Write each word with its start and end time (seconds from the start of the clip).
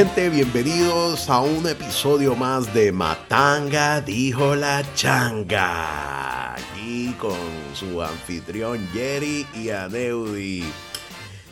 Gente, 0.00 0.30
bienvenidos 0.30 1.28
a 1.28 1.40
un 1.42 1.68
episodio 1.68 2.34
más 2.34 2.72
de 2.72 2.90
Matanga 2.90 4.00
dijo 4.00 4.56
la 4.56 4.82
changa. 4.94 6.54
Aquí 6.54 7.14
con 7.18 7.36
su 7.74 8.00
anfitrión 8.00 8.88
Jerry 8.94 9.46
y 9.54 9.68
Aneudi. 9.68 10.64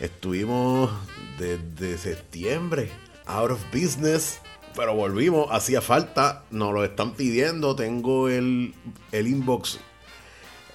Estuvimos 0.00 0.90
desde 1.38 1.98
septiembre, 1.98 2.90
out 3.26 3.50
of 3.50 3.62
business, 3.70 4.40
pero 4.74 4.94
volvimos, 4.94 5.48
hacía 5.50 5.82
falta, 5.82 6.44
nos 6.50 6.72
lo 6.72 6.84
están 6.84 7.12
pidiendo, 7.12 7.76
tengo 7.76 8.30
el, 8.30 8.74
el 9.12 9.26
inbox. 9.26 9.78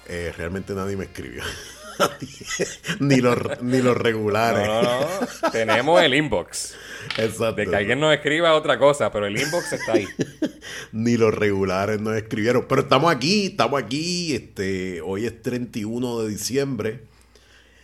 Eh, 0.08 0.32
realmente 0.38 0.76
nadie 0.76 0.96
me 0.96 1.06
escribió. 1.06 1.42
ni, 3.00 3.18
los, 3.18 3.38
ni 3.62 3.82
los 3.82 3.98
regulares. 3.98 4.68
No, 4.68 4.82
no, 4.82 5.00
no. 5.02 5.52
Tenemos 5.52 6.02
el 6.02 6.14
inbox. 6.14 6.76
Exacto. 7.18 7.56
De 7.56 7.68
que 7.68 7.76
alguien 7.76 8.00
nos 8.00 8.14
escriba 8.14 8.54
otra 8.54 8.80
cosa, 8.80 9.12
pero 9.12 9.28
el 9.28 9.40
inbox 9.40 9.74
está 9.74 9.94
ahí. 9.94 10.08
Ni 10.92 11.18
los 11.18 11.34
regulares 11.34 12.00
nos 12.00 12.16
escribieron. 12.16 12.66
Pero 12.68 12.82
estamos 12.82 13.14
aquí, 13.14 13.48
estamos 13.48 13.82
aquí. 13.82 14.36
Este, 14.36 15.02
hoy 15.02 15.26
es 15.26 15.42
31 15.42 16.22
de 16.22 16.30
diciembre. 16.30 17.04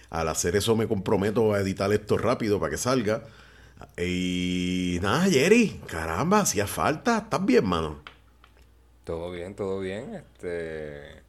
Al 0.10 0.28
hacer 0.28 0.56
eso 0.56 0.76
me 0.76 0.88
comprometo 0.88 1.54
a 1.54 1.60
editar 1.60 1.92
esto 1.94 2.18
rápido 2.18 2.60
para 2.60 2.72
que 2.72 2.78
salga. 2.78 3.24
Y 3.98 5.00
nada, 5.02 5.26
Jerry, 5.26 5.80
caramba, 5.88 6.42
hacía 6.42 6.68
falta. 6.68 7.20
¿Estás 7.20 7.46
bien, 7.46 7.66
mano? 7.66 8.02
Todo 9.04 9.32
bien, 9.32 9.56
todo 9.56 9.80
bien. 9.80 10.16
Este. 10.16 11.29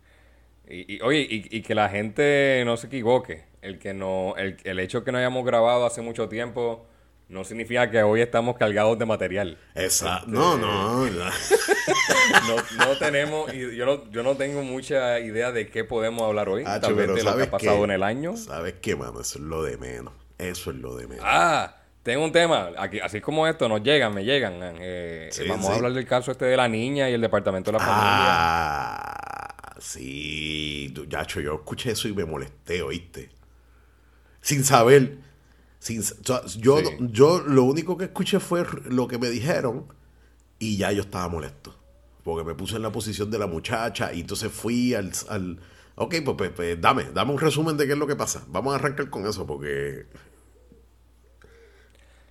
Y, 0.71 0.97
y 0.97 1.01
oye, 1.03 1.21
y, 1.29 1.49
y 1.57 1.63
que 1.63 1.75
la 1.75 1.89
gente 1.89 2.63
no 2.65 2.77
se 2.77 2.87
equivoque. 2.87 3.45
El 3.63 3.79
que 3.79 3.93
no, 3.93 4.35
el, 4.39 4.57
el 4.65 4.79
hecho 4.81 5.05
que 5.05 5.13
no 5.13 5.19
hayamos 5.19 5.45
grabado 5.45 5.85
hace 5.85 6.01
mucho 6.01 6.29
tiempo 6.29 6.87
no 7.29 7.45
significa 7.45 7.91
que 7.91 8.03
hoy 8.03 8.23
estamos 8.23 8.57
cargados 8.57 8.99
de 8.99 9.07
material. 9.07 9.59
Exacto. 9.75 10.27
No, 10.29 10.57
no. 10.57 11.07
no. 11.07 11.11
no, 12.49 12.87
no 12.87 12.99
tenemos, 12.99 13.53
y 13.55 13.77
yo 13.77 13.87
no, 13.87 14.11
yo 14.11 14.23
no 14.23 14.37
tengo 14.37 14.63
mucha 14.63 15.21
idea 15.21 15.53
de 15.53 15.69
qué 15.69 15.85
podemos 15.85 16.23
hablar 16.23 16.49
hoy. 16.49 16.65
Hacho, 16.67 16.81
tal 16.89 16.95
vez 16.95 17.03
de 17.07 17.09
lo 17.09 17.15
que 17.17 17.23
¿sabes 17.23 17.47
ha 17.49 17.51
pasado 17.51 17.77
qué? 17.79 17.85
en 17.85 17.91
el 17.91 18.03
año. 18.03 18.37
¿Sabes 18.37 18.75
qué, 18.81 18.97
mano? 18.97 19.21
Eso 19.21 19.39
es 19.39 19.45
lo 19.45 19.63
de 19.63 19.77
menos. 19.77 20.13
Eso 20.39 20.71
es 20.71 20.77
lo 20.79 20.97
de 20.97 21.07
menos. 21.07 21.25
Ah, 21.29 21.77
tengo 22.03 22.25
un 22.25 22.33
tema. 22.33 22.71
Aquí, 22.79 22.99
así 22.99 23.21
como 23.21 23.47
esto, 23.47 23.69
nos 23.69 23.83
llegan, 23.83 24.13
me 24.15 24.25
llegan. 24.25 24.55
Eh, 24.81 25.29
Sí, 25.31 25.47
vamos 25.47 25.67
sí. 25.67 25.73
a 25.73 25.75
hablar 25.77 25.93
del 25.93 26.07
caso 26.07 26.33
este 26.33 26.47
de 26.47 26.57
la 26.57 26.67
niña 26.67 27.09
y 27.11 27.13
el 27.13 27.21
departamento 27.21 27.71
de 27.71 27.79
la 27.79 27.85
familia. 27.85 28.07
Ah, 28.09 29.10
sí. 29.81 30.95
Yacho, 31.09 31.41
yo 31.41 31.55
escuché 31.55 31.93
eso 31.93 32.09
y 32.09 32.13
me 32.15 32.25
molesté, 32.25 32.83
¿oíste? 32.83 33.31
Sin 34.41 34.65
saber. 34.65 35.19
Sin, 35.79 36.03
yo, 36.59 36.79
Sí. 36.79 36.97
yo 37.01 37.41
lo 37.41 37.65
único 37.65 37.97
que 37.97 38.05
escuché 38.05 38.39
fue 38.41 38.65
lo 38.85 39.09
que 39.09 39.19
me 39.19 39.31
dijeron 39.31 39.87
y 40.59 40.77
ya 40.77 40.93
yo 40.93 41.03
estaba 41.03 41.29
molesto. 41.29 41.75
Porque 42.23 42.45
me 42.45 42.55
puse 42.55 42.77
en 42.77 42.83
la 42.83 42.93
posición 42.93 43.31
de 43.31 43.39
la 43.39 43.47
muchacha 43.47 44.13
y 44.13 44.21
entonces 44.21 44.53
fui 44.53 44.95
al... 44.95 45.11
al 45.29 45.59
ok, 45.97 46.17
pues, 46.25 46.37
pues, 46.37 46.51
pues, 46.51 46.81
dame, 46.81 47.05
dame 47.13 47.33
un 47.33 47.39
resumen 47.39 47.77
de 47.77 47.87
qué 47.87 47.93
es 47.95 47.99
lo 47.99 48.07
que 48.07 48.17
pasa. 48.17 48.45
Vamos 48.49 48.73
a 48.73 48.77
arrancar 48.77 49.09
con 49.11 49.27
eso 49.27 49.47
porque... 49.47 50.07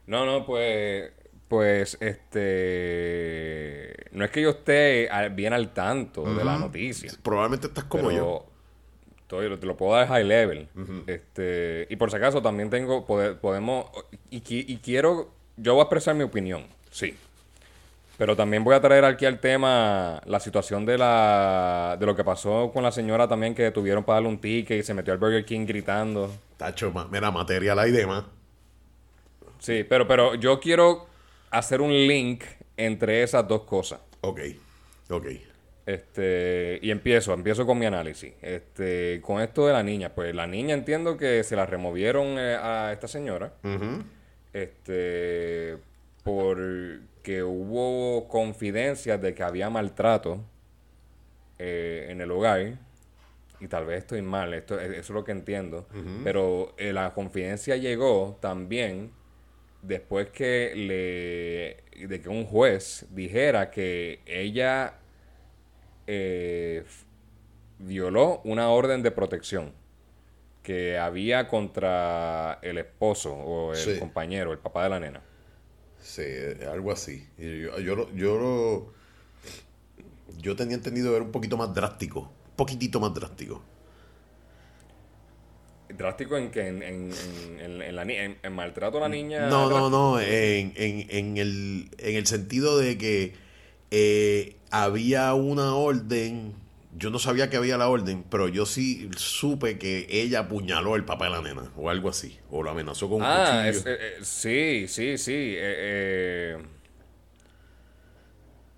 No, 0.08 0.26
no, 0.26 0.46
pues, 0.46 1.12
pues, 1.50 1.98
este, 2.00 3.94
no 4.12 4.24
es 4.24 4.32
que 4.32 4.42
yo 4.42 4.52
esté 4.52 5.10
bien 5.32 5.52
al 5.54 5.74
tanto 5.74 6.24
de 6.34 6.44
la 6.46 6.58
noticia, 6.58 7.12
Probablemente 7.24 7.68
estás 7.68 7.84
como 7.86 8.12
yo. 8.12 8.46
pero 9.28 9.44
estoy- 9.44 9.60
te 9.60 9.66
lo 9.66 9.76
puedo 9.76 9.94
dar 9.96 10.08
high 10.08 10.24
level. 10.24 10.68
Este, 11.08 11.88
y 11.90 11.96
por 11.98 12.10
si 12.12 12.18
acaso 12.18 12.42
también 12.42 12.70
tengo, 12.70 13.06
pode- 13.06 13.36
podemos, 13.36 13.86
y, 14.30 14.42
qui- 14.42 14.66
y 14.68 14.78
quiero, 14.78 15.30
yo 15.58 15.74
voy 15.74 15.82
a 15.82 15.84
expresar 15.84 16.16
mi 16.16 16.24
opinión, 16.24 16.66
sí. 16.92 17.16
Pero 18.18 18.36
también 18.36 18.64
voy 18.66 18.76
a 18.76 18.82
traer 18.82 19.06
aquí 19.06 19.26
al 19.26 19.40
tema 19.40 20.22
la 20.26 20.40
situación 20.42 20.86
de 20.86 20.98
la 20.98 21.96
de 21.98 22.06
lo 22.06 22.16
que 22.18 22.24
pasó 22.26 22.70
con 22.74 22.84
la 22.84 22.92
señora 22.92 23.30
también 23.30 23.56
que 23.56 23.72
tuvieron 23.72 24.04
para 24.04 24.16
darle 24.18 24.28
un 24.30 24.40
ticket 24.42 24.80
y 24.82 24.84
se 24.84 24.94
metió 24.94 25.14
al 25.14 25.20
Burger 25.20 25.46
King 25.46 25.66
gritando. 25.66 26.30
Tacho, 26.58 26.92
mira, 27.10 27.32
material 27.32 27.80
hay 27.80 27.92
demás. 27.92 28.26
Sí, 29.60 29.86
pero, 29.88 30.06
pero 30.06 30.36
yo 30.36 30.60
quiero 30.60 31.08
hacer 31.52 31.82
un 31.82 31.92
link 31.92 32.44
entre 32.78 33.24
esas 33.24 33.48
dos 33.48 33.64
cosas. 33.64 34.00
Ok, 34.22 34.40
ok. 35.10 35.28
Este, 35.86 36.78
y 36.84 36.92
empiezo, 36.92 37.34
empiezo 37.34 37.66
con 37.66 37.80
mi 37.80 37.86
análisis. 37.86 38.34
Este, 38.42 39.20
con 39.22 39.42
esto 39.42 39.66
de 39.66 39.74
la 39.74 39.82
niña, 39.82 40.14
pues 40.14 40.36
la 40.36 40.46
niña 40.46 40.76
entiendo 40.76 41.18
que 41.18 41.44
se 41.44 41.56
la 41.56 41.66
removieron 41.66 42.38
eh, 42.38 42.56
a 42.56 42.92
esta 42.94 43.08
señora. 43.08 43.54
Este, 44.54 45.78
porque 46.24 47.44
hubo 47.44 48.28
confidencias 48.28 49.20
de 49.20 49.34
que 49.34 49.42
había 49.42 49.70
maltrato 49.72 50.44
eh, 51.58 52.08
en 52.10 52.22
el 52.22 52.30
hogar. 52.30 52.78
Y 53.60 53.68
tal 53.68 53.86
vez 53.88 54.00
estoy 54.00 54.22
mal, 54.22 54.54
esto, 54.54 54.80
eso 54.80 55.00
es 55.00 55.10
lo 55.10 55.24
que 55.24 55.32
entiendo. 55.32 55.88
Pero 56.24 56.76
eh, 56.78 56.94
la 56.94 57.14
confidencia 57.14 57.76
llegó 57.78 58.38
también 58.40 59.12
después 59.82 60.30
que 60.30 60.74
le 60.76 62.08
de 62.08 62.22
que 62.22 62.30
un 62.30 62.46
juez 62.46 63.06
dijera 63.12 63.70
que 63.72 64.22
ella 64.26 64.96
eh, 66.08 66.84
violó 67.80 68.42
una 68.44 68.70
orden 68.70 69.04
de 69.04 69.12
protección 69.12 69.74
que 70.64 70.98
había 70.98 71.48
contra 71.48 72.60
el 72.62 72.78
esposo 72.78 73.34
o 73.34 73.72
el 73.74 73.78
Sí. 73.78 74.00
compañero, 74.00 74.52
el 74.52 74.60
papá 74.60 74.84
de 74.84 74.90
la 74.90 75.00
nena. 75.00 75.22
Sí, 76.02 76.24
algo 76.72 76.92
así. 76.92 77.28
Yo, 77.38 77.80
yo, 77.80 77.96
lo- 77.96 78.12
yo, 78.14 78.38
lo- 78.38 78.94
yo 80.38 80.56
tenía 80.56 80.76
entendido 80.76 81.12
ver 81.12 81.22
un 81.22 81.32
poquito 81.32 81.58
más 81.58 81.74
drástico. 81.74 82.22
Un 82.22 82.56
poquitito 82.56 83.00
más 83.00 83.14
drástico. 83.14 83.62
Drástico 85.90 86.38
en 86.38 86.52
que 86.52 86.68
en, 86.68 86.84
en, 86.84 87.12
en- 87.60 87.82
en- 87.82 87.82
en 87.82 87.96
la 87.96 88.50
maltrato 88.52 88.98
a 88.98 89.02
la 89.02 89.10
niña. 89.10 89.48
No, 89.48 89.64
no, 89.64 89.70
drástico. 89.70 89.90
no. 89.90 90.20
En, 90.22 90.74
en, 90.76 91.08
en, 91.10 91.38
el, 91.38 91.90
en 91.98 92.16
el 92.16 92.26
sentido 92.28 92.78
de 92.78 92.98
que 92.98 93.34
eh, 93.92 94.56
había 94.72 95.34
una 95.34 95.76
orden. 95.76 96.54
Yo 96.98 97.10
no 97.12 97.20
sabía 97.20 97.50
que 97.50 97.58
había 97.58 97.78
la 97.78 97.88
orden, 97.88 98.24
pero 98.30 98.48
yo 98.48 98.66
sí 98.66 99.10
supe 99.16 99.78
que 99.78 100.08
ella 100.10 100.40
apuñaló 100.42 100.96
al 100.96 101.06
papá 101.06 101.26
de 101.26 101.32
la 101.32 101.42
nena, 101.42 101.72
o 101.78 101.90
algo 101.90 102.10
así, 102.10 102.38
o 102.52 102.62
lo 102.64 102.72
amenazó 102.72 103.08
con 103.08 103.18
un 103.22 103.24
Ah, 103.26 103.62
cuchillo. 103.64 103.70
es- 103.70 103.86
eh, 103.86 103.98
eh, 104.00 104.14
sí, 104.24 104.88
sí, 104.88 105.18
sí. 105.18 105.56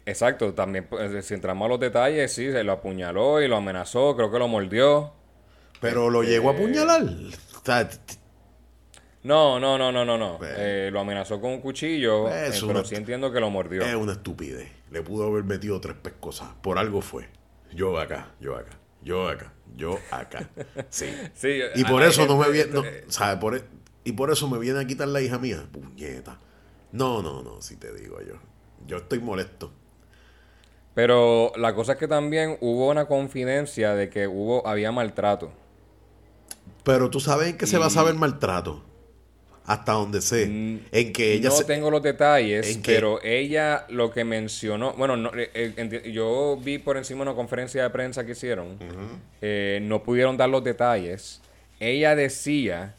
exacto, 0.05 0.53
también 0.53 0.87
pues, 0.89 1.25
si 1.25 1.33
entramos 1.33 1.65
a 1.65 1.69
los 1.69 1.79
detalles, 1.79 2.31
sí, 2.33 2.51
se 2.51 2.63
lo 2.63 2.73
apuñaló 2.73 3.41
y 3.41 3.47
lo 3.47 3.55
amenazó, 3.57 4.15
creo 4.15 4.31
que 4.31 4.39
lo 4.39 4.47
mordió. 4.47 5.13
Pero 5.81 6.09
lo 6.09 6.23
llegó 6.23 6.49
a 6.49 6.53
apuñalar. 6.53 7.03
O 7.03 7.65
sea, 7.65 7.89
No, 9.23 9.59
no, 9.59 9.77
no, 9.77 9.91
no, 9.91 10.05
no, 10.05 10.17
no. 10.17 10.37
Pues- 10.37 10.53
Eh, 10.57 10.89
lo 10.91 11.01
amenazó 11.01 11.39
con 11.41 11.51
un 11.51 11.61
cuchillo, 11.61 12.23
Pues, 12.23 12.55
eh, 12.57 12.63
pero 12.65 12.85
sí 12.85 12.95
entiendo 12.95 13.31
que 13.31 13.39
lo 13.39 13.49
mordió. 13.49 13.81
Es 13.83 13.93
una 13.95 14.13
estupidez. 14.13 14.71
Le 14.89 15.01
pudo 15.01 15.27
haber 15.27 15.43
metido 15.43 15.79
tres 15.81 15.95
pescosas. 16.01 16.49
Por 16.61 16.77
algo 16.79 17.01
fue. 17.01 17.27
Yo 17.73 17.99
acá, 17.99 18.31
yo 18.39 18.55
acá, 18.55 18.71
yo 19.03 19.27
acá, 19.29 19.53
yo 19.75 19.97
acá. 20.11 20.49
Sí. 20.89 21.05
Sí, 21.35 21.59
Y 21.75 21.83
por 21.83 22.01
eso 22.03 22.25
no 22.25 22.37
me 22.37 22.49
viene. 22.49 22.71
no, 22.71 22.83
¿sabe? 23.09 23.39
Por 23.39 23.55
e- 23.57 23.63
y 24.03 24.13
por 24.13 24.31
eso 24.31 24.47
me 24.49 24.57
viene 24.57 24.79
a 24.79 24.85
quitar 24.85 25.07
la 25.07 25.21
hija 25.21 25.37
mía. 25.37 25.63
Puñeta. 25.71 26.39
No, 26.91 27.21
no, 27.21 27.43
no, 27.43 27.61
si 27.61 27.75
te 27.77 27.93
digo 27.93 28.19
yo. 28.21 28.33
Yo 28.87 28.97
estoy 28.97 29.19
molesto. 29.19 29.71
Pero 30.93 31.53
la 31.55 31.73
cosa 31.73 31.93
es 31.93 31.97
que 31.99 32.07
también 32.07 32.57
hubo 32.59 32.89
una 32.89 33.05
confidencia 33.05 33.93
de 33.95 34.09
que 34.09 34.27
hubo 34.27 34.67
había 34.67 34.91
maltrato. 34.91 35.53
Pero 36.83 37.09
tú 37.09 37.19
sabes 37.19 37.49
en 37.49 37.57
qué 37.57 37.67
se 37.67 37.77
va 37.77 37.87
a 37.87 37.89
saber 37.89 38.15
maltrato. 38.15 38.83
Hasta 39.63 39.91
donde 39.93 40.21
sé. 40.21 40.43
en 40.91 41.13
que 41.13 41.33
ella 41.33 41.49
Mm, 41.49 41.51
no 41.51 41.57
se- 41.57 41.65
tengo 41.65 41.91
los 41.91 42.01
detalles, 42.01 42.79
pero 42.83 43.21
ella 43.23 43.85
lo 43.89 44.11
que 44.11 44.23
mencionó, 44.25 44.93
bueno, 44.93 45.15
no, 45.17 45.29
eh, 45.35 45.51
eh, 45.53 46.11
yo 46.11 46.57
vi 46.61 46.79
por 46.79 46.97
encima 46.97 47.21
una 47.21 47.35
conferencia 47.35 47.83
de 47.83 47.89
prensa 47.91 48.25
que 48.25 48.31
hicieron, 48.31 48.77
eh, 49.41 49.79
no 49.83 50.01
pudieron 50.03 50.35
dar 50.35 50.49
los 50.49 50.63
detalles. 50.63 51.41
Ella 51.79 52.15
decía 52.15 52.95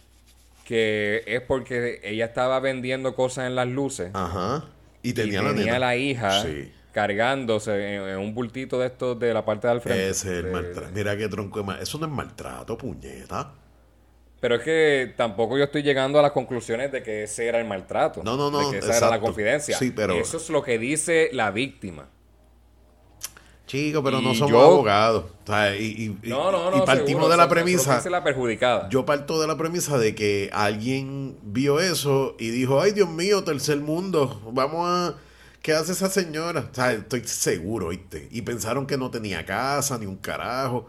que 0.64 1.24
es 1.26 1.40
porque 1.42 2.00
ella 2.04 2.26
estaba 2.26 2.60
vendiendo 2.60 3.14
cosas 3.16 3.48
en 3.48 3.56
las 3.56 3.66
luces 3.66 4.10
Ajá. 4.14 4.64
Y 5.02 5.10
y 5.10 5.12
tenía, 5.14 5.40
tenía, 5.40 5.52
la 5.52 5.58
nena. 5.64 5.78
la 5.80 5.96
hija 5.96 6.42
Sí. 6.44 6.70
cargándose 6.92 7.96
en, 7.96 8.19
un 8.19 8.34
bultito 8.34 8.78
de 8.78 8.86
estos 8.86 9.19
de 9.19 9.34
la 9.34 9.44
parte 9.44 9.66
del 9.66 9.80
frente. 9.80 10.08
Ese 10.08 10.28
es 10.30 10.38
el 10.38 10.44
De- 10.44 10.50
maltrato. 10.52 10.90
Mira 10.94 11.16
qué 11.16 11.28
tronco 11.28 11.58
de 11.58 11.64
mal- 11.66 11.82
Eso 11.82 11.98
no 11.98 12.06
es 12.06 12.12
maltrato, 12.12 12.78
puñeta. 12.78 13.52
Pero 14.43 14.56
es 14.56 14.62
que 14.62 15.15
tampoco 15.17 15.56
yo 15.56 15.62
estoy 15.62 15.85
llegando 15.85 16.19
a 16.19 16.23
las 16.23 16.33
conclusiones 16.33 16.91
de 16.91 17.00
que 17.05 17.23
ese 17.23 17.47
era 17.47 17.61
el 17.61 17.65
maltrato. 17.65 18.25
No, 18.25 18.37
no, 18.37 18.50
no, 18.50 18.59
De 18.73 18.81
que 18.81 18.85
esa 18.85 18.97
era 18.99 19.09
la 19.09 19.21
confidencia. 19.21 19.79
Sí, 19.79 19.93
pero- 19.93 20.15
Eso 20.15 20.37
es 20.37 20.50
lo 20.50 20.65
que 20.65 20.79
dice 20.81 21.31
la 21.33 21.53
víctima. 21.53 22.09
Chico, 23.69 24.03
pero 24.03 24.21
no 24.21 24.35
somos 24.35 24.50
yo- 24.50 24.61
abogados. 24.61 25.27
O 25.44 25.47
sea, 25.47 25.77
y, 25.77 26.19
y- 26.25 26.29
No, 26.29 26.50
no, 26.50 26.75
y 26.75 26.79
no. 26.81 26.85
partimos 26.85 27.06
seguro, 27.09 27.29
de 27.29 27.37
la 27.37 27.49
premisa. 27.49 28.11
la 28.11 28.25
perjudicada. 28.25 28.89
Yo 28.89 29.06
parto 29.06 29.41
de 29.41 29.47
la 29.47 29.56
premisa 29.56 29.97
de 29.97 30.17
que 30.17 30.50
alguien 30.53 31.39
vio 31.43 31.79
eso 31.79 32.35
y 32.41 32.50
dijo, 32.50 32.81
ay 32.81 32.91
Dios 32.91 33.09
mío, 33.09 33.44
tercer 33.44 33.79
mundo, 33.79 34.43
vamos 34.53 34.89
a... 34.89 35.15
¿Qué 35.62 35.73
hace 35.73 35.93
esa 35.93 36.11
señora? 36.11 36.69
O 36.73 36.75
sea, 36.75 36.91
estoy 36.93 37.23
seguro, 37.23 37.91
¿viste? 37.91 38.27
Y 38.33 38.43
pensaron 38.43 38.85
que 38.89 38.99
no 38.99 39.12
tenía 39.12 39.47
casa, 39.47 39.97
ni 39.97 40.06
un 40.06 40.17
carajo. 40.17 40.89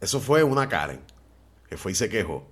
Eso 0.00 0.18
fue 0.18 0.42
una 0.42 0.68
Karen, 0.68 1.00
que 1.68 1.76
fue 1.76 1.92
y 1.92 1.94
se 1.94 2.08
quejó. 2.08 2.50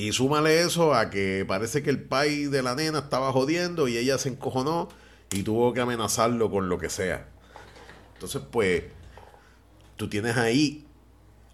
Y 0.00 0.12
súmale 0.12 0.62
eso 0.62 0.94
a 0.94 1.10
que 1.10 1.44
parece 1.46 1.82
que 1.82 1.90
el 1.90 2.02
país 2.02 2.50
de 2.50 2.62
la 2.62 2.74
nena 2.74 3.00
estaba 3.00 3.32
jodiendo 3.32 3.86
y 3.86 3.98
ella 3.98 4.16
se 4.16 4.30
encojonó 4.30 4.88
y 5.30 5.42
tuvo 5.42 5.74
que 5.74 5.80
amenazarlo 5.80 6.50
con 6.50 6.70
lo 6.70 6.78
que 6.78 6.88
sea. 6.88 7.26
Entonces, 8.14 8.40
pues, 8.50 8.84
tú 9.96 10.08
tienes 10.08 10.38
ahí 10.38 10.86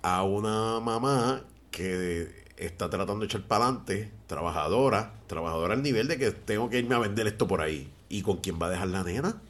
a 0.03 0.23
una 0.23 0.79
mamá 0.79 1.43
que 1.73 2.45
está 2.57 2.89
tratando 2.89 3.21
de 3.21 3.27
echar 3.27 3.43
para 3.49 3.65
adelante, 3.67 4.13
trabajadora, 4.29 5.15
trabajadora 5.27 5.75
al 5.75 5.83
nivel 5.83 6.07
de 6.07 6.17
que 6.17 6.31
tengo 6.31 6.71
que 6.71 6.79
irme 6.79 6.95
a 6.95 6.99
vender 7.01 7.27
esto 7.27 7.49
por 7.49 7.61
ahí. 7.61 7.93
¿Y 8.09 8.23
con 8.23 8.37
quién 8.37 8.59
va 8.63 8.67
a 8.67 8.71
dejar 8.71 8.89
la 8.89 9.03
nena? 9.03 9.41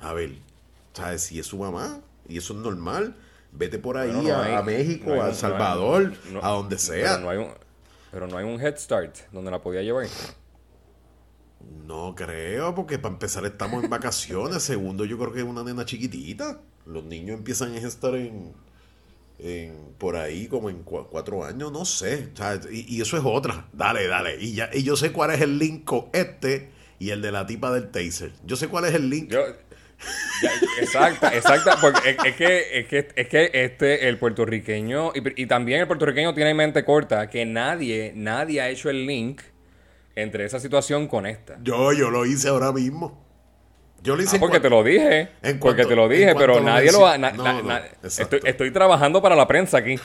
A 0.00 0.12
ver, 0.12 0.36
¿sabes? 0.92 1.22
Si 1.22 1.40
es 1.40 1.46
su 1.46 1.58
mamá 1.58 1.98
y 2.28 2.38
eso 2.38 2.52
es 2.54 2.60
normal, 2.60 3.16
vete 3.50 3.80
por 3.80 3.96
ahí 3.98 4.12
no 4.12 4.32
a, 4.32 4.44
hay- 4.44 4.54
a 4.54 4.62
México, 4.62 5.06
no 5.12 5.22
a 5.22 5.28
El 5.30 5.34
Salvador, 5.34 6.12
a 6.40 6.50
donde 6.50 6.78
sea. 6.78 7.18
No, 7.18 7.30
hay 7.30 7.38
un, 7.38 7.48
pero 8.16 8.26
no 8.28 8.38
hay 8.38 8.46
un 8.46 8.58
Head 8.58 8.78
Start 8.78 9.14
donde 9.30 9.50
la 9.50 9.60
podía 9.60 9.82
llevar. 9.82 10.06
No 11.86 12.14
creo, 12.14 12.74
porque 12.74 12.98
para 12.98 13.12
empezar 13.12 13.44
estamos 13.44 13.84
en 13.84 13.90
vacaciones. 13.90 14.62
Segundo, 14.62 15.04
yo 15.04 15.18
creo 15.18 15.34
que 15.34 15.40
es 15.40 15.44
una 15.44 15.62
nena 15.62 15.84
chiquitita. 15.84 16.62
Los 16.86 17.04
niños 17.04 17.36
empiezan 17.36 17.74
a 17.74 17.76
estar 17.76 18.14
en, 18.14 18.54
en 19.38 19.92
por 19.98 20.16
ahí 20.16 20.46
como 20.48 20.70
en 20.70 20.82
cua- 20.82 21.06
cuatro 21.10 21.44
años, 21.44 21.70
no 21.70 21.84
sé. 21.84 22.30
O 22.32 22.36
sea, 22.38 22.58
y, 22.72 22.96
y 22.96 23.02
eso 23.02 23.18
es 23.18 23.22
otra. 23.22 23.68
Dale, 23.74 24.06
dale. 24.06 24.42
Y, 24.42 24.54
ya, 24.54 24.70
y 24.72 24.82
yo 24.82 24.96
sé 24.96 25.12
cuál 25.12 25.32
es 25.32 25.42
el 25.42 25.58
link 25.58 25.84
con 25.84 26.06
este 26.14 26.70
y 26.98 27.10
el 27.10 27.20
de 27.20 27.32
la 27.32 27.46
tipa 27.46 27.70
del 27.70 27.90
taser. 27.90 28.32
Yo 28.46 28.56
sé 28.56 28.68
cuál 28.68 28.86
es 28.86 28.94
el 28.94 29.10
link. 29.10 29.30
Yo, 29.30 29.40
ya, 30.42 30.50
exacta, 30.80 31.34
exacta, 31.34 31.78
porque 31.80 32.10
es, 32.10 32.16
es 32.24 32.36
que, 32.36 32.78
es 32.80 32.86
que 32.88 33.08
es 33.16 33.28
que 33.28 33.50
este, 33.52 34.08
el 34.08 34.18
puertorriqueño, 34.18 35.12
y, 35.14 35.42
y 35.42 35.46
también 35.46 35.80
el 35.80 35.86
puertorriqueño 35.86 36.34
tiene 36.34 36.50
en 36.50 36.56
mente 36.56 36.84
corta 36.84 37.28
que 37.30 37.44
nadie, 37.46 38.12
nadie 38.14 38.60
ha 38.60 38.68
hecho 38.68 38.90
el 38.90 39.06
link 39.06 39.40
entre 40.14 40.44
esa 40.44 40.60
situación 40.60 41.08
con 41.08 41.26
esta. 41.26 41.58
Yo, 41.62 41.92
yo 41.92 42.10
lo 42.10 42.24
hice 42.26 42.48
ahora 42.48 42.72
mismo. 42.72 43.24
Yo 44.02 44.14
lo 44.14 44.22
hice 44.22 44.36
Ah, 44.36 44.40
porque 44.40 44.60
te 44.60 44.70
lo 44.70 44.84
dije, 44.84 45.30
en 45.42 45.58
porque 45.58 45.84
te 45.84 45.96
lo 45.96 46.08
dije, 46.08 46.34
pero 46.36 46.56
lo 46.56 46.60
nadie 46.60 46.92
lo 46.92 47.06
ha... 47.06 47.18
na- 47.18 47.32
No, 47.32 47.42
na- 47.42 47.52
no, 47.54 47.62
na- 47.62 47.78
exacto. 48.02 48.36
estoy, 48.36 48.50
estoy 48.50 48.70
trabajando 48.70 49.20
para 49.20 49.34
la 49.34 49.48
prensa 49.48 49.78
aquí. 49.78 49.98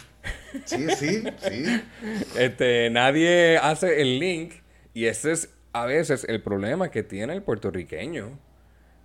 Sí, 0.65 0.87
sí, 0.97 1.23
sí. 1.47 1.81
Este, 2.37 2.89
nadie 2.89 3.57
hace 3.57 4.01
el 4.01 4.17
link 4.19 4.53
y 4.93 5.05
ese 5.05 5.33
es 5.33 5.49
a 5.73 5.85
veces 5.85 6.25
el 6.27 6.41
problema 6.41 6.89
que 6.89 7.03
tiene 7.03 7.33
el 7.33 7.43
puertorriqueño 7.43 8.39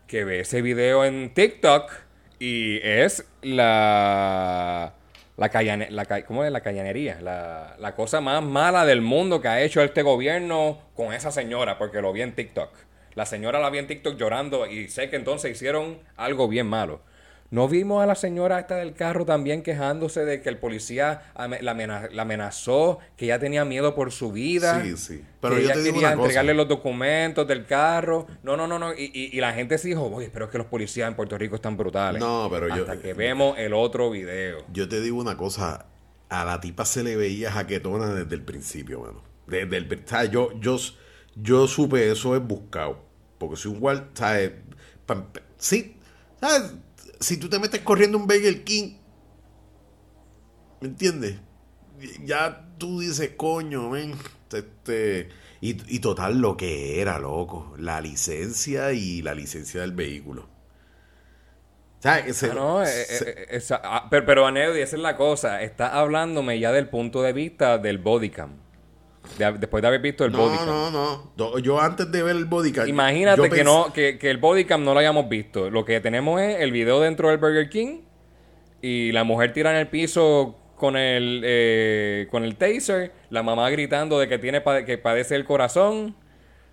que 0.07 0.25
ve 0.25 0.41
ese 0.41 0.63
video 0.63 1.05
en 1.05 1.33
TikTok 1.35 1.91
y 2.39 2.79
es 2.83 3.25
la 3.43 4.95
la, 5.37 5.51
la 5.91 6.25
¿cómo 6.25 6.45
es? 6.45 6.51
la 6.51 6.61
callanería, 6.61 7.21
la, 7.21 7.77
la 7.79 7.95
cosa 7.95 8.21
más 8.21 8.43
mala 8.43 8.87
del 8.87 9.03
mundo 9.03 9.41
que 9.41 9.49
ha 9.49 9.63
hecho 9.63 9.83
este 9.83 10.03
gobierno 10.03 10.79
con 10.95 11.13
esa 11.13 11.31
señora 11.31 11.79
porque 11.79 12.01
lo 12.01 12.13
vi 12.13 12.23
en 12.23 12.35
TikTok. 12.35 12.71
La 13.15 13.27
señora 13.27 13.59
la 13.61 13.71
vi 13.71 13.79
en 13.79 13.87
TikTok 13.87 14.17
llorando 14.17 14.67
y 14.67 14.89
sé 14.89 15.09
que 15.09 15.17
entonces 15.17 15.53
hicieron 15.53 15.99
algo 16.17 16.49
bien 16.49 16.67
malo. 16.67 17.01
¿No 17.51 17.69
vimos 17.69 18.03
a 18.03 18.07
la 18.07 18.15
señora 18.17 18.59
esta 18.59 18.77
del 18.77 18.95
carro 18.95 19.25
también 19.25 19.63
quejándose 19.63 20.25
de 20.25 20.43
que 20.43 20.49
el 20.49 20.59
policía 20.59 21.23
la, 21.37 21.71
amena- 21.73 22.09
la 22.13 22.23
amenazó, 22.23 22.99
que 23.17 23.27
ella 23.27 23.39
tenía 23.39 23.65
miedo 23.65 23.95
por 23.95 24.11
su 24.13 24.33
vida? 24.33 24.83
Sí, 24.83 24.97
sí. 24.97 25.25
Pero 25.41 25.55
que 25.55 25.61
yo 25.63 25.67
ella 25.67 25.75
te 25.75 25.83
digo 25.83 25.95
quería 25.95 26.09
cosa. 26.11 26.23
entregarle 26.23 26.55
los 26.55 26.69
documentos 26.69 27.47
del 27.47 27.65
carro. 27.67 28.27
No, 28.43 28.57
no, 28.57 28.67
no, 28.67 28.79
no. 28.79 28.93
Y, 28.93 29.11
y- 29.15 29.31
y 29.37 29.41
la 29.41 29.53
gente 29.53 29.79
se 29.79 29.89
dijo, 29.89 30.05
oye, 30.07 30.31
pero 30.33 30.47
es 30.47 30.51
que 30.51 30.59
los 30.59 30.67
policías 30.67 31.09
en 31.09 31.15
Puerto 31.15 31.39
Rico 31.39 31.55
están 31.57 31.77
brutales. 31.77 32.21
No, 32.21 32.49
pero 32.51 32.69
yo- 32.69 32.83
Hasta 32.83 33.01
que 33.01 33.15
vemos 33.15 33.57
el 33.59 33.75
otro 33.75 34.11
video. 34.11 34.65
Yo 34.73 34.89
te 34.89 35.01
digo 35.01 35.19
una 35.21 35.37
cosa, 35.37 35.87
a 36.29 36.45
la 36.45 36.61
tipa 36.61 36.85
se 36.85 37.05
le 37.05 37.15
veía 37.17 37.53
jaquetona 37.53 38.13
desde 38.13 38.35
el 38.35 38.43
principio, 38.43 39.01
mano. 39.01 39.23
Desde 39.47 39.77
el, 39.77 40.03
sea, 40.05 40.25
yo, 40.25 40.51
yo, 40.61 40.77
yo 41.37 41.69
supe 41.69 42.11
eso 42.11 42.35
es 42.35 42.43
buscado. 42.43 43.05
Porque 43.39 43.57
si 43.57 43.69
un 43.69 43.79
guard, 43.79 44.05
¿sabes? 44.15 44.51
Pa- 45.07 45.27
sí, 45.59 45.96
¿sabes? 46.41 46.73
Si 47.21 47.37
tú 47.39 47.49
te 47.49 47.59
metes 47.59 47.81
corriendo 47.81 48.19
un 48.19 48.27
Burger 48.27 48.63
King, 48.65 48.97
¿me 50.81 50.89
entiendes? 50.89 51.37
Ya 52.25 52.69
tú 52.79 53.01
dices, 53.01 53.31
coño, 53.37 53.91
ven, 53.91 54.15
este, 54.53 55.31
y, 55.61 55.95
y 55.97 55.99
total 56.01 56.39
lo 56.41 56.57
que 56.57 57.01
era, 57.01 57.19
loco, 57.19 57.75
la 57.79 58.01
licencia 58.01 58.93
y 58.93 59.23
la 59.23 59.35
licencia 59.35 59.81
del 59.81 59.93
vehículo. 59.93 60.49
¿Sabes? 62.01 62.37
Se- 62.37 62.51
Ah, 62.51 62.55
no, 62.55 62.83
eh, 62.83 62.87
se- 62.87 63.31
eh, 63.31 63.35
eh, 63.39 63.47
esa- 63.51 63.81
ah, 63.83 64.07
pero, 64.11 64.27
pero 64.27 64.47
Aneudi, 64.47 64.81
esa 64.81 64.97
es 64.97 65.03
la 65.03 65.17
cosa. 65.17 65.63
Está 65.63 65.99
hablándome 65.99 66.59
ya 66.61 66.71
del 66.71 66.89
punto 66.91 67.23
de 67.23 67.33
vista 67.33 67.79
del 67.79 67.99
bodycam. 67.99 68.59
De- 69.39 69.53
después 69.59 69.83
de 69.83 69.89
haber 69.89 70.01
visto 70.01 70.25
el 70.25 70.33
No, 70.33 70.39
bodycam. 70.39 70.67
no, 70.67 70.91
no. 70.91 71.33
Yo- 71.37 71.59
Yo 71.59 71.81
antes 71.81 72.11
de 72.11 72.23
ver 72.23 72.37
el 72.37 72.45
bodycam. 72.47 72.89
Imagínate 72.89 73.51
que 73.51 73.65
no, 73.65 73.93
que, 73.93 74.19
que 74.19 74.31
el 74.31 74.39
bodycam 74.39 74.85
no 74.85 74.95
lo 74.95 75.01
hayamos 75.01 75.29
visto. 75.29 75.71
Lo 75.71 75.85
que 75.85 76.01
tenemos 76.01 76.41
es 76.41 76.61
el 76.61 76.73
video 76.73 77.01
dentro 77.01 77.29
del 77.29 77.39
Burger 77.39 77.69
King 77.69 78.01
y 78.83 79.13
la 79.13 79.25
mujer 79.25 79.53
tira 79.53 79.71
en 79.71 79.77
el 79.79 79.89
piso 79.89 80.57
con 80.77 80.97
el 80.97 81.41
eh, 81.45 82.29
con 82.31 82.45
el 82.45 82.57
taser, 82.57 83.13
la 83.31 83.43
mamá 83.43 83.69
gritando 83.71 84.19
de 84.19 84.29
que 84.29 84.39
tiene 84.39 84.63
que 84.87 84.99
padece 84.99 85.35
el 85.35 85.45
corazón. 85.45 86.15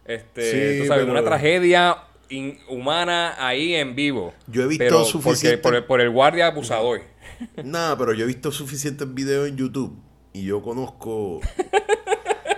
Este, 0.06 0.42
Sí, 0.76 0.82
tú 0.82 0.88
sabes, 0.88 1.04
pero- 1.06 1.12
una 1.14 1.24
tragedia 1.24 1.98
inhumana 2.30 3.36
ahí 3.38 3.76
en 3.76 3.96
vivo. 3.96 4.34
Yo 4.48 4.64
he 4.64 4.68
visto 4.68 4.84
Pero 4.84 5.06
suficiente- 5.06 5.58
porque- 5.60 5.62
por, 5.62 5.76
el, 5.76 5.84
por 5.86 6.02
el 6.02 6.10
guardia 6.10 6.48
abusador. 6.48 7.02
Nada, 7.64 7.98
pero 7.98 8.14
yo 8.14 8.24
he 8.24 8.28
visto 8.28 8.52
suficientes 8.52 9.12
videos 9.14 9.48
en 9.48 9.56
YouTube 9.58 9.98
y 10.34 10.44
yo 10.46 10.62
conozco. 10.62 11.40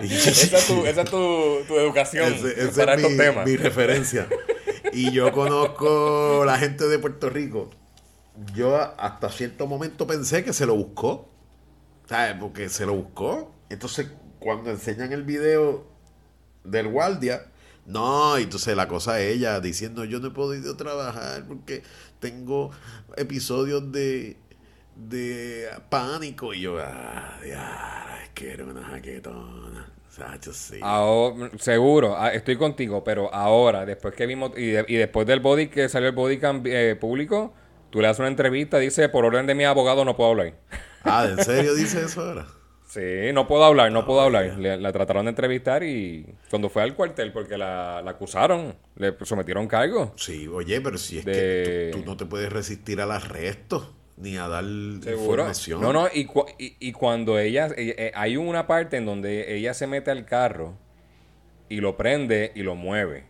esa 0.00 0.58
es 0.58 0.66
tu, 0.66 0.84
esa 0.86 1.02
es 1.02 1.10
tu, 1.10 1.58
tu 1.66 1.76
educación 1.78 2.32
Ese- 2.32 2.60
ese 2.68 2.80
para 2.80 2.94
es 2.94 2.98
estos 2.98 3.12
mi, 3.12 3.18
temas. 3.18 3.46
mi 3.46 3.56
referencia. 3.56 4.28
Y 4.92 5.12
yo 5.12 5.32
conozco 5.32 6.44
la 6.46 6.58
gente 6.58 6.86
de 6.88 6.98
Puerto 6.98 7.28
Rico. 7.30 7.70
Yo 8.54 8.76
hasta 9.00 9.30
cierto 9.30 9.66
momento 9.66 10.06
pensé 10.06 10.44
que 10.44 10.52
se 10.52 10.66
lo 10.66 10.74
buscó. 10.74 11.28
¿Sabes? 12.08 12.36
Porque 12.38 12.68
se 12.68 12.86
lo 12.86 12.94
buscó. 12.94 13.52
Entonces, 13.68 14.08
cuando 14.38 14.70
enseñan 14.70 15.12
el 15.12 15.24
video 15.24 15.86
del 16.64 16.88
guardia, 16.88 17.46
no, 17.86 18.36
entonces 18.36 18.76
la 18.76 18.86
cosa 18.88 19.20
es 19.20 19.34
ella 19.36 19.60
diciendo, 19.60 20.04
yo 20.04 20.20
no 20.20 20.28
he 20.28 20.30
podido 20.30 20.76
trabajar 20.76 21.44
porque 21.46 21.82
tengo 22.20 22.70
episodios 23.16 23.90
de, 23.92 24.36
de 24.94 25.68
pánico. 25.88 26.54
Y 26.54 26.60
yo, 26.62 26.78
ah, 26.80 27.38
ya, 27.46 28.20
es 28.24 28.30
que 28.30 28.52
era 28.52 28.64
una 28.64 28.84
jaquetona. 28.84 29.85
Sacho, 30.16 30.52
sí. 30.52 30.78
Ahora, 30.82 31.50
seguro, 31.58 32.16
ah, 32.16 32.32
estoy 32.32 32.56
contigo, 32.56 33.04
pero 33.04 33.32
ahora, 33.34 33.84
después 33.84 34.14
que 34.14 34.26
vimos, 34.26 34.52
y, 34.56 34.68
de- 34.68 34.84
y 34.88 34.94
después 34.96 35.26
del 35.26 35.40
body 35.40 35.68
que 35.68 35.88
salió 35.90 36.08
el 36.08 36.14
bodycam 36.14 36.62
eh, 36.64 36.96
público, 36.98 37.52
tú 37.90 38.00
le 38.00 38.06
das 38.06 38.18
una 38.18 38.28
entrevista, 38.28 38.78
dice, 38.78 39.08
por 39.10 39.24
orden 39.26 39.46
de 39.46 39.54
mi 39.54 39.64
abogado 39.64 40.04
no 40.04 40.16
puedo 40.16 40.30
hablar. 40.30 40.54
Ah, 41.08 41.24
¿en 41.30 41.40
serio 41.44 41.72
dice 41.74 42.02
eso 42.02 42.20
ahora? 42.20 42.46
Sí, 42.88 43.00
no 43.32 43.46
puedo 43.46 43.64
hablar, 43.64 43.92
no 43.92 44.04
puedo 44.06 44.20
hablar. 44.20 44.58
Le- 44.58 44.76
la 44.78 44.92
trataron 44.92 45.26
de 45.26 45.30
entrevistar 45.30 45.84
y 45.84 46.26
cuando 46.50 46.68
fue 46.68 46.82
al 46.82 46.94
cuartel, 46.96 47.32
porque 47.32 47.56
la, 47.58 48.00
la 48.02 48.10
acusaron, 48.12 48.74
le 48.96 49.14
sometieron 49.22 49.68
cargo. 49.68 50.12
Sí, 50.16 50.48
oye, 50.48 50.80
pero 50.80 50.98
si 50.98 51.18
es 51.18 51.24
De- 51.24 51.32
que 51.32 51.90
tú, 51.92 52.00
tú 52.00 52.06
no 52.06 52.16
te 52.16 52.26
puedes 52.26 52.52
resistir 52.52 53.00
al 53.00 53.12
arresto 53.12 53.95
ni 54.16 54.36
a 54.36 54.48
dar 54.48 54.64
Seguro. 54.64 55.42
información. 55.42 55.80
No, 55.80 55.92
no, 55.92 56.08
y, 56.12 56.24
cu- 56.24 56.46
y, 56.58 56.76
y 56.80 56.92
cuando 56.92 57.38
ella, 57.38 57.66
eh, 57.76 57.94
eh, 57.98 58.12
hay 58.14 58.36
una 58.36 58.66
parte 58.66 58.96
en 58.96 59.06
donde 59.06 59.56
ella 59.56 59.74
se 59.74 59.86
mete 59.86 60.10
al 60.10 60.24
carro 60.24 60.76
y 61.68 61.80
lo 61.80 61.96
prende 61.96 62.52
y 62.54 62.62
lo 62.62 62.74
mueve. 62.76 63.24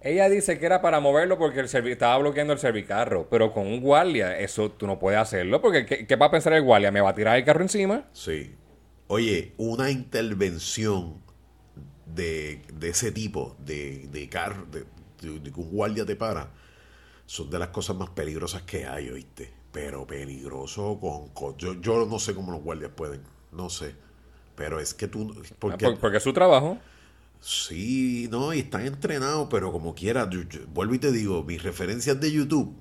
Ella 0.00 0.28
dice 0.28 0.58
que 0.58 0.66
era 0.66 0.82
para 0.82 0.98
moverlo 0.98 1.38
porque 1.38 1.60
el 1.60 1.68
servi- 1.68 1.92
estaba 1.92 2.18
bloqueando 2.18 2.52
el 2.52 2.58
servicarro, 2.58 3.28
pero 3.30 3.52
con 3.52 3.68
un 3.68 3.80
guardia, 3.80 4.36
eso 4.38 4.70
tú 4.72 4.88
no 4.88 4.98
puedes 4.98 5.20
hacerlo, 5.20 5.62
porque 5.62 5.86
¿qué, 5.86 6.06
qué 6.08 6.16
va 6.16 6.26
a 6.26 6.30
pensar 6.32 6.52
el 6.54 6.62
guardia? 6.62 6.90
¿Me 6.90 7.00
va 7.00 7.10
a 7.10 7.14
tirar 7.14 7.36
el 7.38 7.44
carro 7.44 7.62
encima? 7.62 8.08
Sí. 8.12 8.56
Oye, 9.06 9.52
una 9.58 9.90
intervención 9.90 11.22
de, 12.06 12.62
de 12.74 12.88
ese 12.88 13.12
tipo, 13.12 13.56
de, 13.64 14.08
de 14.10 14.28
carro, 14.28 14.66
de, 14.72 14.80
de- 15.20 15.38
de 15.38 15.52
que 15.52 15.60
un 15.60 15.70
guardia 15.70 16.04
te 16.04 16.16
para, 16.16 16.50
son 17.26 17.48
de 17.48 17.60
las 17.60 17.68
cosas 17.68 17.94
más 17.94 18.10
peligrosas 18.10 18.62
que 18.62 18.84
hay, 18.86 19.08
oíste. 19.08 19.50
Pero 19.72 20.06
peligroso 20.06 20.98
con... 21.00 21.28
con- 21.30 21.56
yo, 21.56 21.80
yo 21.80 22.06
no 22.06 22.18
sé 22.18 22.34
cómo 22.34 22.52
los 22.52 22.62
guardias 22.62 22.92
pueden, 22.94 23.22
no 23.52 23.70
sé. 23.70 23.94
Pero 24.54 24.78
es 24.78 24.92
que 24.94 25.08
tú... 25.08 25.34
Ah, 25.36 25.54
Porque, 25.58 25.86
por- 25.86 25.98
porque 25.98 26.16
es 26.18 26.22
su 26.22 26.32
trabajo. 26.32 26.78
Sí, 27.40 28.28
no, 28.30 28.52
y 28.54 28.60
están 28.60 28.86
entrenados, 28.86 29.48
pero 29.50 29.72
como 29.72 29.94
quiera, 29.94 30.28
yo- 30.30 30.42
yo- 30.42 30.60
vuelvo 30.68 30.94
y 30.94 30.98
te 30.98 31.10
digo, 31.10 31.42
mis 31.42 31.62
referencias 31.62 32.20
de 32.20 32.30
YouTube, 32.30 32.74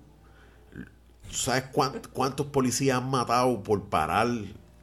¿Tú 1.30 1.38
sabes 1.38 1.64
cuántos 2.12 2.48
policías 2.48 2.98
han 2.98 3.10
matado 3.10 3.64
por 3.64 3.86
parar? 3.86 4.28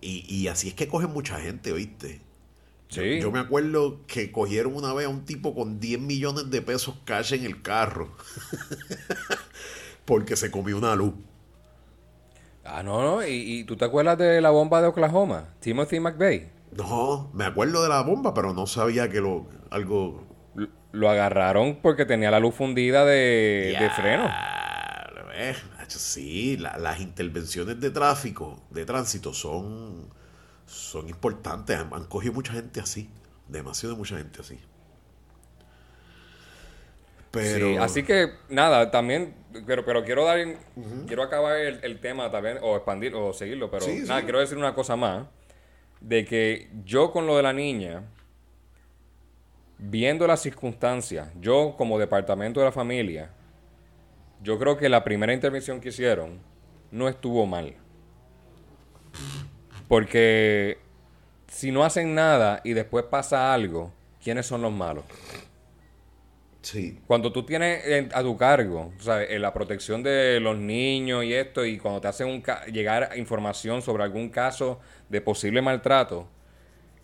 Y, 0.01 0.25
y 0.35 0.49
así 0.49 0.69
es 0.69 0.75
que 0.75 0.89
cogen 0.89 1.11
mucha 1.13 1.39
gente, 1.41 1.73
¿oíste? 1.73 2.23
Sí. 2.89 3.21
Yo, 3.21 3.31
me 3.31 3.39
acuerdo 3.39 4.01
que 4.07 4.33
cogieron 4.33 4.75
una 4.75 4.95
vez 4.95 5.05
a 5.05 5.11
un 5.11 5.27
tipo 5.27 5.55
con 5.55 5.79
10 5.79 6.01
millones 6.01 6.51
de 6.51 6.63
pesos 6.63 6.95
cash 7.05 7.35
en 7.35 7.45
el 7.45 7.61
carro. 7.61 8.17
porque 10.07 10.37
se 10.37 10.51
comió 10.51 10.79
una 10.79 10.95
luz. 10.97 11.13
Ah, 12.71 12.83
no, 12.83 13.03
no. 13.03 13.27
¿Y, 13.27 13.65
tú 13.65 13.77
te 13.77 13.85
acuerdas 13.85 14.19
de 14.19 14.41
la 14.41 14.51
bomba 14.51 14.81
de 14.81 14.89
Oklahoma? 14.89 15.45
Timothy 15.61 16.01
McVeigh. 16.01 16.51
No, 16.77 17.31
me 17.33 17.45
acuerdo 17.45 17.83
de 17.83 17.89
la 17.89 18.03
bomba, 18.03 18.35
pero 18.35 18.53
no 18.53 18.67
sabía 18.67 19.09
que 19.09 19.21
lo 19.21 19.47
algo 19.71 20.29
lo 20.93 21.11
agarraron 21.11 21.79
porque 21.83 22.05
tenía 22.05 22.31
la 22.31 22.41
luz 22.41 22.55
fundida 22.55 23.05
de, 23.05 23.91
freno. 23.97 24.29
sí, 25.89 26.57
las 26.57 27.01
intervenciones 27.01 27.81
de 27.81 27.91
tráfico, 27.91 28.63
de 28.71 28.85
tránsito, 28.85 29.33
son, 29.33 30.09
son 30.67 31.09
importantes. 31.09 31.79
Han, 31.79 32.05
cogido 32.05 32.35
mucha 32.35 32.53
gente 32.53 32.81
así. 32.81 33.11
Demasiado 33.49 33.97
mucha 33.97 34.17
gente 34.19 34.41
así. 34.41 34.59
Pero... 37.31 37.83
así 37.83 38.03
que 38.03 38.31
nada, 38.49 38.91
también, 38.91 39.35
pero, 39.67 39.85
pero 39.85 40.05
quiero 40.05 40.25
dar, 40.25 40.39
quiero 41.07 41.23
acabar 41.23 41.57
el, 41.59 42.01
tema 42.01 42.31
también, 42.31 42.59
o 42.63 42.77
expandir, 42.77 43.15
o 43.15 43.33
seguirlo, 43.33 43.71
pero 43.71 43.87
nada, 44.07 44.23
quiero 44.23 44.41
decir 44.41 44.57
una 44.57 44.75
cosa 44.75 44.97
más, 44.97 45.27
de 46.01 46.25
que 46.25 46.71
yo 46.85 47.11
con 47.11 47.27
lo 47.27 47.37
de 47.37 47.43
la 47.43 47.53
niña, 47.53 48.03
viendo 49.79 50.27
las 50.27 50.41
circunstancias, 50.41 51.29
yo 51.41 51.75
como 51.77 51.99
departamento 51.99 52.61
de 52.61 52.67
la 52.67 52.73
familia, 52.73 53.31
yo 54.43 54.59
creo 54.59 54.77
que 54.77 54.89
la 54.89 55.05
primera 55.05 55.33
intervención 55.33 55.81
que 55.81 55.89
hicieron 55.89 56.39
no 56.91 57.09
estuvo 57.09 57.47
mal. 57.47 57.75
Porque 59.89 60.79
si 61.49 61.71
no 61.73 61.85
hacen 61.85 62.15
nada 62.15 62.61
y 62.65 62.73
después 62.73 63.05
pasa 63.07 63.53
algo, 63.53 63.93
¿quiénes 64.23 64.47
son 64.47 64.63
los 64.63 64.73
malos? 64.73 65.05
Sí. 66.71 66.99
Cuando 67.07 67.33
tú 67.33 67.45
tienes 67.45 68.13
a 68.13 68.23
tu 68.23 68.37
cargo, 68.37 68.93
o 69.01 69.39
la 69.39 69.55
protección 69.55 70.03
de 70.03 70.39
los 70.39 70.59
niños 70.59 71.25
y 71.25 71.33
esto, 71.33 71.65
y 71.65 71.79
cuando 71.79 72.03
te 72.03 72.09
hacen 72.09 72.29
un 72.29 72.43
llegar 72.71 73.13
información 73.17 73.81
sobre 73.81 74.03
algún 74.03 74.29
caso 74.29 74.79
de 75.09 75.23
posible 75.23 75.63
maltrato, 75.63 76.29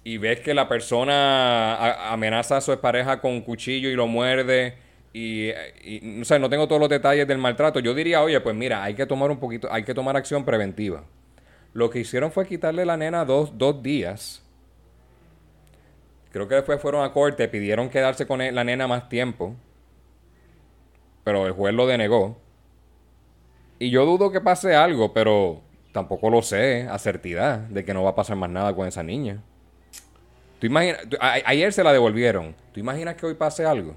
y 0.02 0.18
ves 0.18 0.40
que 0.40 0.52
la 0.52 0.68
persona 0.68 2.12
amenaza 2.12 2.58
a 2.58 2.60
su 2.60 2.78
pareja 2.78 3.22
con 3.22 3.30
un 3.32 3.40
cuchillo 3.40 3.88
y 3.88 3.94
lo 3.94 4.06
muerde 4.06 4.74
y, 5.14 5.50
no 6.02 6.26
sé, 6.26 6.38
no 6.38 6.50
tengo 6.50 6.68
todos 6.68 6.80
los 6.80 6.90
detalles 6.90 7.26
del 7.26 7.38
maltrato, 7.38 7.80
yo 7.80 7.94
diría, 7.94 8.22
oye, 8.22 8.38
pues 8.42 8.54
mira, 8.54 8.84
hay 8.84 8.92
que 8.92 9.06
tomar 9.06 9.30
un 9.30 9.40
poquito, 9.40 9.72
hay 9.72 9.82
que 9.84 9.94
tomar 9.94 10.14
acción 10.14 10.44
preventiva. 10.44 11.04
Lo 11.72 11.88
que 11.88 12.00
hicieron 12.00 12.30
fue 12.32 12.46
quitarle 12.46 12.82
a 12.82 12.84
la 12.84 12.98
nena 12.98 13.24
dos, 13.24 13.56
dos 13.56 13.82
días. 13.82 14.43
Creo 16.34 16.46
que 16.48 16.56
después 16.56 16.78
fueron 16.82 17.02
a 17.02 17.14
corte, 17.14 17.48
pidieron 17.48 17.88
quedarse 17.88 18.26
con 18.26 18.40
la 18.40 18.64
nena 18.64 18.86
más 18.86 19.08
tiempo. 19.08 19.54
Pero 21.24 21.46
el 21.46 21.52
juez 21.52 21.74
lo 21.74 21.86
denegó. 21.86 22.36
Y 23.78 23.88
yo 23.88 24.04
dudo 24.04 24.30
que 24.30 24.42
pase 24.42 24.74
algo, 24.74 25.14
pero 25.14 25.62
tampoco 25.92 26.28
lo 26.28 26.42
sé 26.42 26.86
a 26.90 26.98
certidad 26.98 27.60
de 27.60 27.86
que 27.86 27.94
no 27.94 28.02
va 28.02 28.10
a 28.10 28.14
pasar 28.14 28.36
más 28.36 28.50
nada 28.50 28.74
con 28.74 28.86
esa 28.86 29.02
niña 29.02 29.42
ayer 31.22 31.72
se 31.72 31.84
la 31.84 31.92
devolvieron. 31.92 32.54
¿Tú 32.72 32.80
imaginas 32.80 33.16
que 33.16 33.26
hoy 33.26 33.34
pase 33.34 33.64
algo? 33.64 33.94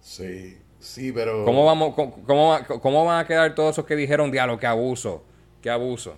Sí, 0.00 0.56
sí, 0.78 1.12
pero... 1.12 1.44
¿Cómo, 1.44 1.64
vamos, 1.64 1.94
cómo, 1.94 3.04
van 3.04 3.24
a 3.24 3.26
quedar 3.26 3.54
todos 3.54 3.74
esos 3.74 3.86
que 3.86 3.96
dijeron, 3.96 4.30
diablo, 4.30 4.58
qué 4.58 4.66
abuso, 4.66 5.24
qué 5.62 5.70
abuso? 5.70 6.16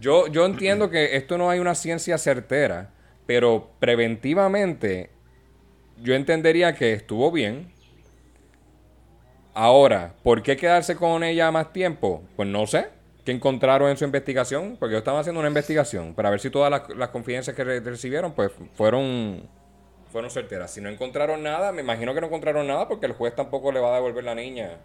Yo, 0.00 0.26
yo 0.26 0.44
entiendo 0.44 0.90
que 0.90 1.16
esto 1.16 1.38
no 1.38 1.48
hay 1.48 1.58
una 1.58 1.74
ciencia 1.74 2.18
certera, 2.18 2.90
pero 3.26 3.70
preventivamente 3.80 5.10
yo 6.02 6.14
entendería 6.14 6.74
que 6.74 6.92
estuvo 6.92 7.30
bien. 7.32 7.72
Ahora, 9.54 10.14
¿por 10.22 10.42
qué 10.42 10.56
quedarse 10.56 10.96
con 10.96 11.24
ella 11.24 11.50
más 11.50 11.72
tiempo? 11.72 12.22
Pues 12.36 12.48
no 12.48 12.66
sé 12.66 12.88
que 13.24 13.32
encontraron 13.32 13.90
en 13.90 13.96
su 13.96 14.04
investigación, 14.04 14.76
porque 14.78 14.92
yo 14.92 14.98
estaba 14.98 15.18
haciendo 15.18 15.40
una 15.40 15.48
investigación 15.48 16.14
para 16.14 16.30
ver 16.30 16.38
si 16.38 16.48
todas 16.48 16.70
las, 16.96 17.08
confidencias 17.08 17.56
que 17.56 17.64
recibieron 17.64 18.32
pues 18.32 18.52
fueron 18.74 19.48
fueron 20.12 20.30
certeras. 20.30 20.70
Si 20.70 20.80
no 20.80 20.88
encontraron 20.88 21.42
nada, 21.42 21.72
me 21.72 21.82
imagino 21.82 22.14
que 22.14 22.20
no 22.20 22.28
encontraron 22.28 22.66
nada 22.66 22.86
porque 22.86 23.06
el 23.06 23.12
juez 23.12 23.34
tampoco 23.34 23.72
le 23.72 23.80
va 23.80 23.92
a 23.92 23.94
devolver 23.96 24.22
la 24.22 24.36
niña 24.36 24.78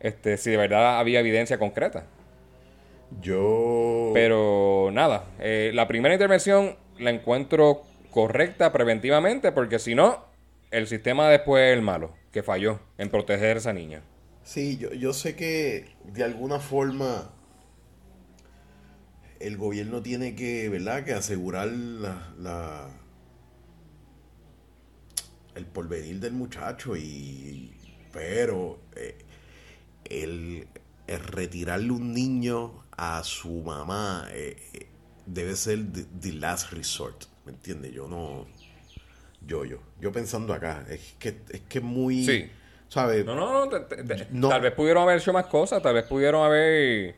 este 0.00 0.36
si 0.36 0.50
de 0.50 0.56
verdad 0.56 0.98
había 0.98 1.20
evidencia 1.20 1.58
concreta. 1.58 2.04
Yo 3.22 4.10
Pero 4.12 4.90
nada, 4.92 5.24
eh, 5.40 5.70
la 5.72 5.88
primera 5.88 6.14
intervención 6.14 6.76
la 6.98 7.10
encuentro 7.10 7.82
correcta 8.10 8.72
preventivamente 8.72 9.52
porque 9.52 9.78
si 9.78 9.94
no 9.94 10.24
el 10.70 10.86
sistema 10.86 11.28
después 11.28 11.70
es 11.70 11.76
el 11.76 11.82
malo, 11.82 12.14
que 12.32 12.42
falló 12.42 12.80
en 12.98 13.10
proteger 13.10 13.56
a 13.56 13.60
esa 13.60 13.72
niña. 13.72 14.02
Sí, 14.44 14.78
yo, 14.78 14.92
yo 14.92 15.12
sé 15.12 15.36
que 15.36 15.88
de 16.04 16.24
alguna 16.24 16.58
forma 16.58 17.30
el 19.40 19.56
gobierno 19.56 20.02
tiene 20.02 20.34
que, 20.34 20.68
¿verdad? 20.68 21.04
Que 21.04 21.12
asegurar 21.12 21.68
la, 21.68 22.90
el 25.54 25.66
porvenir 25.66 26.20
del 26.20 26.32
muchacho 26.32 26.96
y 26.96 27.72
pero 28.12 28.80
eh, 28.96 29.16
el, 30.04 30.66
retirarle 31.06 31.90
un 31.90 32.12
niño 32.12 32.84
a 32.96 33.22
su 33.22 33.62
mamá 33.62 34.28
eh, 34.30 34.56
eh, 34.72 34.87
debe 35.28 35.54
ser 35.56 35.80
the, 35.92 36.32
last 36.32 36.72
resort, 36.72 37.24
¿me 37.44 37.52
entiendes? 37.52 37.92
Yo 37.92 38.08
no 38.08 38.46
yo 39.46 39.64
yo 39.64 39.78
yo 40.00 40.10
pensando 40.12 40.52
acá, 40.52 40.84
es 40.88 41.14
que 41.18 41.40
es 41.50 41.60
que 41.62 41.80
muy 41.80 42.24
sí. 42.24 42.50
¿sabes? 42.88 43.24
No, 43.24 43.34
no, 43.34 43.66
no, 43.66 44.48
tal 44.48 44.60
vez 44.60 44.72
pudieron 44.72 45.02
haber 45.02 45.18
hecho 45.18 45.32
más 45.32 45.46
cosas, 45.46 45.82
tal 45.82 45.94
vez 45.94 46.04
pudieron 46.04 46.44
haber 46.44 47.14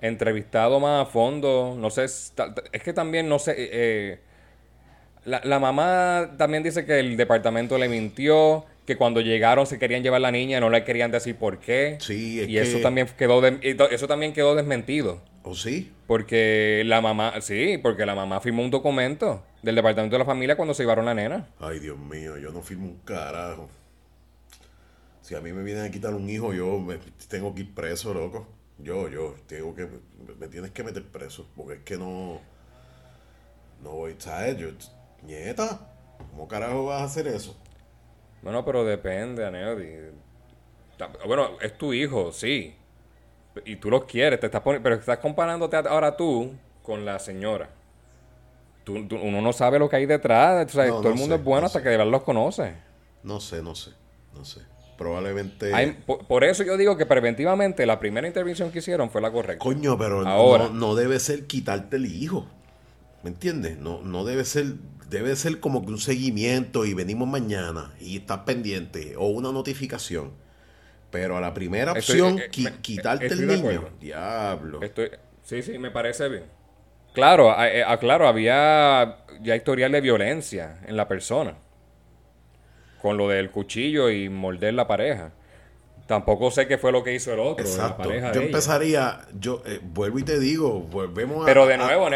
entrevistado 0.00 0.80
más 0.80 1.06
a 1.06 1.10
fondo. 1.10 1.76
No 1.78 1.90
sé, 1.90 2.04
es 2.04 2.82
que 2.84 2.92
también 2.92 3.28
no 3.28 3.38
sé. 3.38 3.52
Eh, 3.52 3.70
eh, 3.72 4.20
la, 5.24 5.60
mamá 5.60 6.32
también 6.36 6.64
dice 6.64 6.84
que 6.84 6.98
el 6.98 7.16
departamento 7.16 7.78
le 7.78 7.88
mintió, 7.88 8.66
que 8.86 8.96
cuando 8.96 9.20
llegaron 9.20 9.66
se 9.66 9.78
querían 9.78 10.02
llevar 10.02 10.20
la 10.20 10.30
niña, 10.30 10.60
no 10.60 10.70
le 10.70 10.84
querían 10.84 11.10
decir 11.10 11.36
por 11.36 11.58
qué. 11.58 11.98
Sí, 12.00 12.44
y 12.46 12.58
eso 12.58 12.78
también 12.80 13.08
quedó 13.16 13.44
eso 13.46 14.08
también 14.08 14.32
quedó 14.32 14.54
desmentido. 14.54 15.20
¿O 15.44 15.54
sí? 15.54 15.92
Porque 16.06 16.82
la 16.86 17.00
mamá, 17.00 17.40
sí, 17.40 17.78
porque 17.78 18.06
la 18.06 18.14
mamá 18.14 18.40
firmó 18.40 18.62
un 18.62 18.70
documento 18.70 19.44
del 19.62 19.74
departamento 19.74 20.14
de 20.14 20.18
la 20.20 20.24
familia 20.24 20.56
cuando 20.56 20.74
se 20.74 20.82
llevaron 20.82 21.04
la 21.04 21.14
nena. 21.14 21.48
Ay, 21.58 21.80
Dios 21.80 21.98
mío, 21.98 22.38
yo 22.38 22.52
no 22.52 22.62
firmo 22.62 22.86
un 22.86 22.98
carajo. 22.98 23.68
Si 25.20 25.34
a 25.34 25.40
mí 25.40 25.52
me 25.52 25.62
vienen 25.62 25.84
a 25.84 25.90
quitar 25.90 26.14
un 26.14 26.28
hijo, 26.28 26.52
yo 26.52 26.78
me, 26.78 26.98
tengo 27.28 27.54
que 27.54 27.62
ir 27.62 27.74
preso, 27.74 28.12
loco. 28.12 28.48
Yo, 28.78 29.08
yo, 29.08 29.36
tengo 29.46 29.74
que, 29.74 29.88
me 30.38 30.48
tienes 30.48 30.72
que 30.72 30.82
meter 30.82 31.04
preso, 31.04 31.46
porque 31.56 31.74
es 31.74 31.80
que 31.80 31.96
no, 31.96 32.40
no 33.82 33.90
voy, 33.90 34.16
¿sabes? 34.18 34.58
Yo, 34.58 34.68
nieta, 35.22 35.88
¿cómo 36.30 36.48
carajo 36.48 36.86
vas 36.86 37.02
a 37.02 37.04
hacer 37.04 37.28
eso? 37.28 37.56
Bueno, 38.42 38.64
pero 38.64 38.84
depende, 38.84 39.46
Aneodi. 39.46 39.88
Bueno, 41.26 41.50
es 41.60 41.76
tu 41.78 41.92
hijo, 41.92 42.32
sí. 42.32 42.74
Y 43.64 43.76
tú 43.76 43.90
lo 43.90 44.06
quieres, 44.06 44.40
te 44.40 44.46
estás 44.46 44.62
pero 44.64 44.94
estás 44.94 45.18
comparándote 45.18 45.76
ahora 45.76 46.16
tú 46.16 46.52
con 46.82 47.04
la 47.04 47.18
señora. 47.18 47.70
Tú, 48.84 48.94
uno 48.96 49.40
no 49.40 49.52
sabe 49.52 49.78
lo 49.78 49.88
que 49.88 49.96
hay 49.96 50.06
detrás. 50.06 50.66
todo 50.72 51.08
el 51.08 51.14
mundo 51.14 51.36
es 51.36 51.44
bueno 51.44 51.66
hasta 51.66 51.82
que 51.82 51.88
de 51.88 51.96
verdad 51.96 52.10
los 52.10 52.22
conoce. 52.22 52.74
No 53.22 53.40
sé, 53.40 53.62
no 53.62 53.74
sé, 53.74 53.92
no 54.34 54.44
sé 54.44 54.72
probablemente. 55.02 55.72
por, 56.06 56.44
eso 56.44 56.62
yo 56.62 56.76
digo 56.76 56.96
que 56.96 57.06
preventivamente 57.06 57.86
la 57.86 57.98
primera 57.98 58.26
intervención 58.26 58.70
que 58.70 58.78
hicieron 58.78 59.10
fue 59.10 59.20
la 59.20 59.30
correcta. 59.30 59.62
Coño, 59.62 59.98
pero 59.98 60.26
Ahora, 60.26 60.68
no, 60.72 60.94
debe 60.94 61.18
ser 61.18 61.46
quitarte 61.46 61.96
el 61.96 62.06
hijo. 62.06 62.46
¿Me 63.22 63.30
entiendes? 63.30 63.78
No, 63.78 64.02
no 64.02 64.24
debe 64.24 64.44
ser. 64.44 64.74
Debe 65.12 65.36
ser 65.36 65.60
como 65.60 65.84
que 65.84 65.92
un 65.92 65.98
seguimiento 65.98 66.84
y 66.86 66.94
venimos 66.94 67.28
mañana 67.28 67.92
y 68.00 68.16
estás 68.16 68.38
pendiente 68.40 69.14
o 69.16 69.26
una 69.26 69.52
notificación. 69.52 70.32
Pero 71.10 71.36
a 71.36 71.40
la 71.40 71.52
primera 71.52 71.92
opción, 71.92 72.38
eh, 72.38 72.44
eh, 72.46 72.72
quitarte 72.80 73.26
el 73.26 73.46
niño. 73.46 73.90
Diablo. 74.00 74.80
sí, 75.42 75.62
sí, 75.62 75.78
me 75.78 75.90
parece 75.90 76.28
bien. 76.28 76.44
Claro, 77.12 77.54
eh, 77.62 77.84
claro, 78.00 78.26
había 78.26 79.18
ya 79.42 79.54
historial 79.54 79.92
de 79.92 80.00
violencia 80.00 80.80
en 80.86 80.96
la 80.96 81.06
persona 81.06 81.56
con 83.02 83.16
lo 83.16 83.28
del 83.28 83.50
cuchillo 83.50 84.08
y 84.08 84.28
morder 84.28 84.74
la 84.74 84.86
pareja. 84.86 85.32
Tampoco 86.06 86.50
sé 86.50 86.66
qué 86.66 86.78
fue 86.78 86.92
lo 86.92 87.02
que 87.02 87.14
hizo 87.14 87.32
el 87.32 87.40
otro, 87.40 87.66
Exacto. 87.66 88.12
yo 88.12 88.40
empezaría, 88.40 89.20
yo 89.38 89.62
eh, 89.66 89.80
vuelvo 89.82 90.18
y 90.20 90.22
te 90.22 90.38
digo, 90.38 90.80
volvemos 90.80 91.42
a... 91.42 91.46
Pero 91.46 91.66
de 91.66 91.78
nuevo, 91.78 92.08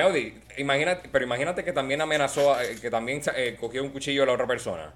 imagínate, 0.59 1.09
pero 1.11 1.25
imagínate 1.25 1.65
que 1.65 1.73
también 1.73 2.01
amenazó, 2.01 2.61
eh, 2.61 2.77
que 2.81 2.91
también 2.91 3.21
eh, 3.37 3.57
cogió 3.59 3.83
un 3.83 3.91
cuchillo 3.91 4.23
a 4.23 4.27
la 4.27 4.33
otra 4.33 4.47
persona. 4.47 4.95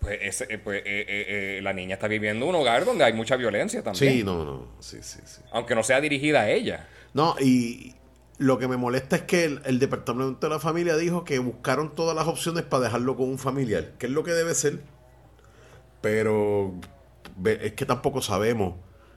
pues, 0.00 0.18
ese, 0.22 0.46
eh, 0.48 0.58
pues 0.58 0.82
eh, 0.84 1.60
la 1.62 1.72
niña 1.72 1.94
está 1.94 2.08
viviendo 2.08 2.44
en 2.44 2.50
un 2.50 2.60
hogar 2.60 2.84
donde 2.84 3.04
hay 3.04 3.12
mucha 3.12 3.36
violencia 3.36 3.82
también. 3.82 4.12
Sí, 4.12 4.24
no, 4.24 4.44
no, 4.44 4.66
sí, 4.80 4.98
sí, 5.02 5.20
sí. 5.24 5.42
Aunque 5.52 5.74
no 5.74 5.82
sea 5.82 6.00
dirigida 6.00 6.42
a 6.42 6.50
ella. 6.50 6.88
No, 7.12 7.36
y 7.40 7.94
lo 8.38 8.58
que 8.58 8.68
me 8.68 8.76
molesta 8.76 9.16
es 9.16 9.22
que 9.22 9.44
el, 9.44 9.78
departamento 9.78 10.46
de 10.46 10.54
la 10.54 10.60
familia 10.60 10.96
dijo 10.96 11.24
que 11.24 11.38
buscaron 11.38 11.94
todas 11.94 12.16
las 12.16 12.26
opciones 12.26 12.62
para 12.64 12.84
dejarlo 12.84 13.16
con 13.16 13.28
un 13.28 13.38
familiar, 13.38 13.92
que 13.98 14.06
es 14.06 14.12
lo 14.12 14.24
que 14.24 14.32
debe 14.32 14.54
ser. 14.54 14.80
Pero 16.00 16.74
es 17.44 17.72
que 17.72 17.84
tampoco 17.84 18.22
sabemos 18.22 18.76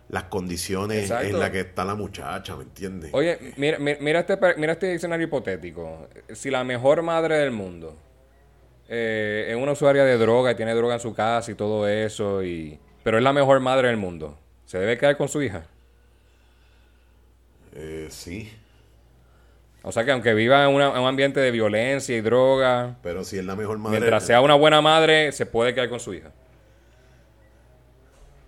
las 0.09 0.23
condiciones 0.25 1.09
en 1.09 1.39
las 1.39 1.49
que 1.49 1.61
está 1.61 1.85
la 1.85 1.95
muchacha, 1.95 2.55
¿me 2.55 2.63
entiendes? 2.63 3.11
Oye, 3.13 3.53
mira, 3.57 3.79
mira, 3.79 4.19
este, 4.19 4.37
mira 4.57 4.73
este 4.73 4.91
diccionario 4.91 5.25
hipotético. 5.25 6.07
Si 6.33 6.51
la 6.51 6.63
mejor 6.63 7.01
madre 7.01 7.37
del 7.37 7.51
mundo 7.51 7.95
eh, 8.89 9.47
es 9.49 9.55
una 9.55 9.71
usuaria 9.71 10.03
de 10.03 10.17
droga 10.17 10.51
y 10.51 10.55
tiene 10.55 10.73
droga 10.75 10.95
en 10.95 10.99
su 10.99 11.13
casa 11.13 11.51
y 11.51 11.55
todo 11.55 11.87
eso, 11.87 12.43
y 12.43 12.79
pero 13.03 13.17
es 13.17 13.23
la 13.23 13.33
mejor 13.33 13.59
madre 13.59 13.87
del 13.87 13.97
mundo, 13.97 14.37
¿se 14.65 14.77
debe 14.77 14.97
quedar 14.97 15.17
con 15.17 15.27
su 15.27 15.41
hija? 15.41 15.65
Eh, 17.75 18.07
sí. 18.09 18.51
O 19.81 19.91
sea 19.91 20.05
que 20.05 20.11
aunque 20.11 20.33
viva 20.33 20.63
en, 20.63 20.75
un 20.75 20.81
ambiente 20.81 21.39
de 21.39 21.51
violencia 21.51 22.15
y 22.15 22.21
droga, 22.21 22.95
pero 23.01 23.23
si 23.23 23.37
es 23.37 23.45
la 23.45 23.55
mejor 23.55 23.77
madre, 23.79 23.99
mientras 23.99 24.25
sea 24.25 24.41
una 24.41 24.55
buena 24.55 24.79
madre, 24.79 25.31
se 25.31 25.45
puede 25.45 25.73
quedar 25.73 25.89
con 25.89 25.99
su 25.99 26.13
hija. 26.13 26.31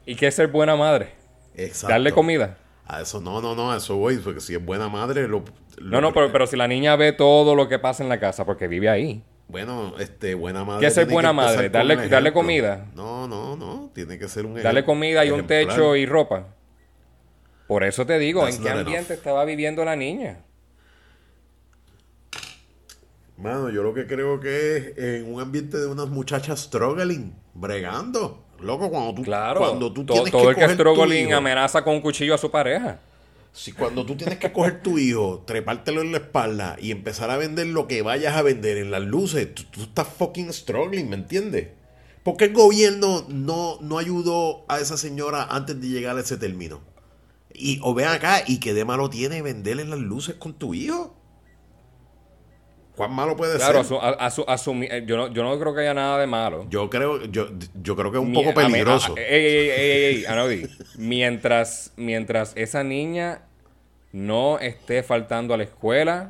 ¿Y 0.05 0.15
qué 0.15 0.27
es 0.27 0.35
ser 0.35 0.47
buena 0.47 0.75
madre? 0.75 1.24
Exacto. 1.57 1.93
Darle 1.93 2.11
comida. 2.11 2.57
A 2.85 3.01
eso 3.01 3.19
no, 3.19 3.41
no, 3.41 3.55
no, 3.55 3.71
a 3.71 3.77
eso 3.77 3.95
voy, 3.95 4.17
porque 4.17 4.41
si 4.41 4.53
es 4.53 4.63
buena 4.63 4.89
madre, 4.89 5.27
lo... 5.27 5.43
no, 5.81 6.01
no, 6.01 6.13
pero, 6.13 6.31
pero 6.31 6.45
si 6.45 6.55
la 6.55 6.67
niña 6.67 6.95
ve 6.95 7.13
todo 7.13 7.55
lo 7.55 7.67
que 7.67 7.79
pasa 7.79 8.03
en 8.03 8.09
la 8.09 8.19
casa, 8.19 8.45
porque 8.45 8.67
vive 8.67 8.89
ahí. 8.89 9.23
Bueno, 9.47 9.93
este, 9.99 10.35
buena 10.35 10.63
madre. 10.63 10.81
¿Qué 10.81 10.87
es 10.87 10.93
ser 10.93 11.07
buena 11.07 11.33
madre? 11.33 11.69
Darle, 11.69 12.09
darle 12.09 12.33
comida. 12.33 12.87
No, 12.95 13.27
no, 13.27 13.55
no. 13.55 13.91
Tiene 13.93 14.17
que 14.17 14.27
ser 14.27 14.45
un 14.45 14.61
Darle 14.61 14.83
comida 14.83 15.23
y 15.25 15.31
un 15.31 15.45
techo 15.45 15.95
y 15.95 16.05
ropa. 16.05 16.47
Por 17.67 17.83
eso 17.83 18.05
te 18.05 18.19
digo, 18.19 18.47
¿en 18.47 18.61
qué 18.61 18.69
ambiente 18.69 19.13
estaba 19.13 19.43
viviendo 19.45 19.83
la 19.83 19.95
niña? 19.95 20.39
Mano, 23.37 23.69
yo 23.69 23.83
lo 23.83 23.93
que 23.93 24.07
creo 24.07 24.39
que 24.39 24.77
es 24.77 24.97
en 24.97 25.33
un 25.33 25.41
ambiente 25.41 25.77
de 25.77 25.87
unas 25.87 26.07
muchachas 26.07 26.61
struggling, 26.61 27.35
bregando. 27.53 28.44
Loco, 28.61 28.89
cuando 28.89 29.13
tú, 29.13 29.23
claro, 29.23 29.59
cuando 29.59 29.91
tú 29.91 30.05
tienes 30.05 30.31
todo 30.31 30.49
el 30.49 30.55
que 30.55 30.69
struggling 30.69 31.33
amenaza 31.33 31.83
con 31.83 31.95
un 31.95 32.01
cuchillo 32.01 32.33
a 32.35 32.37
su 32.37 32.49
pareja. 32.49 32.99
Si 33.51 33.71
cuando 33.71 34.05
tú 34.05 34.15
tienes 34.15 34.37
que 34.37 34.51
coger 34.51 34.81
tu 34.81 34.97
hijo, 34.97 35.43
trepártelo 35.45 36.01
en 36.01 36.11
la 36.11 36.17
espalda 36.17 36.75
y 36.79 36.91
empezar 36.91 37.31
a 37.31 37.37
vender 37.37 37.67
lo 37.67 37.87
que 37.87 38.01
vayas 38.01 38.35
a 38.35 38.41
vender 38.41 38.77
en 38.77 38.91
las 38.91 39.01
luces, 39.01 39.55
tú, 39.55 39.81
estás 39.81 40.07
fucking 40.07 40.51
struggling, 40.51 41.09
¿me 41.09 41.15
entiendes? 41.15 41.69
¿Por 42.23 42.35
qué 42.35 42.45
el 42.45 42.53
gobierno 42.53 43.25
no, 43.29 43.77
no 43.79 43.97
ayudó 43.97 44.65
a 44.67 44.79
esa 44.79 44.97
señora 44.97 45.43
antes 45.43 45.79
de 45.79 45.87
llegar 45.87 46.17
a 46.17 46.21
ese 46.21 46.35
término? 46.35 46.81
Y, 47.53 47.79
o 47.81 47.93
ven 47.93 48.07
acá, 48.07 48.43
¿y 48.45 48.59
qué 48.59 48.73
de 48.73 48.83
malo 48.83 49.09
tiene 49.09 49.41
vender 49.41 49.79
en 49.79 49.89
las 49.89 49.99
luces 49.99 50.35
con 50.35 50.53
tu 50.53 50.73
hijo? 50.73 51.15
¿Cuán 52.95 53.11
malo 53.11 53.35
puede 53.35 53.59
ser? 53.59 53.71
Claro, 53.71 53.81
eh, 53.81 55.03
yo, 55.05 55.17
no, 55.17 55.27
yo 55.27 55.43
no 55.43 55.59
creo 55.59 55.75
que 55.75 55.81
haya 55.81 55.93
nada 55.93 56.19
de 56.19 56.27
malo. 56.27 56.65
Yo 56.69 56.89
creo, 56.89 57.25
yo, 57.25 57.49
yo 57.81 57.95
creo 57.95 58.11
que 58.11 58.17
es 58.17 58.23
un 58.23 58.33
poco 58.33 58.53
peligroso. 58.53 59.15
mientras, 60.97 61.91
mientras 61.97 62.53
esa 62.55 62.83
niña 62.83 63.41
no 64.13 64.59
esté 64.59 65.03
faltando 65.03 65.53
a 65.53 65.57
la 65.57 65.63
escuela, 65.63 66.27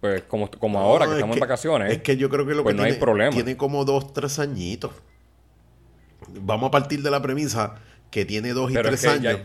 pues 0.00 0.22
como, 0.22 0.50
como 0.50 0.80
ahora 0.80 1.06
que 1.06 1.12
estamos 1.14 1.36
en 1.36 1.40
vacaciones. 1.40 1.92
Es 1.92 2.02
que 2.02 2.16
yo 2.16 2.28
creo 2.28 2.44
que 2.44 2.54
lo 2.54 2.64
pues 2.64 2.74
que 2.74 2.80
no 2.80 2.86
hay 2.86 2.94
problema. 2.94 3.30
tiene 3.30 3.56
como 3.56 3.84
dos, 3.84 4.12
tres 4.12 4.38
añitos. 4.38 4.90
Vamos 6.40 6.68
a 6.68 6.70
partir 6.70 7.02
de 7.02 7.10
la 7.10 7.22
premisa 7.22 7.76
que 8.10 8.24
tiene 8.24 8.52
dos 8.52 8.70
y 8.70 8.74
tres 8.74 9.04
años. 9.06 9.38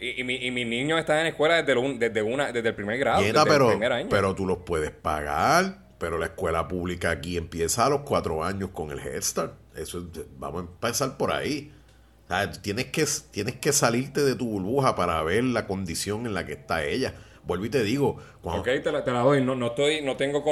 Y, 0.00 0.22
mi, 0.22 0.36
y 0.36 0.50
mis 0.50 0.66
niños 0.66 0.98
están 0.98 1.18
en 1.18 1.26
escuela 1.26 1.62
desde, 1.62 1.98
desde, 1.98 2.22
una, 2.22 2.52
desde 2.52 2.68
el 2.68 2.74
primer 2.74 2.98
grado. 2.98 3.22
pero, 3.44 3.78
pero 4.08 4.34
tú 4.34 4.46
los 4.46 4.58
puedes 4.58 4.90
pagar. 4.90 5.88
Pero 5.98 6.16
la 6.16 6.26
escuela 6.26 6.68
pública 6.68 7.10
aquí 7.10 7.36
empieza 7.36 7.86
a 7.86 7.90
los 7.90 8.02
cuatro 8.02 8.44
años 8.44 8.70
con 8.70 8.92
el 8.92 9.00
Head 9.00 9.20
Start. 9.20 9.54
Eso 9.74 10.08
vamos 10.38 10.62
a 10.62 10.66
empezar 10.66 11.16
por 11.16 11.32
ahí. 11.32 11.72
tienes, 12.62 12.86
que, 12.86 13.04
tienes 13.32 13.56
que 13.56 13.72
salirte 13.72 14.22
de 14.22 14.36
tu 14.36 14.48
burbuja 14.48 14.94
para 14.94 15.20
ver 15.24 15.42
la 15.42 15.66
condición 15.66 16.26
en 16.26 16.34
la 16.34 16.46
que 16.46 16.52
está 16.52 16.84
ella. 16.84 17.14
Vuelvo 17.48 17.64
y 17.64 17.70
te 17.70 17.82
digo. 17.82 18.18
Ok, 18.42 18.68
te 18.84 18.92
la, 18.92 19.00
doy. 19.00 19.42
No, 19.42 19.54
no, 19.54 19.68
estoy, 19.68 20.02
no 20.02 20.18
tengo 20.18 20.44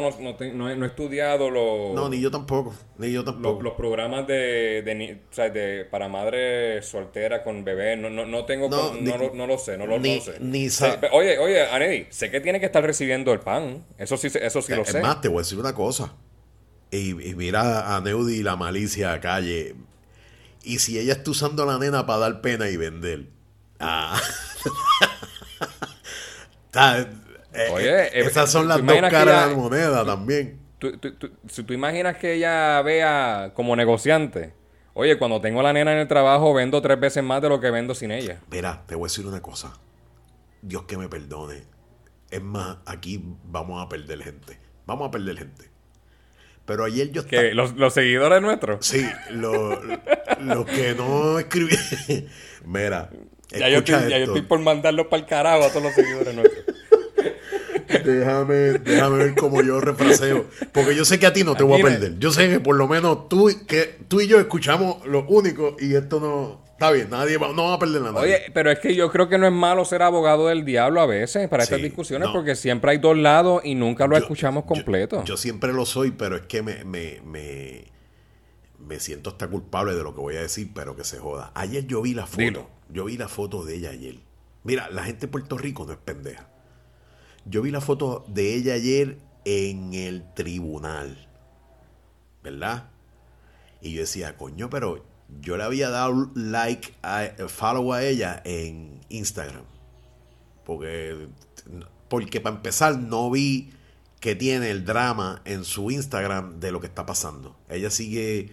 no, 0.55 0.71
he, 0.71 0.87
estudiado 0.87 1.51
los. 1.51 1.95
No, 1.95 2.09
ni 2.09 2.23
yo 2.23 2.31
tampoco. 2.31 2.75
Ni 2.97 3.13
yo 3.13 3.23
tampoco. 3.23 3.63
Los, 3.63 3.75
programas 3.75 4.27
de, 4.27 4.81
de, 4.81 5.21
o 5.31 5.35
sea, 5.35 5.51
de, 5.51 5.85
para 5.85 6.09
madre 6.09 6.81
soltera 6.81 7.45
con 7.45 7.65
bebé. 7.65 7.99
No, 7.99 8.09
no, 8.09 8.25
no 8.25 8.47
tengo. 8.47 8.71
No, 8.71 8.95
no, 8.95 9.47
lo 9.47 9.59
sé. 9.59 9.77
No 9.77 9.87
lo, 9.87 10.03
sé. 10.03 10.41
Ni 10.41 10.69
oye, 11.13 11.39
oye, 11.39 11.67
Anedi, 11.69 12.07
sé 12.09 12.31
que 12.31 12.41
tiene 12.41 12.61
que 12.61 12.67
estar 12.67 12.83
recibiendo 12.83 13.31
el 13.35 13.41
pan. 13.41 13.85
Eso 13.99 14.17
sí, 14.17 14.29
eso 14.33 14.63
sí 14.63 14.75
lo 14.75 14.81
es 14.81 14.89
sé. 14.89 14.97
Es 14.97 15.05
más, 15.05 15.21
te 15.21 15.29
voy 15.29 15.41
a 15.41 15.43
decir 15.43 15.59
una 15.59 15.75
cosa. 15.75 16.15
Y, 16.91 17.13
mira 17.13 17.95
a 17.95 18.01
Neudi 18.01 18.43
la 18.43 18.57
malicia 18.57 19.21
calle. 19.21 19.75
Y 20.65 20.79
si 20.79 20.99
ella 20.99 21.13
está 21.13 21.31
usando 21.31 21.63
a 21.65 21.67
la 21.67 21.79
nena 21.79 22.07
para 22.07 22.21
dar 22.21 22.41
pena 22.41 22.71
y 22.71 22.79
vender. 22.79 23.27
Ah. 23.81 24.19
Eh, 27.53 27.69
Oye, 27.73 28.07
eh, 28.07 28.11
esas 28.15 28.51
son 28.51 28.69
las 28.69 28.85
dos 28.85 29.01
caras 29.11 29.47
de 29.47 29.51
la 29.51 29.57
moneda 29.57 30.05
también. 30.05 30.61
si 31.49 31.63
tú 31.63 31.73
imaginas 31.73 32.19
que 32.19 32.35
ella 32.35 32.83
vea 32.83 33.53
como 33.55 33.75
negociante, 33.77 34.53
oye, 34.93 35.17
cuando 35.19 35.41
tengo 35.41 35.61
a 35.61 35.63
la 35.63 35.73
nena 35.73 35.93
en 35.93 35.99
el 35.99 36.09
trabajo 36.09 36.53
vendo 36.53 36.83
tres 36.83 37.01
veces 37.01 37.25
más 37.25 37.41
de 37.41 37.49
lo 37.49 37.61
que 37.61 37.71
vendo 37.71 37.95
sin 37.95 38.11
ella. 38.11 38.41
Mira, 38.51 38.83
te 38.87 38.95
voy 38.95 39.07
a 39.07 39.09
decir 39.09 39.27
una 39.27 39.41
cosa. 39.41 39.73
Dios 40.61 40.83
que 40.83 40.99
me 40.99 41.09
perdone. 41.09 41.63
Es 42.31 42.43
más, 42.43 42.79
aquí 42.85 43.23
vamos 43.45 43.85
a 43.85 43.89
perder 43.89 44.23
gente. 44.23 44.59
Vamos 44.85 45.09
a 45.09 45.11
perder 45.11 45.39
gente. 45.39 45.71
Pero 46.67 46.85
ayer 46.85 47.13
yo 47.13 47.23
estaba... 47.23 47.43
¿Los, 47.55 47.77
¿Los, 47.77 47.95
seguidores 47.95 48.43
nuestros? 48.43 48.85
Sí, 48.85 49.07
los 49.31 49.79
que 50.67 50.95
no 50.97 51.39
escribí. 51.39 51.77
Mira, 52.65 53.11
ya 53.51 53.69
yo, 53.69 53.79
estoy, 53.79 54.11
ya 54.11 54.19
yo, 54.19 54.25
estoy, 54.25 54.43
por 54.43 54.59
mandarlos 54.59 55.07
para 55.07 55.23
el 55.23 55.29
carajo 55.29 55.65
a 55.65 55.69
todos 55.69 55.85
los 55.85 55.95
seguidores 55.95 56.35
nuestros. 56.35 56.65
Déjame, 58.05 58.55
déjame 58.79 59.19
ver 59.19 59.35
cómo 59.35 59.63
yo 59.63 59.81
refraseo. 59.81 60.47
Porque 60.73 60.95
yo 60.95 61.05
sé 61.05 61.19
que 61.19 61.27
a 61.27 61.33
ti 61.33 61.45
no 61.45 61.55
te 61.55 61.63
voy 61.63 61.81
a 61.81 61.85
perder. 61.85 62.19
Yo 62.19 62.31
sé 62.31 62.49
que 62.49 62.61
por 62.61 62.77
lo 62.77 62.89
menos 62.89 63.29
tú, 63.29 63.51
que, 63.67 63.99
tú 64.09 64.21
y 64.21 64.27
yo 64.27 64.39
escuchamos 64.39 65.05
lo 65.07 65.27
único 65.27 65.77
y 65.79 65.95
esto 65.95 66.21
no. 66.21 66.67
Está 66.73 66.91
bien, 66.91 67.09
nadie 67.09 67.39
va, 67.39 67.55
no 67.55 67.65
va 67.65 67.75
a 67.75 67.79
perder 67.79 68.03
nada. 68.03 68.21
Oye, 68.21 68.39
pero 68.53 68.71
es 68.71 68.79
que 68.81 68.95
yo 68.95 69.11
creo 69.11 69.31
que 69.31 69.39
no 69.39 69.47
es 69.47 69.53
malo 69.53 69.87
ser 69.87 70.03
abogado 70.03 70.49
del 70.49 70.67
diablo 70.67 71.01
a 71.01 71.07
veces 71.07 71.49
para 71.49 71.63
estas 71.63 71.81
discusiones 71.81 72.29
porque 72.31 72.55
siempre 72.55 72.91
hay 72.91 72.99
dos 72.99 73.17
lados 73.17 73.63
y 73.65 73.75
nunca 73.75 74.07
lo 74.07 74.17
escuchamos 74.17 74.65
completo. 74.65 75.25
Yo, 75.25 75.39
siempre 75.39 75.73
lo 75.73 75.87
soy, 75.87 76.11
pero 76.11 76.37
es 76.37 76.43
que 76.43 76.63
me, 76.63 76.85
me, 76.85 77.23
me, 77.25 77.85
me, 78.79 79.01
siento 79.01 79.31
hasta 79.31 79.49
culpable 79.49 79.95
de 79.95 80.03
lo 80.03 80.15
que 80.15 80.21
voy 80.21 80.37
a 80.37 80.43
decir, 80.43 80.71
pero 80.75 80.95
que 80.95 81.05
se 81.05 81.19
joda. 81.19 81.51
Ayer 81.55 81.87
yo 81.87 82.03
vi 82.03 82.13
la 82.13 82.27
foto. 82.27 82.69
Yo 82.91 83.07
vi 83.07 83.17
la 83.17 83.29
foto 83.29 83.65
de 83.65 83.77
ella 83.77 83.91
ayer. 83.91 84.17
Mira, 84.67 84.91
la 84.91 85.05
gente 85.05 85.23
de 85.23 85.29
Puerto 85.29 85.57
Rico 85.57 85.87
no 85.87 85.93
es 85.93 85.99
pendeja. 85.99 86.49
Yo 87.49 87.63
vi 87.63 87.71
la 87.71 87.81
foto 87.81 88.25
de 88.29 88.55
ella 88.55 88.75
ayer 88.75 89.19
en 89.45 89.95
el 89.95 90.25
tribunal. 90.35 91.29
¿Verdad? 92.43 92.91
Y 93.81 93.93
yo 93.93 94.01
decía, 94.01 94.37
coño, 94.37 94.69
pero 94.69 95.05
yo 95.41 95.57
le 95.57 95.63
había 95.63 95.91
dado 95.91 96.31
like, 96.35 96.95
a, 97.03 97.29
follow 97.49 97.93
a 97.93 98.05
ella 98.05 98.43
en 98.45 99.01
Instagram. 99.09 99.65
Porque, 100.65 101.29
porque 102.09 102.41
para 102.41 102.57
empezar 102.57 102.99
no 102.99 103.31
vi 103.31 103.71
que 104.21 104.35
tiene 104.35 104.71
el 104.71 104.85
drama 104.85 105.43
en 105.45 105.65
su 105.65 105.91
Instagram 105.91 106.59
de 106.59 106.73
lo 106.73 106.81
que 106.81 106.89
está 106.89 107.07
pasando. 107.07 107.57
Ella 107.69 107.91
sigue 107.91 108.53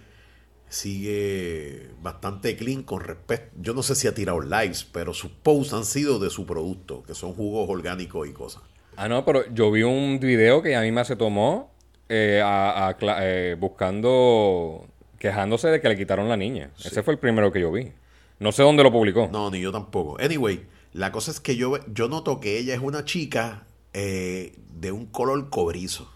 sigue 0.70 1.92
bastante 2.02 2.58
clean 2.58 2.82
con 2.84 3.02
respecto. 3.02 3.56
Yo 3.62 3.74
no 3.74 3.84
sé 3.84 3.96
si 3.96 4.08
ha 4.08 4.16
tirado 4.16 4.42
lives, 4.42 4.84
pero 4.84 5.14
sus 5.14 5.32
posts 5.32 5.74
han 5.74 5.86
sido 5.86 6.18
de 6.18 6.32
su 6.32 6.46
producto, 6.48 7.04
que 7.04 7.14
son 7.14 7.34
jugos 7.34 7.70
orgánicos 7.70 8.28
y 8.28 8.34
cosas. 8.34 8.64
Ah, 8.96 9.08
no, 9.08 9.26
pero 9.26 9.52
yo 9.54 9.72
vi 9.72 9.84
un 9.84 10.20
video 10.20 10.62
que 10.62 10.76
a 10.76 10.82
mí 10.82 10.92
me 10.92 11.04
se 11.06 11.16
tomó 11.16 11.72
eh, 12.10 12.42
eh, 12.44 13.56
buscando, 13.60 14.88
quejándose 15.18 15.70
de 15.70 15.82
que 15.82 15.90
le 15.90 15.98
quitaron 15.98 16.30
la 16.30 16.38
niña. 16.38 16.72
Ese 16.84 17.04
fue 17.04 17.14
el 17.14 17.20
primero 17.20 17.52
que 17.52 17.60
yo 17.60 17.72
vi. 17.72 17.92
No 18.40 18.52
sé 18.52 18.64
dónde 18.64 18.84
lo 18.84 18.92
publicó. 18.92 19.30
No, 19.32 19.50
ni 19.50 19.62
yo 19.62 19.72
tampoco. 19.72 20.20
Anyway, 20.20 20.66
la 20.94 21.12
cosa 21.12 21.32
es 21.32 21.40
que 21.40 21.56
yo, 21.56 21.78
yo 21.88 22.08
noto 22.08 22.40
que 22.40 22.60
ella 22.60 22.74
es 22.74 22.82
una 22.82 23.06
chica 23.06 23.66
eh, 23.94 24.56
de 24.80 24.92
un 24.92 25.08
color 25.08 25.50
cobrizo. 25.50 26.12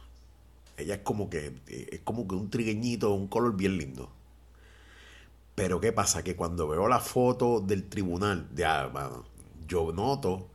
Ella 0.78 0.96
es 0.96 1.02
como 1.02 1.30
que 1.30 1.54
es 1.68 2.02
como 2.02 2.28
que 2.28 2.36
un 2.36 2.52
trigueñito, 2.52 3.12
un 3.14 3.28
color 3.28 3.56
bien 3.56 3.78
lindo. 3.78 4.12
Pero 5.56 5.82
¿qué 5.82 5.92
pasa? 5.92 6.24
Que 6.24 6.36
cuando 6.36 6.68
veo 6.68 6.88
la 6.88 7.00
foto 7.00 7.60
del 7.60 7.90
tribunal, 7.90 8.48
ya, 8.54 8.92
yo 9.68 9.92
noto 9.92 10.50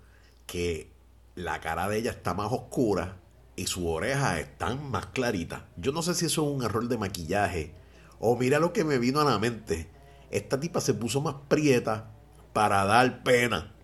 que 0.46 0.91
la 1.34 1.60
cara 1.60 1.88
de 1.88 1.98
ella 1.98 2.10
está 2.10 2.34
más 2.34 2.52
oscura 2.52 3.16
y 3.56 3.66
sus 3.66 3.84
orejas 3.86 4.38
están 4.38 4.90
más 4.90 5.06
claritas. 5.06 5.62
Yo 5.76 5.92
no 5.92 6.02
sé 6.02 6.14
si 6.14 6.26
eso 6.26 6.42
es 6.44 6.54
un 6.56 6.62
error 6.64 6.88
de 6.88 6.98
maquillaje 6.98 7.74
O 8.18 8.36
mira 8.36 8.58
lo 8.58 8.72
que 8.72 8.84
me 8.84 8.98
vino 8.98 9.20
a 9.20 9.24
la 9.24 9.38
mente. 9.38 9.90
Esta 10.30 10.58
tipa 10.60 10.80
se 10.80 10.94
puso 10.94 11.20
más 11.20 11.34
prieta 11.48 12.10
para 12.52 12.84
dar 12.84 13.22
pena. 13.22 13.74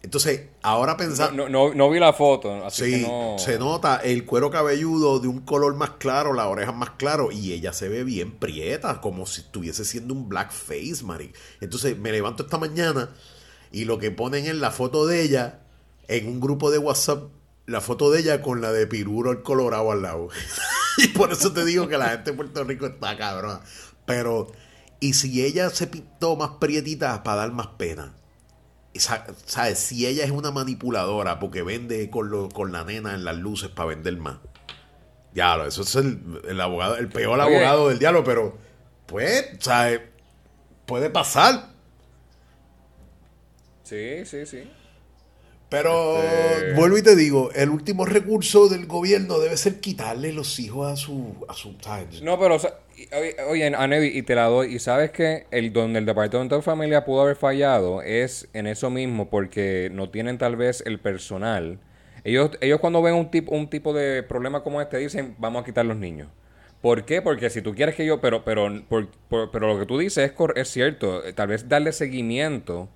Entonces, 0.00 0.48
ahora 0.62 0.96
pensar. 0.96 1.34
No, 1.34 1.48
no, 1.48 1.74
no 1.74 1.90
vi 1.90 1.98
la 1.98 2.12
foto, 2.12 2.64
así 2.64 2.84
Sí, 2.84 2.90
que 3.02 3.08
no. 3.08 3.36
se 3.38 3.58
nota 3.58 3.96
el 3.96 4.24
cuero 4.24 4.48
cabelludo 4.50 5.18
de 5.18 5.28
un 5.28 5.40
color 5.40 5.74
más 5.74 5.90
claro, 5.98 6.32
las 6.32 6.46
orejas 6.46 6.74
más 6.74 6.90
claro, 6.90 7.30
y 7.32 7.52
ella 7.52 7.72
se 7.72 7.88
ve 7.88 8.04
bien 8.04 8.32
prieta, 8.38 9.00
como 9.00 9.26
si 9.26 9.40
estuviese 9.42 9.84
siendo 9.84 10.14
un 10.14 10.28
blackface, 10.28 11.02
Mari. 11.04 11.32
Entonces 11.60 11.98
me 11.98 12.12
levanto 12.12 12.44
esta 12.44 12.58
mañana 12.58 13.10
y 13.72 13.84
lo 13.84 13.98
que 13.98 14.10
ponen 14.10 14.46
es 14.46 14.54
la 14.54 14.70
foto 14.70 15.06
de 15.06 15.22
ella 15.22 15.60
en 16.08 16.26
un 16.28 16.40
grupo 16.40 16.70
de 16.70 16.78
WhatsApp, 16.78 17.24
la 17.66 17.80
foto 17.80 18.10
de 18.10 18.20
ella 18.20 18.40
con 18.42 18.60
la 18.60 18.72
de 18.72 18.86
Piruro 18.86 19.30
el 19.30 19.42
Colorado 19.42 19.92
al 19.92 20.02
lado. 20.02 20.28
y 20.98 21.08
por 21.08 21.32
eso 21.32 21.52
te 21.52 21.64
digo 21.64 21.86
que 21.88 21.98
la 21.98 22.10
gente 22.10 22.30
de 22.30 22.36
Puerto 22.36 22.64
Rico 22.64 22.86
está 22.86 23.16
cabrona. 23.18 23.60
Pero, 24.06 24.50
¿y 25.00 25.14
si 25.14 25.44
ella 25.44 25.68
se 25.70 25.86
pintó 25.86 26.34
más 26.36 26.52
prietita 26.60 27.22
para 27.22 27.38
dar 27.42 27.52
más 27.52 27.66
pena? 27.78 28.14
Sa- 28.94 29.26
¿Sabes? 29.44 29.78
Si 29.78 30.06
ella 30.06 30.24
es 30.24 30.30
una 30.30 30.50
manipuladora 30.50 31.38
porque 31.38 31.62
vende 31.62 32.08
con, 32.10 32.30
lo- 32.30 32.48
con 32.48 32.72
la 32.72 32.84
nena 32.84 33.14
en 33.14 33.24
las 33.24 33.36
luces 33.36 33.68
para 33.68 33.90
vender 33.90 34.16
más. 34.16 34.38
Diablo, 35.34 35.66
eso 35.66 35.82
es 35.82 35.94
el, 35.94 36.40
el 36.48 36.60
abogado, 36.60 36.96
el 36.96 37.08
peor 37.10 37.38
Oye. 37.38 37.54
abogado 37.56 37.88
del 37.90 37.98
diablo, 37.98 38.24
pero 38.24 38.56
pues, 39.06 39.44
¿sabes? 39.60 40.00
Puede 40.86 41.10
pasar. 41.10 41.68
Sí, 43.88 44.24
sí, 44.24 44.46
sí. 44.46 44.70
Pero 45.70 46.16
Este- 46.22 46.72
vuelvo 46.74 46.96
y 46.98 47.02
te 47.02 47.14
digo, 47.14 47.50
el 47.54 47.68
último 47.68 48.06
recurso 48.06 48.68
del 48.68 48.86
gobierno 48.86 49.38
debe 49.38 49.56
ser 49.58 49.80
quitarle 49.80 50.32
los 50.32 50.58
hijos 50.58 50.90
a 50.90 50.96
su, 50.96 51.34
a 51.46 51.52
su 51.52 51.74
¿sabes? 51.80 52.22
No, 52.22 52.38
pero, 52.38 52.54
o 52.54 52.58
sea, 52.58 52.74
y- 52.96 53.06
oye, 53.50 53.66
Anevi, 53.66 54.06
y 54.08 54.22
te 54.22 54.34
la 54.34 54.44
doy. 54.46 54.74
Y 54.74 54.78
sabes 54.78 55.10
que 55.10 55.46
el 55.50 55.72
donde 55.74 55.98
el 55.98 56.06
Departamento 56.06 56.56
de 56.56 56.62
Familia 56.62 57.04
pudo 57.04 57.20
haber 57.22 57.36
fallado 57.36 58.00
es 58.02 58.48
en 58.54 58.66
eso 58.66 58.88
mismo, 58.88 59.28
porque 59.28 59.90
no 59.92 60.08
tienen 60.08 60.38
tal 60.38 60.56
vez 60.56 60.82
el 60.86 60.98
personal. 61.00 61.78
Ellos, 62.24 62.50
ellos 62.62 62.80
cuando 62.80 63.02
ven 63.02 63.14
un 63.14 63.30
tipo, 63.30 63.54
un 63.54 63.68
tipo 63.68 63.92
de 63.92 64.22
problema 64.22 64.62
como 64.62 64.80
este, 64.80 64.96
dicen, 64.98 65.34
vamos 65.38 65.62
a 65.62 65.64
quitar 65.66 65.84
los 65.84 65.98
niños. 65.98 66.28
¿Por 66.80 67.04
qué? 67.04 67.20
Porque 67.20 67.50
si 67.50 67.60
tú 67.60 67.74
quieres 67.74 67.94
que 67.94 68.06
yo, 68.06 68.20
pero, 68.22 68.42
pero, 68.44 68.70
por- 68.88 69.08
por- 69.28 69.50
pero 69.50 69.66
lo 69.74 69.78
que 69.78 69.84
tú 69.86 69.98
dices 69.98 70.24
es, 70.30 70.32
cor- 70.32 70.54
es 70.56 70.68
cierto. 70.68 71.22
Tal 71.34 71.48
vez 71.48 71.68
darle 71.68 71.92
seguimiento, 71.92 72.88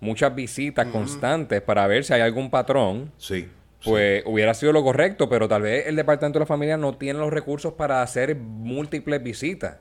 muchas 0.00 0.34
visitas 0.34 0.86
constantes 0.88 1.60
para 1.62 1.86
ver 1.86 2.04
si 2.04 2.12
hay 2.12 2.20
algún 2.20 2.50
patrón 2.50 3.12
Sí. 3.18 3.48
pues 3.84 4.22
hubiera 4.26 4.54
sido 4.54 4.72
lo 4.72 4.82
correcto, 4.82 5.28
pero 5.28 5.48
tal 5.48 5.62
vez 5.62 5.86
el 5.86 5.96
departamento 5.96 6.38
de 6.38 6.42
la 6.44 6.46
familia 6.46 6.76
no 6.76 6.96
tiene 6.96 7.18
los 7.18 7.32
recursos 7.32 7.74
para 7.74 8.02
hacer 8.02 8.34
múltiples 8.36 9.22
visitas. 9.22 9.76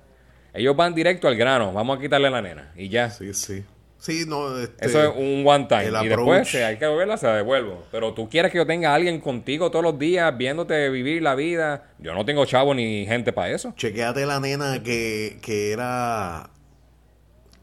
Ellos 0.54 0.76
van 0.76 0.96
directo 0.96 1.28
al 1.28 1.36
grano, 1.36 1.72
vamos 1.74 1.98
a 1.98 2.02
quitarle 2.02 2.30
la 2.30 2.42
nena 2.42 2.72
y 2.76 2.90
ya. 2.90 3.10
Sí, 3.10 3.34
sí. 3.34 3.64
Sí, 4.00 4.26
no, 4.28 4.56
este, 4.60 4.86
Eso 4.86 5.02
es 5.04 5.10
un 5.18 5.44
one 5.46 5.66
time. 5.68 5.90
Y 6.04 6.08
después, 6.08 6.48
si 6.48 6.58
hay 6.58 6.78
que 6.78 6.86
devolverla, 6.86 7.18
se 7.18 7.26
la 7.26 7.36
devuelvo. 7.38 7.84
Pero 7.92 8.14
tú 8.14 8.30
quieres 8.30 8.52
que 8.52 8.60
yo 8.60 8.66
tenga 8.68 8.92
a 8.92 8.96
alguien 8.96 9.20
contigo 9.20 9.72
todos 9.72 9.84
los 9.84 9.98
días, 9.98 10.38
viéndote 10.38 10.88
vivir 10.90 11.24
la 11.24 11.34
vida. 11.34 11.88
Yo 11.98 12.14
no 12.14 12.24
tengo 12.24 12.46
chavo 12.46 12.76
ni 12.76 13.08
gente 13.08 13.34
para 13.34 13.50
eso. 13.50 13.74
Chequéate 13.76 14.28
la 14.28 14.40
nena 14.40 14.84
que, 14.84 15.40
que 15.42 15.72
era. 15.72 16.52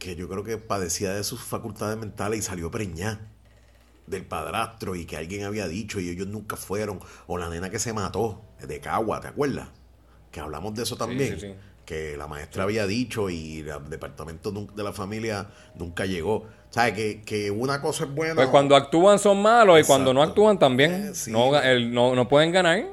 Que 0.04 0.16
yo 0.16 0.28
creo 0.28 0.44
que 0.44 0.58
padecía 0.58 1.12
de 1.14 1.24
sus 1.24 1.40
facultades 1.40 1.96
mentales 1.96 2.38
y 2.40 2.42
salió 2.42 2.70
preñada 2.70 3.20
del 4.06 4.24
padrastro 4.26 4.94
y 4.96 5.06
que 5.06 5.16
alguien 5.16 5.44
había 5.44 5.66
dicho 5.66 5.98
y 5.98 6.10
ellos 6.10 6.26
nunca 6.26 6.56
fueron. 6.56 7.00
O 7.26 7.38
la 7.38 7.48
nena 7.48 7.70
que 7.70 7.78
se 7.78 7.92
mató 7.92 8.42
de 8.60 8.80
Cagua, 8.80 9.20
¿te 9.20 9.28
acuerdas? 9.28 9.68
Que 10.30 10.40
hablamos 10.40 10.74
de 10.74 10.82
eso 10.82 10.96
también. 10.96 11.40
sí, 11.40 11.46
sí. 11.48 11.54
Que 11.86 12.16
la 12.16 12.26
maestra 12.26 12.62
había 12.64 12.86
dicho 12.86 13.28
y 13.28 13.58
el 13.60 13.88
departamento 13.90 14.50
de 14.52 14.82
la 14.82 14.92
familia 14.92 15.48
nunca 15.74 16.06
llegó. 16.06 16.46
¿Sabes? 16.70 16.94
Que, 16.94 17.22
que 17.22 17.50
una 17.50 17.80
cosa 17.80 18.04
es 18.04 18.10
buena. 18.14 18.34
Pues 18.34 18.48
cuando 18.48 18.74
actúan 18.74 19.18
son 19.18 19.40
malos 19.42 19.78
y 19.80 19.84
cuando 19.84 20.12
no 20.14 20.22
actúan 20.22 20.58
también. 20.58 20.92
Eh, 20.92 21.12
no, 21.28 21.58
el- 21.60 21.92
no, 21.92 22.14
no 22.14 22.26
pueden 22.28 22.52
ganar. 22.52 22.84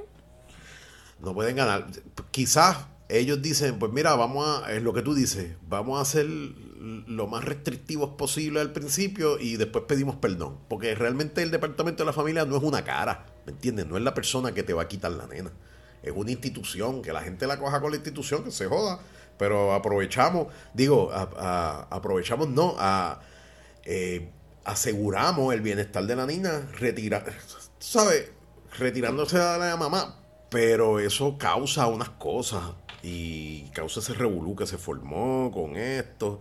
no 1.19 1.34
pueden 1.34 1.56
ganar. 1.56 1.88
Quizás 2.32 2.78
ellos 3.12 3.41
dicen, 3.41 3.78
pues 3.80 3.91
mira, 3.91 4.15
vamos 4.15 4.63
a, 4.63 4.74
es 4.74 4.82
lo 4.82 4.93
que 4.93 5.02
tú 5.02 5.13
dices, 5.13 5.56
vamos 5.67 6.02
a 6.02 6.06
ser 6.06 6.28
lo 6.28 7.28
más 7.28 7.43
restrictivos 7.43 8.12
posible 8.12 8.60
al 8.60 8.71
principio 8.71 9.38
y 9.39 9.58
después 9.58 9.86
pedimos 9.88 10.15
perdón. 10.15 10.58
Porque 10.67 10.95
realmente 10.95 11.43
el 11.43 11.52
departamento 11.52 12.04
de 12.04 12.08
la 12.08 12.13
familia 12.13 12.45
no 12.45 12.58
es 12.58 12.63
una 12.63 12.84
cara, 12.84 13.26
¿me 13.45 13.52
entiendes? 13.52 13.88
No 13.88 13.97
es 13.97 14.04
la 14.04 14.13
persona 14.13 14.54
que 14.54 14.63
te 14.63 14.74
va 14.74 14.84
a 14.84 14.88
quitar 14.88 15.12
la 15.12 15.28
nena. 15.28 15.52
Es 16.02 16.13
una 16.15 16.32
institución, 16.32 17.02
que 17.02 17.13
la 17.13 17.21
gente 17.21 17.45
la 17.45 17.60
coja 17.60 17.80
con 17.80 17.91
la 17.91 17.97
institución, 17.97 18.43
que 18.43 18.52
se 18.52 18.65
joda. 18.65 19.00
Pero 19.38 19.74
aprovechamos, 19.74 20.47
digo, 20.74 21.12
aprovechamos, 21.12 22.50
no, 22.50 22.76
a, 22.78 23.21
eh, 23.86 24.30
aseguramos 24.65 25.54
el 25.54 25.62
bienestar 25.62 26.06
de 26.06 26.15
la 26.15 26.26
niña, 26.26 26.67
retira, 26.78 27.24
¿sabes? 27.80 28.32
Retirándose 28.78 29.38
de 29.38 29.58
la 29.58 29.78
mamá. 29.78 30.17
Pero 30.50 31.00
eso 31.00 31.38
causa 31.38 31.88
unas 31.88 32.10
cosas 32.10 32.62
y 33.04 33.64
causa 33.74 34.00
ese 34.00 34.14
revolú 34.14 34.56
que 34.56 34.66
se 34.68 34.78
formó 34.78 35.52
con 35.54 35.76
esto. 35.76 36.40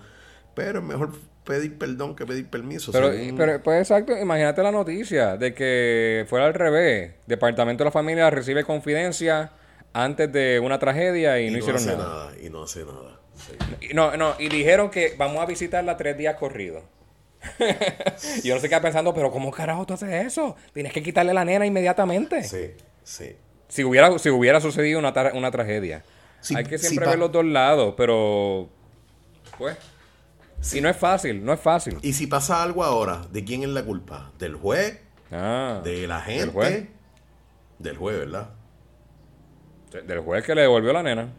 Pero 0.54 0.80
es 0.80 0.84
mejor 0.84 1.10
pedir 1.44 1.78
perdón 1.78 2.14
que 2.14 2.26
pedir 2.26 2.48
permiso. 2.48 2.92
Pero, 2.92 3.12
según- 3.12 3.36
pero, 3.36 3.62
pues 3.62 3.80
exacto, 3.80 4.16
imagínate 4.16 4.62
la 4.62 4.72
noticia 4.72 5.36
de 5.36 5.54
que 5.54 6.26
fuera 6.28 6.46
al 6.46 6.54
revés. 6.54 7.12
Departamento 7.26 7.82
de 7.84 7.86
la 7.86 7.92
Familia 7.92 8.28
recibe 8.30 8.64
confidencia 8.64 9.52
antes 9.92 10.30
de 10.32 10.60
una 10.60 10.78
tragedia 10.78 11.40
y, 11.40 11.46
y 11.46 11.50
no, 11.50 11.58
hicieron 11.58 11.76
hace 11.80 11.96
nada. 11.96 12.32
Y 12.42 12.50
no 12.50 12.62
hace 12.64 12.84
nada. 12.84 13.18
Sí. 13.36 13.86
Y 13.90 13.94
No, 13.94 14.16
no, 14.16 14.34
y 14.38 14.48
dijeron 14.48 14.90
que 14.90 15.14
vamos 15.16 15.38
a 15.40 15.46
visitarla 15.46 15.96
tres 15.96 16.18
días 16.18 16.36
corridos. 16.36 16.82
y 18.42 18.42
yo 18.48 18.54
no 18.54 18.60
sé 18.60 18.68
qué 18.68 18.78
pensando, 18.80 19.14
pero 19.14 19.30
¿cómo 19.30 19.50
carajo 19.50 19.86
tú 19.86 19.94
haces 19.94 20.26
eso? 20.26 20.56
Tienes 20.74 20.92
que 20.92 21.02
quitarle 21.02 21.32
la 21.32 21.44
nena 21.44 21.64
inmediatamente. 21.64 22.42
Sí, 22.44 22.72
sí. 23.02 23.34
Si 23.68 23.82
hubiera, 23.84 24.18
si 24.18 24.28
hubiera 24.30 24.60
sucedido 24.60 24.98
una, 24.98 25.14
tra- 25.14 25.32
una 25.34 25.50
tragedia. 25.50 26.02
Sí, 26.40 26.54
Hay 26.56 26.64
que 26.64 26.78
sí 26.78 26.86
siempre 26.88 27.06
ver 27.06 27.18
los 27.18 27.32
dos 27.32 27.44
lados, 27.44 27.94
pero 27.96 28.68
pues. 29.58 29.76
Y 30.74 30.80
no 30.80 30.88
es 30.88 30.96
fácil, 30.96 31.44
no 31.44 31.52
es 31.52 31.60
fácil. 31.60 31.98
Y 32.02 32.12
si 32.12 32.26
pasa 32.26 32.62
algo 32.62 32.84
ahora, 32.84 33.22
¿de 33.30 33.44
quién 33.44 33.62
es 33.62 33.68
la 33.70 33.84
culpa? 33.84 34.32
¿Del 34.38 34.54
juez? 34.56 35.00
Ah, 35.32 35.80
¿De 35.84 36.06
la 36.06 36.16
¿Del 36.22 36.24
gente? 36.24 36.52
juez? 36.52 36.88
Del 37.78 37.96
juez, 37.96 38.18
¿verdad? 38.18 38.50
Del 40.06 40.20
juez 40.20 40.44
que 40.44 40.54
le 40.54 40.62
devolvió 40.62 40.92
la 40.92 41.02
nena. 41.02 41.32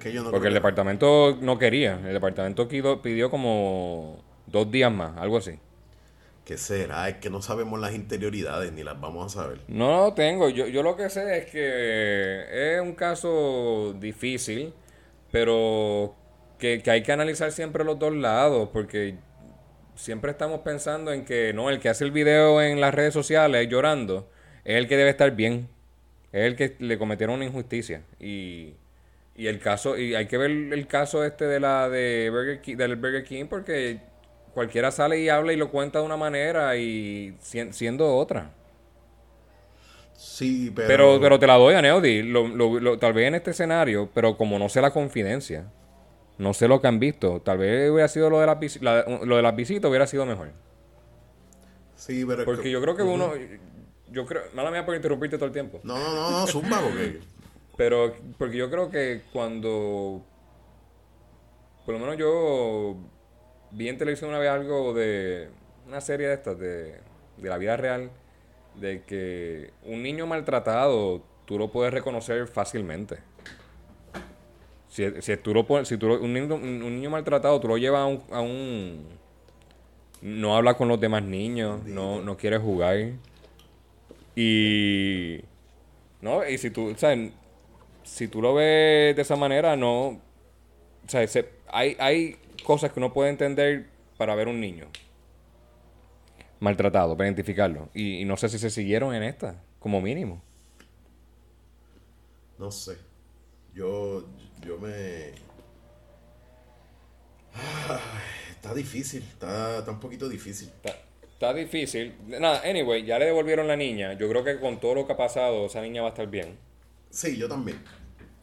Que 0.00 0.12
yo 0.12 0.22
no 0.22 0.30
Porque 0.30 0.42
creo 0.42 0.48
el 0.48 0.54
departamento 0.54 1.38
no 1.40 1.58
quería. 1.58 1.94
El 2.04 2.14
departamento 2.14 2.68
pidió 2.68 3.30
como 3.30 4.22
dos 4.46 4.70
días 4.70 4.92
más, 4.92 5.16
algo 5.18 5.38
así. 5.38 5.58
¿Qué 6.44 6.58
será? 6.58 7.08
Es 7.08 7.16
que 7.16 7.30
no 7.30 7.40
sabemos 7.40 7.80
las 7.80 7.94
interioridades 7.94 8.70
ni 8.72 8.82
las 8.82 9.00
vamos 9.00 9.34
a 9.34 9.42
saber. 9.42 9.60
No 9.66 10.04
lo 10.04 10.14
tengo. 10.14 10.50
Yo, 10.50 10.66
yo 10.66 10.82
lo 10.82 10.94
que 10.96 11.08
sé 11.08 11.38
es 11.38 11.46
que 11.46 12.74
es 12.74 12.80
un 12.82 12.94
caso 12.94 13.94
difícil, 13.98 14.74
pero 15.32 16.14
que, 16.58 16.82
que 16.82 16.90
hay 16.90 17.02
que 17.02 17.12
analizar 17.12 17.50
siempre 17.50 17.82
los 17.82 17.98
dos 17.98 18.14
lados, 18.14 18.68
porque 18.72 19.16
siempre 19.94 20.32
estamos 20.32 20.60
pensando 20.60 21.12
en 21.12 21.24
que 21.24 21.52
no, 21.54 21.70
el 21.70 21.80
que 21.80 21.88
hace 21.88 22.04
el 22.04 22.10
video 22.10 22.60
en 22.60 22.80
las 22.80 22.94
redes 22.94 23.14
sociales 23.14 23.68
llorando 23.68 24.28
es 24.64 24.76
el 24.76 24.88
que 24.88 24.96
debe 24.96 25.10
estar 25.10 25.30
bien. 25.34 25.68
Es 26.32 26.42
el 26.44 26.56
que 26.56 26.74
le 26.78 26.98
cometieron 26.98 27.36
una 27.36 27.44
injusticia. 27.46 28.02
Y, 28.20 28.74
y 29.36 29.46
el 29.46 29.60
caso, 29.60 29.96
y 29.96 30.14
hay 30.14 30.26
que 30.26 30.36
ver 30.36 30.50
el 30.50 30.86
caso 30.86 31.24
este 31.24 31.46
de 31.46 31.60
la 31.60 31.88
de 31.88 32.28
Burger 32.30 32.60
King, 32.60 32.76
del 32.76 32.96
Burger 32.96 33.24
King, 33.24 33.46
porque 33.46 34.00
cualquiera 34.54 34.90
sale 34.90 35.20
y 35.20 35.28
habla 35.28 35.52
y 35.52 35.56
lo 35.56 35.70
cuenta 35.70 36.00
de 36.00 36.06
una 36.06 36.16
manera 36.16 36.76
y 36.76 37.36
si- 37.40 37.72
siendo 37.72 38.16
otra. 38.16 38.52
Sí, 40.16 40.72
pero... 40.74 40.88
Pero, 40.88 41.18
pero 41.20 41.38
te 41.38 41.46
la 41.46 41.54
doy 41.56 41.74
a 41.74 41.82
Neody, 41.82 42.22
lo, 42.22 42.46
lo- 42.48 42.80
lo- 42.80 42.98
tal 42.98 43.12
vez 43.12 43.28
en 43.28 43.34
este 43.34 43.50
escenario, 43.50 44.10
pero 44.14 44.36
como 44.36 44.58
no 44.58 44.68
sé 44.68 44.80
la 44.80 44.92
confidencia, 44.92 45.66
no 46.38 46.54
sé 46.54 46.68
lo 46.68 46.80
que 46.80 46.88
han 46.88 47.00
visto, 47.00 47.40
tal 47.42 47.58
vez 47.58 47.90
hubiera 47.90 48.08
sido 48.08 48.30
lo 48.30 48.40
de 48.40 48.46
las, 48.46 48.82
la- 48.82 49.04
lo 49.24 49.36
de 49.36 49.42
las 49.42 49.56
visitas 49.56 49.88
hubiera 49.88 50.06
sido 50.06 50.26
mejor. 50.26 50.52
Sí, 51.96 52.24
pero... 52.26 52.44
Porque 52.44 52.62
que- 52.64 52.70
yo 52.70 52.80
creo 52.80 52.96
que 52.96 53.02
uno, 53.02 53.32
yo 54.10 54.26
creo, 54.26 54.42
mala 54.54 54.70
mía 54.70 54.84
por 54.84 54.94
interrumpirte 54.94 55.36
todo 55.36 55.46
el 55.46 55.52
tiempo, 55.52 55.80
No, 55.82 55.96
no, 55.98 56.14
no, 56.14 56.30
no, 56.40 56.46
zumba, 56.46 56.80
porque... 56.80 57.20
pero 57.76 58.14
porque 58.38 58.56
yo 58.56 58.70
creo 58.70 58.90
que 58.90 59.22
cuando, 59.32 60.22
por 61.84 61.94
lo 61.94 62.00
menos 62.00 62.16
yo 62.16 62.96
vi 63.74 63.88
en 63.88 63.98
televisión 63.98 64.30
una 64.30 64.38
vez 64.38 64.50
algo 64.50 64.94
de 64.94 65.48
una 65.86 66.00
serie 66.00 66.28
de 66.28 66.34
estas, 66.34 66.58
de, 66.58 66.94
de 67.36 67.48
la 67.48 67.58
vida 67.58 67.76
real, 67.76 68.10
de 68.80 69.02
que 69.04 69.70
un 69.84 70.02
niño 70.02 70.26
maltratado 70.26 71.22
tú 71.44 71.58
lo 71.58 71.70
puedes 71.70 71.92
reconocer 71.92 72.46
fácilmente. 72.48 73.18
Si, 74.88 75.04
si 75.22 75.36
tú 75.38 75.52
lo 75.52 75.66
pones- 75.66 75.88
si 75.88 75.96
tú 75.98 76.08
lo- 76.08 76.20
un, 76.20 76.32
niño, 76.32 76.54
un 76.54 76.82
un 76.82 76.94
niño 76.96 77.10
maltratado, 77.10 77.58
tú 77.60 77.68
lo 77.68 77.76
llevas 77.78 78.00
a 78.02 78.06
un, 78.06 78.22
a 78.30 78.40
un- 78.40 79.06
No 80.22 80.56
habla 80.56 80.74
con 80.74 80.88
los 80.88 81.00
demás 81.00 81.22
niños, 81.22 81.84
no, 81.84 82.22
no 82.22 82.36
quiere 82.36 82.58
jugar. 82.58 82.96
Y... 84.36 85.40
No, 86.20 86.46
y 86.48 86.58
si 86.58 86.70
tú... 86.70 86.94
¿sabes? 86.96 87.32
si 88.04 88.28
tú 88.28 88.42
lo 88.42 88.54
ves 88.54 89.16
de 89.16 89.22
esa 89.22 89.36
manera, 89.36 89.76
no. 89.76 90.08
O 90.08 90.20
sea, 91.08 91.26
hay, 91.68 91.96
hay 91.98 92.36
cosas 92.64 92.90
que 92.92 92.98
uno 92.98 93.12
puede 93.12 93.30
entender 93.30 93.86
para 94.16 94.34
ver 94.34 94.48
un 94.48 94.60
niño 94.60 94.88
maltratado, 96.64 97.16
para 97.16 97.28
identificarlo. 97.28 97.88
Y, 97.94 98.24
no 98.24 98.36
sé 98.36 98.48
si 98.48 98.58
se 98.58 98.70
siguieron 98.70 99.14
en 99.14 99.22
esta, 99.22 99.62
como 99.78 100.00
mínimo. 100.00 100.42
No 102.58 102.72
sé. 102.72 102.96
Yo, 103.74 104.26
yo 104.66 104.78
me... 104.78 105.32
está 108.50 108.74
difícil, 108.74 109.22
está, 109.22 109.78
está, 109.78 109.90
un 109.90 110.00
poquito 110.00 110.28
difícil. 110.28 110.70
Está, 111.22 111.52
difícil. 111.52 112.14
Nada, 112.26 112.62
anyway, 112.64 113.04
ya 113.04 113.18
le 113.18 113.26
devolvieron 113.26 113.68
la 113.68 113.76
niña. 113.76 114.14
Yo 114.14 114.28
creo 114.28 114.42
que 114.42 114.58
con 114.58 114.80
todo 114.80 114.94
lo 114.94 115.06
que 115.06 115.12
ha 115.12 115.16
pasado, 115.16 115.66
esa 115.66 115.82
niña 115.82 116.00
va 116.02 116.08
a 116.08 116.10
estar 116.10 116.26
bien. 116.28 116.56
Sí, 117.10 117.36
yo 117.36 117.48
también. 117.48 117.78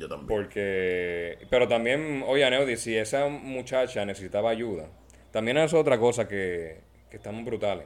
Yo 0.02 0.10
también. 0.10 0.28
Porque... 0.28 1.38
Pero 1.50 1.68
también, 1.68 2.24
oye, 2.28 2.50
Neudi, 2.50 2.76
si 2.76 2.98
esa 2.98 3.28
muchacha 3.28 4.04
necesitaba 4.04 4.50
ayuda, 4.50 4.88
también 5.32 5.58
es 5.58 5.74
otra 5.74 6.00
cosa 6.00 6.28
que, 6.28 6.82
que 7.12 7.18
estamos 7.18 7.46
brutales. 7.46 7.86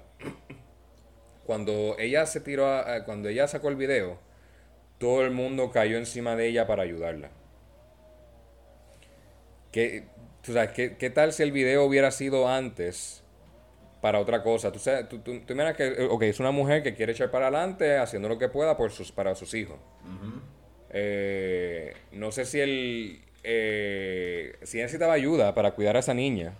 Cuando 1.45 1.95
ella 1.99 2.25
se 2.25 2.39
tiró, 2.39 2.65
cuando 3.05 3.27
ella 3.29 3.47
sacó 3.47 3.69
el 3.69 3.75
video, 3.75 4.17
todo 4.97 5.23
el 5.23 5.31
mundo 5.31 5.71
cayó 5.71 5.97
encima 5.97 6.35
de 6.35 6.47
ella 6.47 6.65
para 6.65 6.83
ayudarla. 6.83 7.29
¿Qué, 9.71 10.05
tú 10.41 10.53
sabes, 10.53 10.71
¿qué, 10.71 11.09
tal 11.09 11.33
si 11.33 11.43
el 11.43 11.51
video 11.51 11.83
hubiera 11.83 12.11
sido 12.11 12.47
antes 12.47 13.23
para 14.01 14.19
otra 14.19 14.41
cosa? 14.41 14.71
Tú, 14.71 14.79
sabes, 14.79 15.09
tú, 15.09 15.19
tú, 15.19 15.41
que, 15.45 16.07
ok, 16.09 16.21
es 16.23 16.39
una 16.39 16.51
mujer 16.51 16.81
que 16.81 16.95
quiere 16.95 17.11
echar 17.11 17.29
para 17.29 17.47
adelante 17.47 17.97
haciendo 17.97 18.29
lo 18.29 18.37
que 18.37 18.47
pueda 18.47 18.77
por 18.77 18.91
sus, 18.91 19.11
para 19.11 19.35
sus 19.35 19.53
hijos. 19.53 19.77
Eh, 20.97 21.93
no 22.13 22.31
sé 22.31 22.45
si 22.45 22.59
él, 22.59 23.21
eh, 23.43 24.55
si 24.63 24.77
necesitaba 24.77 25.13
ayuda 25.13 25.53
para 25.53 25.75
cuidar 25.75 25.97
a 25.97 25.99
esa 25.99 26.13
niña 26.13 26.53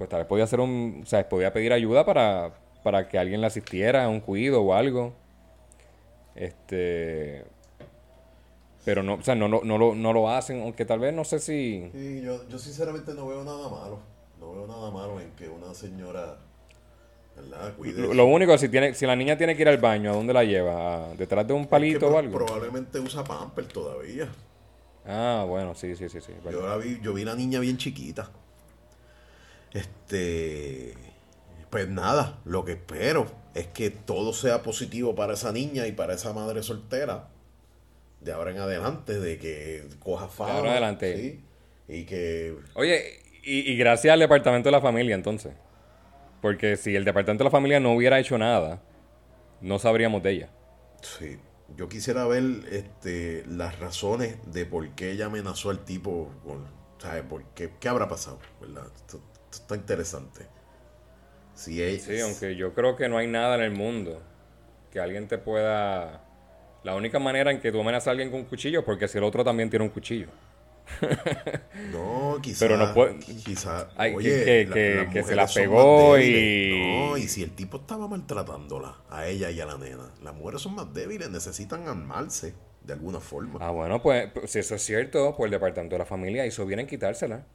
pues 0.00 0.08
tal 0.08 0.20
vez 0.20 0.28
podía 0.28 0.44
hacer 0.44 0.60
un, 0.60 1.02
o 1.02 1.06
sea, 1.06 1.28
podía 1.28 1.52
pedir 1.52 1.74
ayuda 1.74 2.06
para, 2.06 2.54
para 2.82 3.06
que 3.06 3.18
alguien 3.18 3.42
la 3.42 3.48
asistiera 3.48 4.06
a 4.06 4.08
un 4.08 4.20
cuido 4.20 4.62
o 4.62 4.72
algo. 4.72 5.12
Este, 6.34 7.44
pero 8.86 9.02
no, 9.02 9.16
o 9.16 9.22
sea, 9.22 9.34
no, 9.34 9.46
no, 9.46 9.60
no, 9.62 9.76
lo, 9.76 9.94
no 9.94 10.14
lo 10.14 10.30
hacen, 10.30 10.62
aunque 10.62 10.86
tal 10.86 11.00
vez 11.00 11.12
no 11.12 11.22
sé 11.24 11.38
si... 11.38 11.90
Sí, 11.92 12.22
yo, 12.22 12.48
yo 12.48 12.58
sinceramente 12.58 13.12
no 13.12 13.26
veo 13.26 13.44
nada 13.44 13.68
malo, 13.68 13.98
no 14.38 14.52
veo 14.52 14.66
nada 14.66 14.90
malo 14.90 15.20
en 15.20 15.32
que 15.32 15.50
una 15.50 15.74
señora, 15.74 16.38
lo, 18.14 18.26
único, 18.26 18.56
si 18.58 18.68
tiene, 18.68 18.94
si 18.94 19.06
la 19.06 19.16
niña 19.16 19.36
tiene 19.36 19.56
que 19.56 19.62
ir 19.62 19.68
al 19.68 19.78
baño, 19.78 20.10
¿a 20.10 20.14
dónde 20.14 20.32
la 20.32 20.44
lleva? 20.44 21.12
¿Detrás 21.16 21.46
de 21.46 21.52
un 21.52 21.66
palito 21.66 22.08
o 22.08 22.18
algo? 22.18 22.32
Probablemente 22.32 22.98
usa 22.98 23.24
pamper 23.24 23.66
todavía. 23.66 24.28
Ah, 25.06 25.44
bueno, 25.48 25.74
sí, 25.74 25.96
sí, 25.96 26.08
sí, 26.08 26.20
sí. 26.20 26.32
Yo, 26.50 26.66
la 26.66 26.76
vi, 26.76 27.00
yo 27.02 27.14
vi 27.14 27.24
la 27.24 27.34
niña 27.34 27.60
bien 27.60 27.76
chiquita. 27.76 28.30
Este, 29.72 30.94
pues 31.70 31.88
nada, 31.88 32.38
lo 32.44 32.64
que 32.64 32.72
espero 32.72 33.26
es 33.54 33.68
que 33.68 33.90
todo 33.90 34.32
sea 34.32 34.62
positivo 34.62 35.14
para 35.14 35.34
esa 35.34 35.52
niña 35.52 35.86
y 35.86 35.92
para 35.92 36.14
esa 36.14 36.32
madre 36.32 36.62
soltera 36.62 37.28
de 38.20 38.32
ahora 38.32 38.50
en 38.50 38.58
adelante, 38.58 39.18
de 39.18 39.38
que 39.38 39.84
coja 39.98 40.28
fama. 40.28 40.52
De 40.52 40.58
ahora 40.58 40.70
adelante. 40.72 41.40
Y 41.88 42.04
que... 42.04 42.54
Oye, 42.74 43.20
y, 43.42 43.76
gracias 43.76 44.12
al 44.12 44.20
departamento 44.20 44.68
de 44.68 44.72
la 44.72 44.80
familia 44.80 45.14
entonces. 45.14 45.52
Porque 46.40 46.76
si 46.76 46.96
el 46.96 47.04
departamento 47.04 47.44
de 47.44 47.48
la 47.48 47.50
familia 47.50 47.80
no 47.80 47.92
hubiera 47.92 48.18
hecho 48.18 48.38
nada, 48.38 48.82
no 49.60 49.78
sabríamos 49.78 50.22
de 50.22 50.30
ella. 50.30 50.50
Sí. 51.02 51.38
Yo 51.76 51.88
quisiera 51.88 52.26
ver 52.26 52.42
este, 52.72 53.44
las 53.46 53.78
razones 53.78 54.38
de 54.52 54.66
por 54.66 54.88
qué 54.90 55.12
ella 55.12 55.26
amenazó 55.26 55.70
al 55.70 55.84
tipo. 55.84 56.28
¿Sabes? 56.98 57.22
¿Por 57.22 57.44
qué, 57.54 57.70
¿Qué 57.78 57.88
habrá 57.88 58.08
pasado? 58.08 58.38
¿Verdad? 58.60 58.86
está 59.52 59.74
interesante. 59.74 60.46
Sí, 61.54 62.20
aunque 62.22 62.56
yo 62.56 62.72
creo 62.72 62.96
que 62.96 63.08
no 63.08 63.18
hay 63.18 63.26
nada 63.26 63.56
en 63.56 63.60
el 63.62 63.70
mundo 63.72 64.22
que 64.90 64.98
alguien 65.00 65.28
te 65.28 65.38
pueda... 65.38 66.24
La 66.82 66.94
única 66.94 67.18
manera 67.18 67.50
en 67.50 67.60
que 67.60 67.70
tú 67.70 67.80
amenazas 67.80 68.08
a 68.08 68.10
alguien 68.12 68.30
con 68.30 68.40
un 68.40 68.46
cuchillo 68.46 68.82
porque 68.84 69.06
si 69.06 69.18
el 69.18 69.24
otro 69.24 69.44
también 69.44 69.68
tiene 69.68 69.84
un 69.84 69.90
cuchillo. 69.90 70.28
no, 71.92 72.38
quizás. 72.42 72.58
Pero 72.60 72.76
no 72.76 72.92
puede. 72.94 73.18
Quizás. 73.18 73.86
Oye, 73.98 74.66
que, 74.66 75.08
que, 75.12 75.22
se 75.22 75.34
la 75.34 75.46
pegó 75.46 76.18
y. 76.18 77.06
No, 77.08 77.16
y 77.16 77.28
si 77.28 77.42
el 77.42 77.52
tipo 77.52 77.78
estaba 77.78 78.08
maltratándola 78.08 78.98
a 79.08 79.26
ella 79.26 79.50
y 79.50 79.60
a 79.60 79.66
la 79.66 79.78
nena, 79.78 80.12
las 80.22 80.34
mujeres 80.34 80.62
son 80.62 80.74
más 80.74 80.92
débiles, 80.92 81.30
necesitan 81.30 81.88
armarse 81.88 82.54
de 82.82 82.92
alguna 82.92 83.20
forma. 83.20 83.58
Ah, 83.60 83.70
bueno, 83.70 84.02
pues, 84.02 84.30
pues 84.32 84.50
si 84.50 84.58
eso 84.58 84.74
es 84.74 84.82
cierto, 84.82 85.34
pues 85.36 85.48
el 85.48 85.52
departamento 85.52 85.94
de 85.94 86.00
la 86.00 86.06
familia 86.06 86.46
hizo 86.46 86.66
bien 86.66 86.80
en 86.80 86.86
quitársela. 86.86 87.46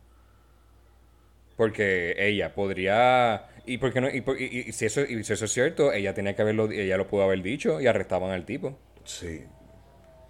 Porque 1.56 2.16
ella 2.18 2.54
podría. 2.54 3.48
Y, 3.66 3.78
porque 3.78 4.02
no, 4.02 4.10
y, 4.10 4.72
si 4.74 4.86
eso, 4.86 5.02
y 5.02 5.24
si 5.24 5.34
eso 5.34 5.46
es 5.46 5.52
cierto, 5.52 5.94
ella 5.94 6.14
tenía 6.14 6.36
que 6.36 6.42
haberlo. 6.42 6.70
Ella 6.70 6.98
lo 6.98 7.08
pudo 7.08 7.24
haber 7.24 7.42
dicho 7.42 7.80
y 7.80 7.88
arrestaban 7.88 8.32
al 8.32 8.46
tipo. 8.46 8.78
Sí. 9.06 9.46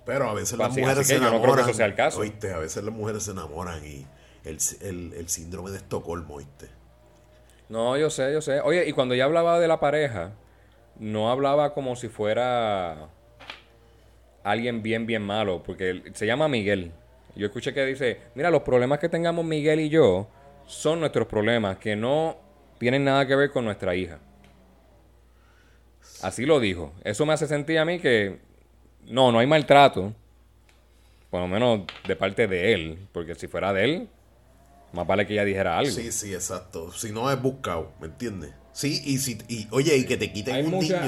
Pero 0.05 0.29
a 0.29 0.33
veces 0.33 0.57
las 0.57 0.69
mujeres 0.69 1.07
se 1.07 1.15
enamoran. 1.15 1.41
no 1.41 1.43
creo 1.43 1.55
que 1.55 1.61
eso 1.71 1.77
sea 1.77 1.85
el 1.87 1.95
caso. 1.95 2.19
Oíste, 2.19 2.53
a 2.53 2.59
veces 2.59 2.83
las 2.83 2.93
mujeres 2.93 3.23
se 3.23 3.31
enamoran 3.31 3.83
y 3.85 4.05
el, 4.43 5.13
el, 5.13 5.29
síndrome 5.29 5.71
de 5.71 5.77
Estocolmo, 5.77 6.35
oíste. 6.35 6.67
No, 7.69 7.97
yo 7.97 8.09
sé, 8.09 8.31
yo 8.31 8.41
sé. 8.41 8.61
Oye, 8.61 8.87
y 8.87 8.91
cuando 8.91 9.15
ella 9.15 9.25
hablaba 9.25 9.59
de 9.59 9.67
la 9.67 9.79
pareja, 9.79 10.33
no 10.99 11.31
hablaba 11.31 11.73
como 11.73 11.95
si 11.95 12.07
fuera 12.07 13.09
alguien 14.43 14.83
bien, 14.83 15.07
bien 15.07 15.23
malo, 15.23 15.63
porque 15.63 16.03
se 16.13 16.27
llama 16.27 16.47
Miguel. 16.47 16.91
Yo 17.35 17.47
escuché 17.47 17.73
que 17.73 17.85
dice, 17.85 18.21
mira, 18.35 18.51
los 18.51 18.61
problemas 18.61 18.99
que 18.99 19.09
tengamos 19.09 19.43
Miguel 19.43 19.79
y 19.79 19.89
yo 19.89 20.27
son 20.67 20.99
nuestros 20.99 21.27
problemas, 21.27 21.77
que 21.77 21.95
no 21.95 22.37
tienen 22.77 23.03
nada 23.03 23.25
que 23.25 23.35
ver 23.35 23.51
con 23.51 23.65
nuestra 23.65 23.95
hija. 23.95 24.19
Así 26.21 26.45
lo 26.45 26.59
dijo. 26.59 26.93
Eso 27.03 27.25
me 27.25 27.33
hace 27.33 27.47
sentir 27.47 27.79
a 27.79 27.85
mí 27.85 27.99
que 27.99 28.39
no, 29.07 29.31
no 29.31 29.39
hay 29.39 29.47
maltrato. 29.47 30.13
Por 31.29 31.41
lo 31.41 31.47
menos 31.47 31.81
de 32.07 32.15
parte 32.15 32.47
de 32.47 32.73
él. 32.73 33.07
Porque 33.11 33.35
si 33.35 33.47
fuera 33.47 33.73
de 33.73 33.83
él, 33.83 34.09
más 34.93 35.05
vale 35.05 35.27
que 35.27 35.33
ella 35.33 35.45
dijera 35.45 35.77
algo. 35.77 35.91
Sí, 35.91 36.11
sí, 36.11 36.33
exacto. 36.33 36.91
Si 36.91 37.11
no 37.11 37.29
es 37.31 37.41
buscado, 37.41 37.91
¿me 37.99 38.07
entiendes? 38.07 38.51
Sí, 38.71 39.01
y 39.05 39.17
si, 39.19 39.37
y, 39.47 39.67
oye, 39.71 39.95
y 39.95 40.05
que 40.05 40.17
te 40.17 40.31
quiten 40.31 40.65
un 40.65 40.79
niño 40.79 40.99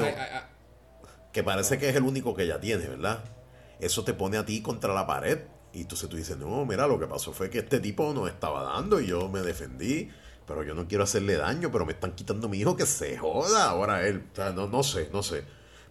que 1.32 1.44
parece 1.44 1.78
que 1.78 1.90
es 1.90 1.96
el 1.96 2.04
único 2.04 2.34
que 2.34 2.44
ella 2.44 2.60
tiene, 2.60 2.88
¿verdad? 2.88 3.24
Eso 3.80 4.04
te 4.04 4.14
pone 4.14 4.38
a 4.38 4.46
ti 4.46 4.62
contra 4.62 4.94
la 4.94 5.06
pared 5.06 5.40
y 5.74 5.82
entonces 5.82 6.10
tú 6.10 6.18
dices, 6.18 6.38
no, 6.38 6.66
mira, 6.66 6.88
lo 6.88 7.00
que 7.00 7.06
pasó 7.06 7.34
fue 7.34 7.50
que 7.50 7.60
este 7.60 7.80
tipo 7.80 8.14
nos 8.14 8.30
estaba 8.30 8.64
dando 8.64 9.00
y 9.00 9.08
yo 9.08 9.30
me 9.30 9.42
defendí, 9.42 10.10
pero 10.48 10.64
yo 10.64 10.74
no 10.74 10.88
quiero 10.88 11.04
hacerle 11.04 11.36
daño, 11.36 11.72
pero 11.72 11.86
me 11.86 11.94
están 11.94 12.14
quitando 12.14 12.50
mi 12.50 12.58
hijo 12.58 12.76
que 12.76 12.86
se 12.86 13.18
joda 13.18 13.70
ahora 13.70 14.08
él. 14.08 14.24
O 14.32 14.36
sea, 14.36 14.52
no, 14.52 14.68
no 14.68 14.82
sé, 14.82 15.10
no 15.14 15.22
sé. 15.22 15.44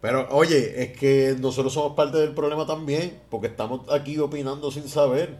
Pero 0.06 0.28
oye, 0.30 0.82
es 0.84 0.96
que 0.96 1.34
nosotros 1.40 1.72
somos 1.72 1.96
parte 1.96 2.18
del 2.18 2.32
problema 2.32 2.64
también, 2.64 3.18
porque 3.28 3.48
estamos 3.48 3.80
aquí 3.90 4.16
opinando 4.18 4.70
sin 4.70 4.88
saber. 4.88 5.30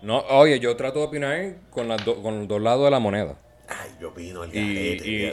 No, 0.00 0.20
oye, 0.28 0.60
yo 0.60 0.76
trato 0.76 1.00
de 1.00 1.06
opinar 1.06 1.56
con, 1.70 1.88
las 1.88 2.00
con 2.02 2.38
los 2.38 2.48
dos 2.48 2.62
lados 2.62 2.84
de 2.84 2.90
la 2.92 3.00
moneda. 3.00 3.36
Ay, 3.66 3.90
yo 4.00 4.10
opino 4.10 4.42
al 4.42 4.54
y, 4.54 5.32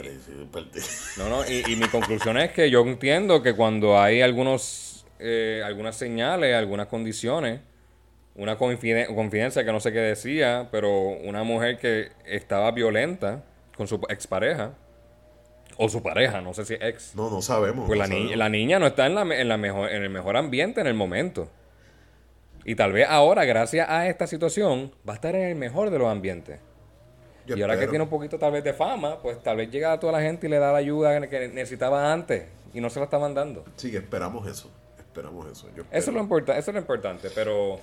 No, 1.18 1.28
no, 1.28 1.46
y 1.46 1.76
mi 1.76 1.86
conclusión 1.86 2.36
es 2.38 2.50
que 2.50 2.68
yo 2.68 2.80
entiendo 2.80 3.42
que 3.42 3.54
cuando 3.54 3.96
hay 3.96 4.22
algunos 4.22 4.92
eh, 5.24 5.62
algunas 5.64 5.94
señales, 5.94 6.52
algunas 6.56 6.88
condiciones, 6.88 7.60
una 8.34 8.56
confidencia 8.56 9.64
que 9.64 9.70
no 9.70 9.78
sé 9.78 9.92
qué 9.92 10.00
decía, 10.00 10.68
pero 10.72 10.90
una 10.90 11.44
mujer 11.44 11.78
que 11.78 12.10
estaba 12.26 12.72
violenta 12.72 13.44
con 13.76 13.86
su 13.86 14.00
expareja, 14.08 14.74
o 15.76 15.88
su 15.88 16.02
pareja, 16.02 16.40
no 16.40 16.54
sé 16.54 16.64
si 16.64 16.74
ex. 16.74 17.14
No, 17.14 17.30
no 17.30 17.42
sabemos. 17.42 17.86
Pues 17.86 17.98
la, 17.98 18.06
la 18.06 18.48
niña 18.48 18.78
no 18.78 18.86
está 18.86 19.06
en, 19.06 19.14
la, 19.14 19.22
en, 19.22 19.48
la 19.48 19.56
mejor, 19.56 19.90
en 19.90 20.02
el 20.02 20.10
mejor 20.10 20.36
ambiente 20.36 20.80
en 20.80 20.86
el 20.86 20.94
momento. 20.94 21.48
Y 22.64 22.74
tal 22.76 22.92
vez 22.92 23.06
ahora, 23.08 23.44
gracias 23.44 23.88
a 23.88 24.06
esta 24.06 24.26
situación, 24.26 24.92
va 25.08 25.14
a 25.14 25.16
estar 25.16 25.34
en 25.34 25.48
el 25.48 25.56
mejor 25.56 25.90
de 25.90 25.98
los 25.98 26.08
ambientes. 26.08 26.60
y 27.46 27.60
ahora 27.60 27.78
que 27.78 27.88
tiene 27.88 28.04
un 28.04 28.10
poquito 28.10 28.38
tal 28.38 28.52
vez 28.52 28.62
de 28.62 28.72
fama, 28.72 29.20
pues 29.20 29.42
tal 29.42 29.56
vez 29.56 29.70
llega 29.70 29.92
a 29.92 30.00
toda 30.00 30.12
la 30.12 30.20
gente 30.20 30.46
y 30.46 30.50
le 30.50 30.58
da 30.58 30.70
la 30.72 30.78
ayuda 30.78 31.20
que 31.28 31.48
necesitaba 31.48 32.12
antes 32.12 32.44
y 32.72 32.80
no 32.80 32.88
se 32.88 33.00
la 33.00 33.06
estaban 33.06 33.34
dando. 33.34 33.64
Sí, 33.76 33.94
esperamos 33.96 34.46
eso 34.46 34.70
esperamos 35.12 35.46
eso. 35.46 35.68
eso, 35.68 36.10
es 36.10 36.16
lo 36.16 36.38
eso 36.38 36.70
es 36.70 36.74
lo 36.74 36.78
importante, 36.78 37.28
pero 37.34 37.78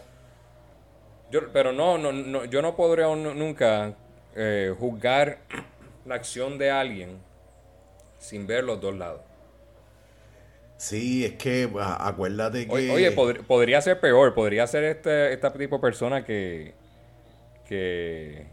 yo, 1.30 1.52
pero 1.54 1.72
no, 1.72 1.98
no, 2.00 2.12
no 2.12 2.46
yo 2.46 2.62
no 2.64 2.76
podría 2.76 3.08
nunca 3.16 3.94
eh, 4.36 4.74
juzgar 4.78 5.40
la 6.06 6.16
acción 6.16 6.58
de 6.58 6.72
alguien 6.72 7.20
sin 8.20 8.46
ver 8.46 8.64
los 8.64 8.80
dos 8.80 8.96
lados. 8.96 9.22
Sí, 10.78 11.26
es 11.26 11.34
que 11.34 11.70
acuérdate 11.78 12.66
que... 12.66 12.92
Oye, 12.92 13.12
podría 13.12 13.82
ser 13.82 14.00
peor, 14.00 14.34
podría 14.34 14.66
ser 14.66 14.86
este, 14.86 15.34
este 15.34 15.50
tipo 15.52 15.76
de 15.78 15.82
persona 15.82 16.24
que... 16.24 16.74
que 17.68 18.46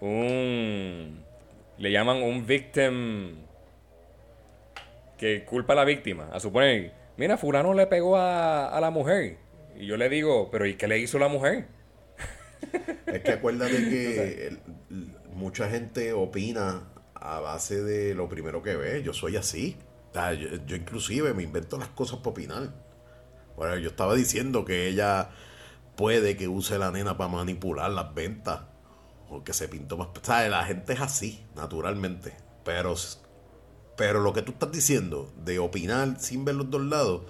un... 0.00 1.24
le 1.78 1.90
llaman 1.90 2.22
un 2.22 2.46
victim 2.46 3.36
que 5.16 5.44
culpa 5.44 5.72
a 5.72 5.76
la 5.76 5.84
víctima. 5.84 6.28
A 6.32 6.38
suponer, 6.38 6.92
mira, 7.16 7.38
fulano 7.38 7.72
le 7.72 7.86
pegó 7.86 8.16
a, 8.18 8.78
la 8.78 8.90
mujer 8.90 9.38
Y 9.78 9.86
yo 9.86 9.96
le 9.96 10.10
digo, 10.10 10.50
pero 10.50 10.66
¿y 10.66 10.74
qué 10.74 10.86
le 10.86 10.98
hizo 10.98 11.18
la 11.18 11.28
mujer? 11.28 11.64
Es 13.06 13.20
que 13.22 13.32
acuérdate 13.32 13.72
que 13.72 14.56
mucha 15.32 15.70
gente 15.70 16.12
opina 16.12 16.91
a 17.22 17.40
base 17.40 17.82
de 17.82 18.14
lo 18.14 18.28
primero 18.28 18.62
que 18.62 18.76
ve. 18.76 19.02
Yo 19.02 19.12
soy 19.12 19.36
así. 19.36 19.76
Yo, 20.66 20.76
inclusive 20.76 21.32
me 21.34 21.42
invento 21.42 21.78
las 21.78 21.88
cosas 21.88 22.18
para 22.18 22.30
opinar. 22.30 22.74
Bueno, 23.56 23.76
yo 23.78 23.90
estaba 23.90 24.14
diciendo 24.14 24.64
que 24.64 24.88
ella 24.88 25.30
puede 25.96 26.36
que 26.36 26.48
use 26.48 26.78
la 26.78 26.90
nena 26.90 27.16
para 27.16 27.30
manipular 27.30 27.90
las 27.90 28.14
ventas. 28.14 28.60
O 29.28 29.42
que 29.44 29.54
se 29.54 29.68
pintó 29.68 29.96
más... 29.96 30.08
O 30.08 30.24
sea, 30.24 30.46
la 30.48 30.64
gente 30.64 30.92
es 30.92 31.00
así, 31.00 31.42
naturalmente. 31.54 32.34
Pero, 32.64 32.94
pero 33.96 34.20
lo 34.20 34.32
que 34.32 34.42
tú 34.42 34.52
estás 34.52 34.70
diciendo 34.72 35.32
de 35.44 35.58
opinar 35.58 36.20
sin 36.20 36.44
ver 36.44 36.56
los 36.56 36.68
dos 36.70 36.82
lados, 36.82 37.22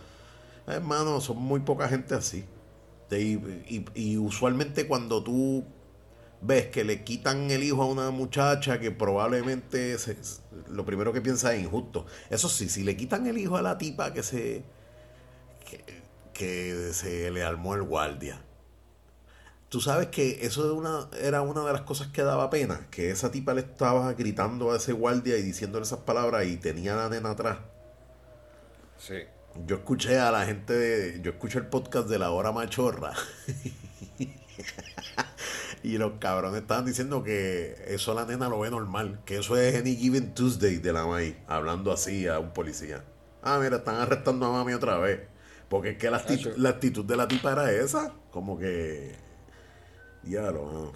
hermano, 0.66 1.20
son 1.20 1.36
muy 1.38 1.60
poca 1.60 1.88
gente 1.88 2.14
así. 2.14 2.44
Y- 3.10 3.84
y 3.94 4.16
usualmente 4.16 4.88
cuando 4.88 5.22
tú 5.22 5.64
ves 6.42 6.66
que 6.66 6.84
le 6.84 7.04
quitan 7.04 7.50
el 7.50 7.62
hijo 7.62 7.82
a 7.82 7.86
una 7.86 8.10
muchacha 8.10 8.78
que 8.80 8.90
probablemente 8.90 9.98
se- 9.98 10.16
lo 10.68 10.84
primero 10.84 11.12
que 11.12 11.20
piensa 11.20 11.54
es 11.54 11.62
injusto. 11.62 12.06
Eso 12.30 12.48
sí, 12.48 12.68
si 12.68 12.82
le 12.84 12.96
quitan 12.96 13.26
el 13.26 13.38
hijo 13.38 13.56
a 13.56 13.62
la 13.62 13.78
tipa 13.78 14.12
que 14.12 14.22
se 14.22 14.64
que, 15.68 15.84
que 16.34 16.90
se 16.92 17.30
le 17.30 17.42
armó 17.44 17.74
el 17.74 17.82
guardia. 17.82 18.42
Tú 19.68 19.80
sabes 19.80 20.08
que 20.08 20.44
eso 20.44 20.74
una, 20.74 21.08
era 21.22 21.40
una 21.40 21.64
de 21.64 21.72
las 21.72 21.82
cosas 21.82 22.08
que 22.08 22.22
daba 22.22 22.50
pena, 22.50 22.88
que 22.90 23.10
esa 23.10 23.30
tipa 23.30 23.54
le 23.54 23.62
estaba 23.62 24.12
gritando 24.12 24.70
a 24.72 24.76
ese 24.76 24.92
guardia 24.92 25.38
y 25.38 25.42
diciéndole 25.42 25.84
esas 25.84 26.00
palabras 26.00 26.44
y 26.46 26.58
tenía 26.58 26.92
a 26.92 26.96
la 26.96 27.08
nena 27.08 27.30
atrás. 27.30 27.58
Sí. 28.98 29.14
Yo 29.66 29.76
escuché 29.76 30.18
a 30.18 30.30
la 30.30 30.44
gente, 30.44 30.74
de- 30.74 31.20
yo 31.22 31.30
escuché 31.30 31.58
el 31.58 31.66
podcast 31.68 32.08
de 32.08 32.18
la 32.18 32.30
hora 32.32 32.52
machorra. 32.52 33.12
y 35.82 35.98
los 35.98 36.12
cabrones 36.18 36.62
estaban 36.62 36.84
diciendo 36.86 37.22
que 37.24 37.76
eso 37.88 38.14
la 38.14 38.24
nena 38.24 38.48
lo 38.48 38.60
ve 38.60 38.70
normal, 38.70 39.20
que 39.24 39.38
eso 39.38 39.56
es 39.56 39.74
Any 39.74 39.96
Given 39.96 40.34
Tuesday 40.34 40.76
de 40.78 40.92
la 40.92 41.06
maíz, 41.06 41.36
hablando 41.48 41.92
así 41.92 42.26
a 42.28 42.38
un 42.38 42.52
policía. 42.52 43.04
Ah, 43.42 43.58
mira, 43.62 43.76
están 43.78 43.96
arrestando 43.96 44.46
a 44.46 44.52
mami 44.52 44.74
otra 44.74 44.98
vez. 44.98 45.20
Porque 45.68 45.90
es 45.90 45.98
que 45.98 46.10
la 46.10 46.18
actitud, 46.18 46.52
Acho. 46.52 46.60
la 46.60 46.68
actitud 46.70 47.04
de 47.04 47.16
la 47.16 47.28
tipa 47.28 47.52
era 47.52 47.72
esa, 47.72 48.12
como 48.30 48.58
que... 48.58 49.12
Ya 50.22 50.50
lo... 50.52 50.92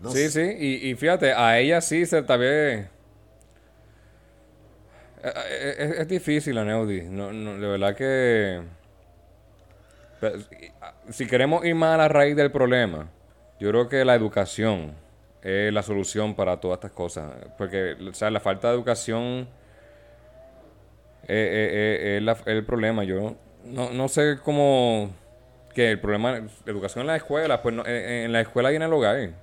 No 0.00 0.10
sí, 0.10 0.30
sí, 0.30 0.40
y, 0.58 0.90
y 0.90 0.94
fíjate, 0.94 1.32
a 1.32 1.58
ella 1.58 1.80
sí 1.80 2.06
se 2.06 2.22
vez... 2.22 2.90
Eh, 5.22 5.32
eh, 5.34 5.76
Es, 5.78 5.98
es 6.00 6.08
difícil, 6.08 6.58
Aneudi. 6.58 7.02
No, 7.02 7.32
no, 7.32 7.54
de 7.58 7.66
verdad 7.66 7.96
que... 7.96 8.62
Pero, 10.20 10.38
Si 11.10 11.26
queremos 11.26 11.64
ir 11.64 11.74
más 11.74 11.94
a 11.94 11.98
la 11.98 12.08
raíz 12.08 12.36
del 12.36 12.50
problema, 12.52 13.10
yo 13.60 13.70
creo 13.70 13.88
que 13.88 14.04
la 14.04 14.14
educación 14.14 14.94
es 15.42 15.72
la 15.72 15.82
solución 15.82 16.34
para 16.34 16.58
todas 16.60 16.76
estas 16.76 16.92
cosas. 16.92 17.32
Porque, 17.56 17.96
o 18.10 18.14
sea, 18.14 18.30
la 18.30 18.40
falta 18.40 18.68
de 18.68 18.74
educación 18.74 19.48
es, 21.22 21.28
es- 21.28 21.72
es- 21.72 22.00
es 22.18 22.22
la- 22.22 22.32
es 22.32 22.46
el 22.46 22.64
problema. 22.64 23.04
Yo 23.04 23.36
no, 23.64 23.90
no 23.90 24.08
sé 24.08 24.38
cómo... 24.42 25.10
Que 25.74 25.90
el 25.90 26.00
problema, 26.00 26.40
educación 26.64 27.02
en 27.02 27.06
la 27.08 27.16
escuela, 27.16 27.60
pues 27.60 27.74
no, 27.74 27.84
en, 27.84 27.94
en 27.94 28.32
la 28.32 28.40
escuela 28.40 28.72
y 28.72 28.76
en 28.76 28.82
el 28.82 28.92
hogar. 28.92 29.16
Es 29.18 29.34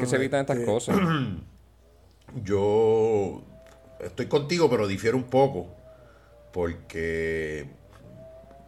que 0.00 0.06
se 0.06 0.16
evitan 0.16 0.40
estas 0.40 0.56
este, 0.56 0.66
cosas. 0.70 0.96
Yo 2.42 3.42
estoy 4.00 4.26
contigo, 4.26 4.70
pero 4.70 4.86
difiero 4.86 5.16
un 5.18 5.24
poco. 5.24 5.68
Porque 6.52 7.66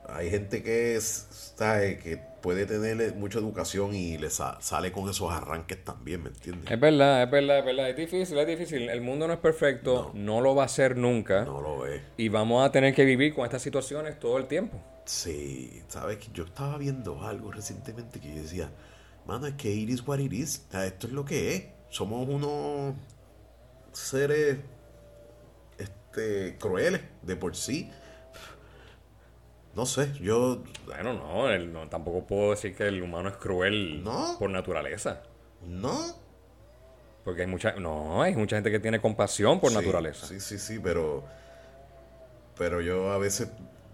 hay 0.09 0.31
gente 0.31 0.63
que 0.63 0.97
es, 0.97 1.53
¿sabe? 1.57 1.99
que 1.99 2.17
puede 2.17 2.67
tener 2.67 3.15
mucha 3.17 3.39
educación 3.39 3.95
y 3.95 4.17
le 4.17 4.31
sa- 4.31 4.59
sale 4.61 4.93
con 4.93 5.09
esos 5.09 5.31
arranques 5.33 5.85
también, 5.85 6.23
¿me 6.23 6.29
entiendes? 6.31 6.71
Es 6.71 6.81
verdad, 6.81 7.23
es 7.25 7.31
verdad, 7.31 7.59
es 7.59 7.65
verdad. 7.65 7.91
Es 7.91 7.97
difícil, 7.97 8.39
es 8.39 8.47
difícil. 8.47 8.89
El 8.89 9.01
mundo 9.01 9.27
no 9.27 9.33
es 9.35 9.41
perfecto, 9.41 10.13
no, 10.15 10.41
lo 10.41 10.55
va 10.55 10.65
a 10.65 10.69
ser 10.69 10.97
nunca. 10.97 11.45
No 11.45 11.61
lo 11.61 11.81
ve. 11.81 12.03
Y 12.17 12.29
vamos 12.29 12.65
a 12.67 12.71
tener 12.73 12.95
que 12.95 13.05
vivir 13.05 13.35
con 13.35 13.45
estas 13.45 13.63
situaciones 13.63 14.19
todo 14.19 14.39
el 14.39 14.47
tiempo. 14.47 14.81
Sí, 15.05 15.83
sabes 15.89 16.19
que 16.19 16.29
yo 16.33 16.45
estaba 16.45 16.79
viendo 16.79 17.23
algo 17.27 17.51
recientemente 17.51 18.21
que 18.21 18.35
yo 18.35 18.43
decía, 18.43 18.71
mano, 19.27 19.47
es 19.47 19.55
que 19.55 19.73
it 19.75 19.89
is 19.91 20.07
what 20.07 20.19
it 20.19 20.33
is. 20.33 20.67
Esto 20.73 21.07
es 21.09 21.13
lo 21.13 21.25
que 21.25 21.55
es. 21.57 21.65
Somos 21.91 22.29
unos 22.29 22.95
seres 23.93 24.59
este, 25.79 26.57
crueles 26.59 27.01
de 27.23 27.37
por 27.37 27.57
sí. 27.57 27.91
No 29.75 29.87
sé, 29.87 30.13
yo 30.21 30.63
Bueno, 30.87 31.13
no, 31.13 31.49
el- 31.51 31.73
no, 31.73 31.89
tampoco 31.89 32.27
puedo 32.27 32.51
decir 32.51 32.75
que 32.75 32.89
el 32.89 33.03
humano 33.03 33.29
es 33.29 33.37
cruel 33.37 34.03
No. 34.03 34.37
por 34.39 34.51
naturaleza. 34.51 35.23
no. 35.67 36.27
Porque 37.25 37.43
hay 37.43 37.47
mucha, 37.49 37.73
no, 37.73 38.23
hay 38.23 38.35
mucha 38.35 38.57
gente 38.57 38.71
que 38.71 38.81
tiene 38.81 39.03
compasión 39.03 39.61
por 39.61 39.69
Sí, 39.71 39.77
naturaleza. 39.77 40.27
Sí, 40.27 40.41
sí, 40.41 40.59
sí, 40.59 40.79
pero. 40.83 41.25
Pero 42.57 42.81
yo 42.81 43.11
a 43.13 43.19
veces 43.19 43.49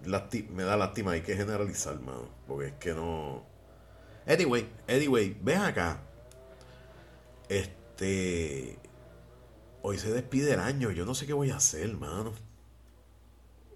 lasti- 0.05 0.49
me 0.51 0.63
da 0.63 0.77
lástima, 0.77 1.13
hay 1.13 1.23
que 1.23 1.35
generalizar, 1.37 1.99
mano. 1.99 2.29
Porque 2.47 2.69
es 2.69 2.73
que 2.75 2.93
no. 2.95 3.43
Anyway, 4.27 4.69
anyway, 4.89 5.37
ven 5.43 5.63
acá. 5.63 5.99
Este. 7.49 8.79
Hoy 9.83 9.99
se 9.99 10.13
despide 10.13 10.55
el 10.55 10.61
año, 10.61 10.91
yo 10.93 11.05
no 11.05 11.15
sé 11.15 11.27
qué 11.27 11.33
voy 11.33 11.51
a 11.51 11.57
hacer, 11.57 11.93
mano. 11.97 12.33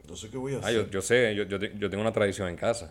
No 0.08 0.16
sé 0.16 0.30
qué 0.30 0.36
voy 0.38 0.54
a 0.54 0.56
Ah, 0.56 0.60
hacer. 0.60 0.74
yo, 0.86 0.90
yo 0.90 1.02
sé, 1.02 1.34
yo, 1.34 1.44
yo, 1.44 1.58
yo 1.58 1.90
tengo 1.90 2.00
una 2.02 2.12
tradición 2.12 2.48
en 2.48 2.56
casa. 2.56 2.90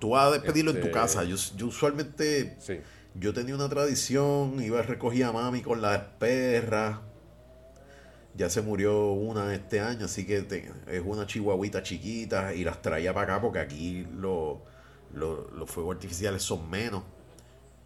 Tú 0.00 0.10
vas 0.10 0.28
a 0.28 0.32
despedirlo 0.32 0.70
en 0.72 0.78
tu 0.80 0.86
Este- 0.86 0.92
casa. 0.98 1.24
Yo, 1.24 1.36
yo 1.56 1.66
usualmente. 1.66 2.56
Sí. 2.60 2.80
Yo 3.14 3.32
tenía 3.32 3.54
una 3.54 3.68
tradición, 3.68 4.62
iba 4.62 4.78
a 4.80 4.82
recoger 4.82 5.24
a 5.24 5.32
mami 5.32 5.60
con 5.62 5.80
las 5.80 5.98
perras. 6.18 6.98
Ya 8.34 8.48
se 8.50 8.62
murió 8.62 9.12
una 9.12 9.52
este 9.54 9.80
año, 9.80 10.04
así 10.04 10.24
que 10.26 10.42
te- 10.42 10.70
es 10.86 11.02
una 11.04 11.26
chihuahuita 11.26 11.82
chiquita 11.82 12.54
y 12.54 12.62
las 12.62 12.80
traía 12.82 13.12
para 13.12 13.34
acá 13.34 13.42
porque 13.42 13.58
aquí 13.58 14.06
lo- 14.14 14.62
lo- 15.12 15.50
los 15.50 15.68
fuegos 15.68 15.96
artificiales 15.96 16.42
son 16.42 16.68
menos. 16.70 17.02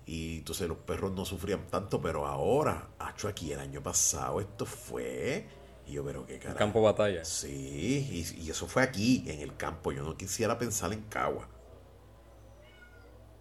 Y 0.04 0.38
entonces 0.38 0.68
los 0.68 0.78
perros 0.78 1.12
no 1.12 1.24
sufrían 1.24 1.61
tanto, 1.70 2.02
pero 2.02 2.26
ahora, 2.26 2.88
hecho 3.14 3.28
aquí 3.28 3.52
el 3.52 3.61
año 3.61 3.82
pasado, 3.82 4.40
esto 4.40 4.66
fue. 4.66 5.46
Y 5.87 5.92
yo, 5.92 6.05
pero 6.05 6.27
qué 6.27 6.38
carajo. 6.38 6.59
Campo 6.59 6.81
batalla. 6.83 7.25
Sí, 7.25 8.07
y, 8.37 8.45
y 8.45 8.51
eso 8.51 8.66
fue 8.66 8.83
aquí, 8.83 9.25
en 9.27 9.40
el 9.40 9.57
campo. 9.57 9.92
Yo 9.92 10.03
no 10.03 10.16
quisiera 10.16 10.59
pensar 10.59 10.92
en 10.92 11.01
Cagua. 11.03 11.49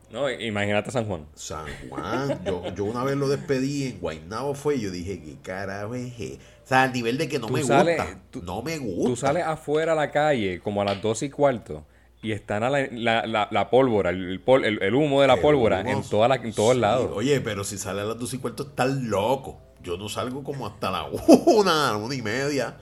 No, 0.10 0.30
imagínate 0.30 0.92
San 0.92 1.06
Juan. 1.06 1.26
San 1.36 1.66
Juan, 1.90 2.44
yo, 2.44 2.64
yo 2.76 2.84
una 2.84 3.04
vez 3.06 3.16
lo 3.16 3.30
despedí 3.30 3.86
en 3.86 4.00
Guaynabo 4.02 4.54
fue 4.56 4.76
y 4.76 4.82
yo 4.82 4.92
dije, 4.92 5.22
¿qué 5.22 5.38
carajo 5.42 5.96
es? 5.96 6.20
e-?". 6.20 6.38
O 6.66 6.68
sea, 6.68 6.84
al 6.84 6.92
nivel 6.92 7.18
de 7.18 7.30
que 7.30 7.40
no 7.40 7.48
Tú 7.48 7.54
me 7.54 7.64
sales- 7.64 7.98
gusta. 7.98 8.20
tú- 8.30 8.42
no 8.44 8.62
me 8.62 8.78
gusta. 8.78 9.10
Tú 9.10 9.16
sales 9.16 9.44
afuera 9.46 9.94
a 9.94 9.96
la 9.96 10.12
calle 10.12 10.60
como 10.60 10.82
a 10.82 10.86
las 10.86 11.02
12 11.02 11.28
y 11.28 11.30
cuarto 11.30 11.86
y 12.22 12.34
están 12.34 12.64
a 12.64 12.70
la, 12.70 12.88
la, 12.92 13.26
la- 13.26 13.48
la 13.52 13.70
pólvora, 13.70 14.10
el, 14.10 14.42
el- 14.46 14.84
el 14.84 14.96
humo 14.96 15.22
de 15.22 15.28
la 15.28 15.36
El 15.36 15.40
pólvora 15.42 15.80
humo, 15.80 15.90
en, 15.90 16.04
toda 16.04 16.28
la, 16.28 16.36
en 16.36 16.52
todos 16.54 16.74
sí, 16.76 16.82
lados. 16.82 17.10
Oye, 17.16 17.40
pero 17.40 17.64
si 17.64 17.78
sale 17.78 18.02
a 18.02 18.04
las 18.04 18.20
dos 18.20 18.34
y 18.34 18.38
cuarto, 18.40 18.64
estás 18.64 18.92
loco. 18.92 19.62
Yo 19.84 19.98
no 19.98 20.10
salgo 20.10 20.44
como 20.44 20.68
hasta 20.68 20.92
la 20.92 21.04
una, 21.46 21.96
una 21.98 22.16
y 22.16 22.22
media. 22.22 22.78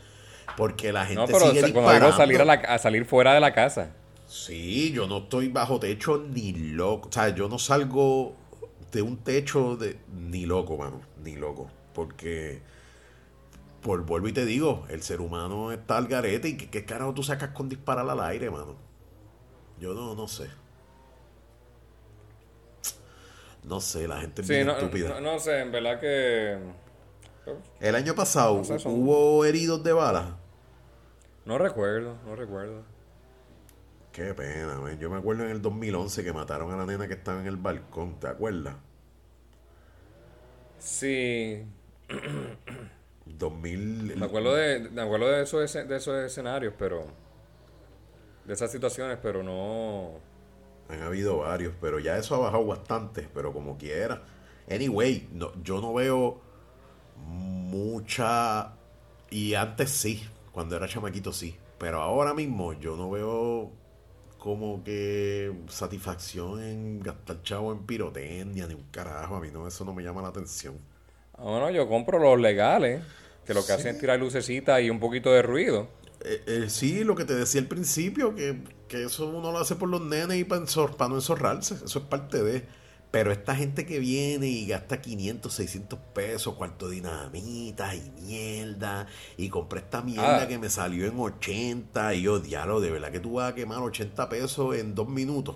Porque 0.58 0.92
la 0.92 1.06
gente 1.06 1.22
No, 1.22 1.28
pero 1.28 1.40
sigue 1.48 1.64
digo 1.64 1.80
disparando. 1.82 2.18
salir 2.18 2.42
a, 2.42 2.46
la- 2.46 2.54
a 2.54 2.78
salir 2.80 3.06
fuera 3.06 3.34
de 3.34 3.40
la 3.40 3.54
casa. 3.54 3.92
Sí, 4.28 4.92
yo 4.92 5.08
no 5.08 5.20
estoy 5.20 5.48
bajo 5.50 5.80
techo 5.80 6.18
ni 6.30 6.52
loco. 6.54 7.10
O 7.10 7.12
sea, 7.12 7.30
yo 7.30 7.48
no 7.48 7.58
salgo 7.60 8.36
de 8.92 9.02
un 9.02 9.18
techo 9.18 9.76
de 9.78 9.98
ni 10.14 10.46
loco, 10.46 10.78
mano. 10.78 11.02
Ni 11.24 11.36
loco. 11.36 11.70
Porque, 11.94 12.62
por 13.82 14.04
vuelvo 14.06 14.28
y 14.28 14.34
te 14.34 14.46
digo, 14.46 14.86
el 14.90 15.02
ser 15.02 15.22
humano 15.22 15.72
está 15.72 15.98
al 15.98 16.08
garete. 16.08 16.50
¿Y 16.50 16.58
qué, 16.58 16.70
qué 16.70 16.86
carajo 16.86 17.14
tú 17.14 17.24
sacas 17.24 17.50
con 17.52 17.70
disparar 17.70 18.10
al 18.10 18.20
aire, 18.22 18.50
mano? 18.50 18.76
Yo 19.80 19.94
no, 19.94 20.14
no 20.16 20.28
sé. 20.28 20.48
No 23.64 23.82
sé, 23.82 24.08
la 24.08 24.22
gente 24.22 24.42
es 24.42 24.48
Sí, 24.48 24.54
bien 24.54 24.68
no, 24.68 24.74
estúpida. 24.78 25.10
no, 25.10 25.22
no 25.34 25.40
sé, 25.40 25.60
en 25.62 25.72
verdad 25.72 26.00
que... 26.00 26.58
El 27.80 27.96
año 27.96 28.16
pasado 28.16 28.58
No 28.58 28.64
sé, 28.64 28.80
son- 28.80 28.94
hubo 28.94 29.46
heridos 29.46 29.84
de 29.84 29.94
bala. 29.94 30.38
No 31.46 31.58
recuerdo, 31.58 32.16
no 32.26 32.36
recuerdo. 32.36 32.84
Qué 34.12 34.34
pena, 34.34 34.76
man. 34.80 34.98
Yo 35.00 35.10
me 35.10 35.18
acuerdo 35.18 35.44
en 35.46 35.52
el 35.52 35.62
2011 35.62 36.24
que 36.24 36.34
mataron 36.34 36.72
a 36.72 36.78
la 36.78 36.86
nena 36.86 37.08
que 37.08 37.14
estaba 37.14 37.40
en 37.40 37.48
el 37.48 37.58
balcón, 37.58 38.20
¿te 38.20 38.28
acuerdas? 38.28 38.76
Sí, 40.78 41.66
2000. 43.26 44.16
me 44.18 44.26
acuerdo 44.26 44.56
de, 44.56 44.90
me 44.90 45.02
acuerdo 45.02 45.28
de 45.28 45.44
esos, 45.44 45.74
de 45.74 45.96
esos 45.96 46.16
escenarios, 46.24 46.74
pero... 46.78 47.06
De 48.46 48.54
esas 48.54 48.72
situaciones, 48.72 49.20
pero 49.22 49.44
no... 49.44 50.14
Han 50.90 51.04
habido 51.04 51.38
varios, 51.38 51.74
pero 51.80 52.00
ya 52.00 52.18
eso 52.18 52.34
ha 52.36 52.40
bajado 52.40 52.66
bastante, 52.66 53.28
pero 53.34 53.54
como 53.54 53.78
quiera. 53.78 54.24
Anyway, 54.72 55.30
no, 55.34 55.52
yo 55.62 55.80
no 55.82 55.94
veo 55.94 56.42
mucha... 57.26 58.74
Y 59.30 59.54
antes 59.54 59.92
sí, 59.92 60.24
cuando 60.52 60.76
era 60.76 60.88
chamaquito 60.88 61.32
sí, 61.34 61.56
pero 61.78 62.02
ahora 62.02 62.34
mismo 62.34 62.74
yo 62.74 62.96
no 62.98 63.12
veo 63.12 63.72
como 64.40 64.84
que 64.84 65.54
satisfacción 65.70 66.64
en 66.64 67.00
gastar 67.02 67.44
chavo 67.44 67.72
en 67.74 67.86
pirotecnia, 67.86 68.68
ni 68.68 68.74
un 68.74 68.86
carajo. 68.92 69.36
A 69.36 69.42
mí 69.42 69.50
no, 69.52 69.68
eso 69.68 69.86
no 69.86 69.94
me 69.94 70.04
llama 70.04 70.22
la 70.22 70.30
atención. 70.30 70.78
Ah, 71.34 71.44
bueno, 71.44 71.70
yo 71.72 71.88
compro 71.88 72.20
los 72.20 72.40
legales, 72.40 73.04
que 73.46 73.54
lo 73.54 73.66
que 73.66 73.72
hacen 73.74 73.96
es 73.96 73.98
tirar 74.02 74.20
lucecitas 74.20 74.82
y 74.82 74.90
un 74.90 75.00
poquito 75.00 75.32
de 75.32 75.42
ruido. 75.42 75.88
Eh, 76.22 76.44
eh, 76.48 76.70
sí, 76.70 77.04
lo 77.04 77.16
que 77.16 77.26
te 77.26 77.34
decía 77.34 77.62
al 77.62 77.68
principio, 77.68 78.36
que, 78.36 78.62
que 78.88 79.04
eso 79.06 79.28
uno 79.30 79.52
lo 79.52 79.60
hace 79.60 79.76
por 79.76 79.90
los 79.90 80.02
nenes 80.02 80.38
y 80.38 80.44
para, 80.44 80.62
ensor- 80.62 80.96
para 80.96 81.10
no 81.10 81.16
enzorrarse. 81.16 81.76
Eso 81.76 82.00
es 82.00 82.06
parte 82.06 82.44
de. 82.44 82.66
Pero 83.12 83.32
esta 83.32 83.56
gente 83.56 83.88
que 83.88 83.98
viene 83.98 84.48
y 84.48 84.68
gasta 84.68 85.02
500, 85.02 85.52
600 85.52 86.00
pesos, 86.14 86.54
cuarto 86.56 86.90
dinamita 86.90 87.96
y 87.96 88.12
mierda, 88.22 89.08
y 89.36 89.50
compré 89.50 89.80
esta 89.80 90.02
mierda 90.02 90.44
Ah. 90.44 90.48
que 90.48 90.60
me 90.60 90.70
salió 90.70 91.08
en 91.08 91.20
80, 91.20 92.14
y 92.14 92.22
yo, 92.22 92.40
diablo, 92.40 92.80
de 92.82 92.92
verdad 92.92 93.12
que 93.12 93.20
tú 93.20 93.34
vas 93.34 93.52
a 93.52 93.56
quemar 93.56 93.80
80 93.80 94.30
pesos 94.30 94.76
en 94.76 94.94
dos 94.94 95.08
minutos. 95.10 95.56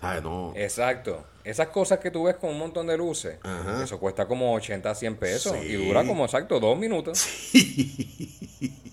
¿Sabes? 0.00 0.22
No. 0.22 0.52
Exacto. 0.56 1.24
Esas 1.44 1.68
cosas 1.68 1.98
que 2.00 2.10
tú 2.10 2.24
ves 2.24 2.36
con 2.36 2.50
un 2.50 2.58
montón 2.58 2.86
de 2.86 2.96
luces, 2.98 3.38
Ajá. 3.42 3.82
eso 3.84 3.98
cuesta 3.98 4.26
como 4.28 4.54
80, 4.54 4.94
100 4.94 5.16
pesos 5.16 5.56
Sí. 5.60 5.68
y 5.68 5.86
dura 5.86 6.06
como 6.06 6.24
exacto 6.26 6.60
dos 6.60 6.78
minutos. 6.78 7.26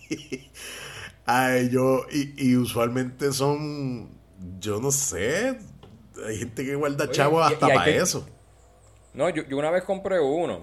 Ay, 1.25 1.69
yo, 1.69 2.05
y, 2.11 2.51
y 2.51 2.55
usualmente 2.55 3.33
son, 3.33 4.09
yo 4.59 4.79
no 4.79 4.91
sé, 4.91 5.57
hay 6.25 6.37
gente 6.37 6.65
que 6.65 6.75
guarda 6.75 7.09
chavos 7.11 7.45
hasta 7.51 7.67
y 7.67 7.73
para 7.73 7.85
que- 7.85 7.97
eso. 7.97 8.27
No, 9.13 9.29
yo, 9.29 9.43
yo 9.43 9.57
una 9.57 9.71
vez 9.71 9.83
compré 9.83 10.19
uno, 10.19 10.61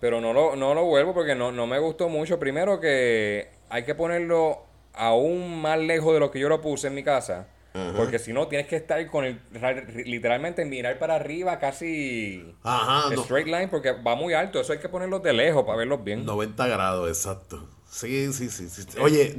pero 0.00 0.20
no 0.20 0.32
lo, 0.32 0.56
no 0.56 0.74
lo 0.74 0.84
vuelvo 0.84 1.14
porque 1.14 1.34
no, 1.34 1.50
no 1.52 1.66
me 1.66 1.78
gustó 1.78 2.08
mucho. 2.08 2.38
Primero 2.38 2.80
que 2.80 3.50
hay 3.70 3.84
que 3.84 3.94
ponerlo 3.94 4.64
aún 4.94 5.60
más 5.60 5.78
lejos 5.78 6.12
de 6.14 6.20
lo 6.20 6.30
que 6.30 6.38
yo 6.38 6.48
lo 6.48 6.60
puse 6.60 6.88
en 6.88 6.94
mi 6.94 7.02
casa. 7.02 7.48
Porque 7.96 8.18
si 8.18 8.32
no, 8.32 8.48
tienes 8.48 8.66
que 8.66 8.74
estar 8.74 9.06
con 9.08 9.24
el, 9.24 9.40
ra- 9.52 9.84
literalmente 10.04 10.64
mirar 10.64 10.98
para 10.98 11.14
arriba 11.14 11.60
casi 11.60 12.44
Ajá, 12.64 13.14
no- 13.14 13.22
straight 13.22 13.46
line 13.46 13.68
porque 13.68 13.92
va 13.92 14.16
muy 14.16 14.34
alto. 14.34 14.60
Eso 14.60 14.72
hay 14.72 14.80
que 14.80 14.88
ponerlos 14.88 15.22
de 15.22 15.32
lejos 15.32 15.62
para 15.64 15.78
verlos 15.78 16.02
bien. 16.02 16.24
90 16.26 16.66
grados, 16.66 17.08
exacto. 17.08 17.68
Sí, 17.88 18.32
sí, 18.32 18.48
sí. 18.50 18.68
sí. 18.68 18.84
Oye, 19.00 19.36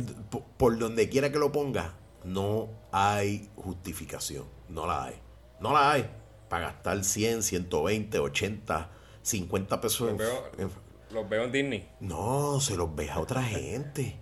por, 0.58 0.78
donde 0.80 1.10
quiera 1.10 1.32
que 1.34 1.38
lo 1.38 1.52
ponga, 1.52 1.96
no 2.24 2.70
hay 2.94 3.50
justificación. 3.58 4.46
No 4.70 4.88
la 4.88 5.04
hay. 5.06 5.16
No 5.62 5.74
la 5.74 5.92
hay. 5.92 6.10
Para 6.50 6.68
gastar 6.72 7.04
100, 7.04 7.44
120, 7.44 8.20
80, 8.20 8.90
50 9.22 9.82
pesos 9.82 10.10
Los 10.10 10.18
veo, 10.18 10.52
en- 10.58 10.72
los 11.12 11.30
veo 11.30 11.44
en 11.44 11.52
Disney. 11.52 11.90
No, 12.00 12.60
se 12.60 12.76
los 12.76 12.94
ves 12.96 13.12
a 13.12 13.20
otra 13.20 13.44
gente. 13.44 14.18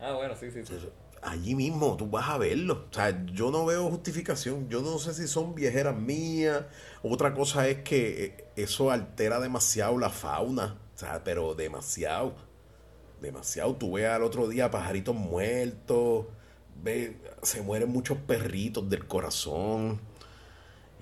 Ah, 0.00 0.12
bueno, 0.12 0.34
sí, 0.36 0.50
sí. 0.50 0.62
sí. 0.64 0.74
Allí 1.22 1.54
mismo 1.54 1.96
tú 1.96 2.08
vas 2.08 2.28
a 2.28 2.38
verlo. 2.38 2.86
O 2.90 2.94
sea, 2.94 3.24
yo 3.26 3.50
no 3.50 3.64
veo 3.64 3.88
justificación. 3.88 4.68
Yo 4.68 4.82
no 4.82 4.98
sé 4.98 5.14
si 5.14 5.26
son 5.26 5.54
viejeras 5.54 5.96
mías. 5.96 6.64
Otra 7.02 7.34
cosa 7.34 7.66
es 7.68 7.78
que 7.82 8.24
eh, 8.24 8.44
eso 8.56 8.90
altera 8.90 9.40
demasiado 9.40 9.98
la 9.98 10.10
fauna. 10.10 10.76
O 10.94 10.98
sea, 10.98 11.24
pero 11.24 11.54
demasiado. 11.54 12.34
Demasiado. 13.20 13.74
Tú 13.74 13.92
ves 13.94 14.06
al 14.08 14.22
otro 14.22 14.46
día 14.46 14.70
pajaritos 14.70 15.14
muertos. 15.16 16.26
Ves, 16.82 17.12
se 17.42 17.62
mueren 17.62 17.88
muchos 17.88 18.18
perritos 18.18 18.88
del 18.88 19.06
corazón. 19.08 20.00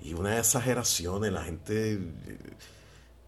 Y 0.05 0.13
unas 0.13 0.37
exageraciones. 0.37 1.31
La 1.31 1.43
gente. 1.43 1.97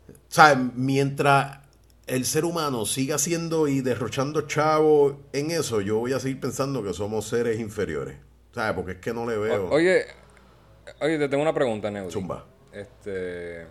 O 0.10 0.14
sea, 0.30 0.56
mientras 0.76 1.60
el 2.06 2.24
ser 2.26 2.46
humano 2.46 2.86
siga 2.86 3.18
siendo 3.18 3.68
y 3.68 3.82
derrochando 3.82 4.42
chavo 4.42 5.22
en 5.34 5.52
eso, 5.52 5.82
yo 5.82 5.98
voy 5.98 6.14
a 6.14 6.20
seguir 6.20 6.40
pensando 6.40 6.84
que 6.84 6.94
somos 6.94 7.26
seres 7.28 7.60
inferiores. 7.60 8.18
¿Sabes? 8.54 8.74
Porque 8.76 8.92
es 8.94 8.98
que 9.00 9.14
no 9.14 9.28
le 9.28 9.38
veo. 9.38 9.66
O- 9.68 9.72
oye, 9.74 10.06
oye, 11.02 11.18
te 11.18 11.28
tengo 11.30 11.42
una 11.44 11.54
pregunta, 11.54 11.90
Neudi. 11.90 12.12
Zumba. 12.12 12.46
Este. 12.72 13.66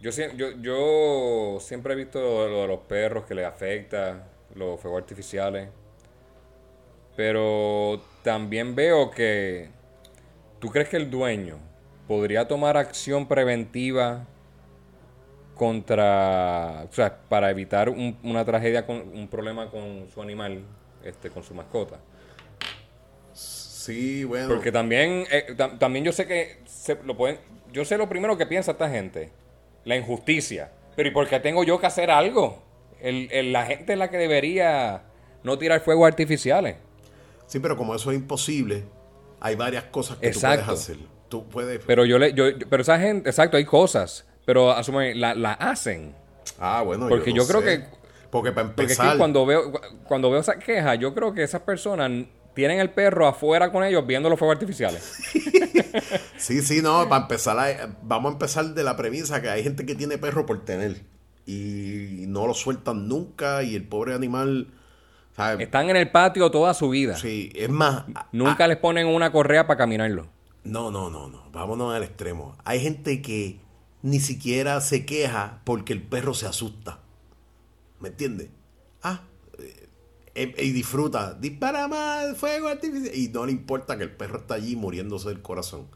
Yo, 0.00 0.10
yo, 0.34 0.50
yo 0.60 1.58
siempre 1.60 1.92
he 1.92 1.96
visto 1.96 2.18
lo, 2.20 2.48
lo 2.48 2.60
de 2.62 2.66
los 2.68 2.80
perros 2.80 3.24
que 3.26 3.34
les 3.34 3.46
afecta, 3.46 4.26
los 4.54 4.80
fuegos 4.80 5.02
artificiales. 5.02 5.68
Pero 7.16 8.00
también 8.22 8.74
veo 8.74 9.10
que. 9.10 9.68
¿Tú 10.60 10.68
crees 10.68 10.88
que 10.88 10.96
el 10.98 11.10
dueño 11.10 11.56
podría 12.06 12.46
tomar 12.46 12.76
acción 12.76 13.26
preventiva 13.26 14.26
contra. 15.54 16.86
O 16.90 16.92
sea, 16.92 17.18
para 17.28 17.50
evitar 17.50 17.88
un- 17.88 18.16
una 18.22 18.44
tragedia, 18.44 18.86
con, 18.86 18.96
un 19.14 19.28
problema 19.28 19.70
con 19.70 20.06
su 20.12 20.22
animal, 20.22 20.62
este, 21.04 21.30
con 21.30 21.42
su 21.42 21.54
mascota? 21.54 21.98
Sí, 23.32 24.24
bueno. 24.24 24.48
Porque 24.48 24.72
también, 24.72 25.24
eh, 25.30 25.54
tam- 25.56 25.78
también 25.78 26.04
yo 26.04 26.12
sé 26.12 26.26
que 26.26 26.58
se 26.66 26.96
lo 27.04 27.16
pueden, 27.16 27.38
yo 27.72 27.84
sé 27.84 27.96
lo 27.98 28.08
primero 28.08 28.36
que 28.36 28.46
piensa 28.46 28.72
esta 28.72 28.88
gente, 28.90 29.30
la 29.84 29.96
injusticia. 29.96 30.70
Pero 30.96 31.08
¿y 31.08 31.12
por 31.12 31.28
qué 31.28 31.40
tengo 31.40 31.64
yo 31.64 31.78
que 31.80 31.86
hacer 31.86 32.10
algo? 32.10 32.62
El, 33.00 33.28
el- 33.30 33.52
la 33.52 33.64
gente 33.66 33.92
es 33.94 33.98
la 33.98 34.10
que 34.10 34.18
debería 34.18 35.02
no 35.42 35.58
tirar 35.58 35.80
fuegos 35.80 36.06
artificiales. 36.06 36.76
Sí, 37.46 37.58
pero 37.58 37.76
como 37.76 37.94
eso 37.94 38.10
es 38.10 38.16
imposible, 38.18 38.84
hay 39.40 39.56
varias 39.56 39.84
cosas 39.84 40.18
que 40.18 40.28
Exacto. 40.28 40.60
tú 40.60 40.66
puedes 40.66 40.80
hacer. 40.80 40.96
Tú 41.28 41.48
puedes. 41.48 41.80
Pero 41.86 42.04
yo 42.04 42.18
le, 42.18 42.32
yo, 42.34 42.44
pero 42.68 42.82
esa 42.82 42.98
gente, 42.98 43.28
exacto, 43.30 43.56
hay 43.56 43.64
cosas, 43.64 44.26
pero 44.44 44.72
asume, 44.72 45.14
la, 45.14 45.34
la 45.34 45.52
hacen. 45.52 46.14
ah, 46.58 46.82
bueno. 46.84 47.08
porque 47.08 47.30
no 47.30 47.36
yo 47.36 47.46
creo 47.46 47.60
sé. 47.60 47.66
que- 47.66 47.84
Porque 48.30 48.52
para 48.52 48.68
Porque 48.68 48.84
es 48.84 48.90
empezar. 48.98 49.12
que 49.12 49.18
cuando 49.18 49.46
veo, 49.46 49.72
cuando 50.06 50.30
veo 50.30 50.40
esa 50.40 50.58
queja, 50.58 50.94
yo 50.96 51.14
creo 51.14 51.32
que 51.34 51.42
esas 51.42 51.62
personas 51.62 52.10
tienen 52.54 52.80
el 52.80 52.90
perro 52.90 53.26
afuera 53.28 53.70
con 53.72 53.84
ellos 53.84 54.06
viendo 54.06 54.28
los 54.28 54.38
fuegos 54.38 54.56
artificiales. 54.56 55.02
Sí, 56.36 56.62
sí, 56.62 56.80
no, 56.82 57.08
para 57.08 57.22
empezar, 57.22 57.58
a- 57.58 57.96
vamos 58.02 58.30
a 58.30 58.32
empezar 58.34 58.64
de 58.74 58.82
la 58.82 58.96
premisa 58.96 59.42
que 59.42 59.48
hay 59.50 59.62
gente 59.62 59.84
que 59.84 59.94
tiene 59.94 60.18
perro 60.18 60.46
por 60.46 60.64
tener 60.64 61.02
y 61.46 62.24
no 62.28 62.46
lo 62.46 62.54
sueltan 62.54 63.08
nunca 63.08 63.62
y 63.62 63.74
el 63.74 63.86
pobre 63.86 64.14
animal, 64.14 64.68
¿sabes? 65.40 65.66
Están 65.66 65.90
en 65.90 65.96
el 65.96 66.10
patio 66.10 66.50
toda 66.50 66.74
su 66.74 66.88
vida. 66.90 67.16
Sí, 67.16 67.50
es 67.54 67.68
más, 67.68 68.04
a- 68.14 68.28
Nunca 68.32 68.66
les 68.68 68.76
ponen 68.78 69.06
una 69.06 69.32
correa 69.32 69.66
para 69.66 69.78
caminarlo. 69.78 70.28
no, 70.64 70.90
no, 70.90 71.10
no, 71.10 71.28
no, 71.28 71.50
vámonos 71.52 71.94
al 71.94 72.02
extremo. 72.02 72.56
Hay 72.64 72.80
gente 72.80 73.22
que 73.22 73.60
ni 74.02 74.20
siquiera 74.20 74.80
se 74.80 75.04
queja 75.06 75.60
porque 75.64 75.92
el 75.92 76.02
perro 76.02 76.34
se 76.34 76.46
asusta. 76.46 77.00
¿Me 78.00 78.08
entiendes? 78.08 78.48
Ah, 79.02 79.22
eh, 79.58 79.88
eh, 80.34 80.64
y 80.64 80.70
disfruta, 80.72 81.34
dispara 81.34 81.86
más 81.88 82.36
fuego 82.36 82.68
artificial 82.68 83.14
y 83.14 83.28
no 83.28 83.44
le 83.46 83.52
importa 83.52 83.96
que 83.98 84.04
el 84.04 84.10
perro 84.10 84.38
está 84.38 84.54
allí 84.54 84.76
muriéndose 84.76 85.28
del 85.28 85.42
corazón. 85.42 85.86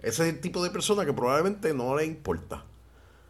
Ese 0.00 0.26
es 0.28 0.34
el 0.34 0.40
tipo 0.40 0.62
de 0.64 0.70
persona 0.70 1.04
que 1.06 1.12
probablemente 1.12 1.72
no 1.74 1.96
le 1.96 2.04
importa. 2.04 2.64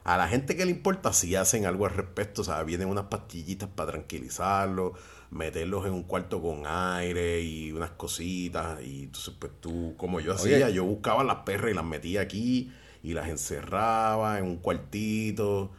A 0.05 0.17
la 0.17 0.29
gente 0.29 0.57
que 0.57 0.65
le 0.65 0.73
importa, 0.73 1.13
si 1.13 1.37
hacen 1.37 1.65
algo 1.67 1.87
al 1.87 1.95
respecto, 1.95 2.43
o 2.43 2.45
sea, 2.45 2.63
vienen 2.65 2.89
unas 2.89 3.05
pastillitas 3.05 3.69
para 3.69 3.93
tranquilizarlos, 3.93 4.93
meterlos 5.31 5.87
en 5.87 5.93
un 5.93 6.03
cuarto 6.03 6.43
con 6.43 6.65
aire 6.67 7.41
y 7.43 7.73
unas 7.73 7.91
cositas. 7.93 8.81
Y 8.83 9.05
entonces, 9.05 9.35
pues 9.39 9.53
tú, 9.61 9.95
como 9.97 10.21
yo 10.21 10.33
Oye. 10.35 10.57
hacía, 10.57 10.71
yo 10.71 10.85
buscaba 10.85 11.23
las 11.25 11.37
perras 11.39 11.71
y 11.71 11.75
las 11.75 11.85
metía 11.85 12.23
aquí 12.23 12.73
y 13.03 13.15
las 13.15 13.29
encerraba 13.29 14.39
en 14.39 14.45
un 14.47 14.57
cuartito. 14.59 15.71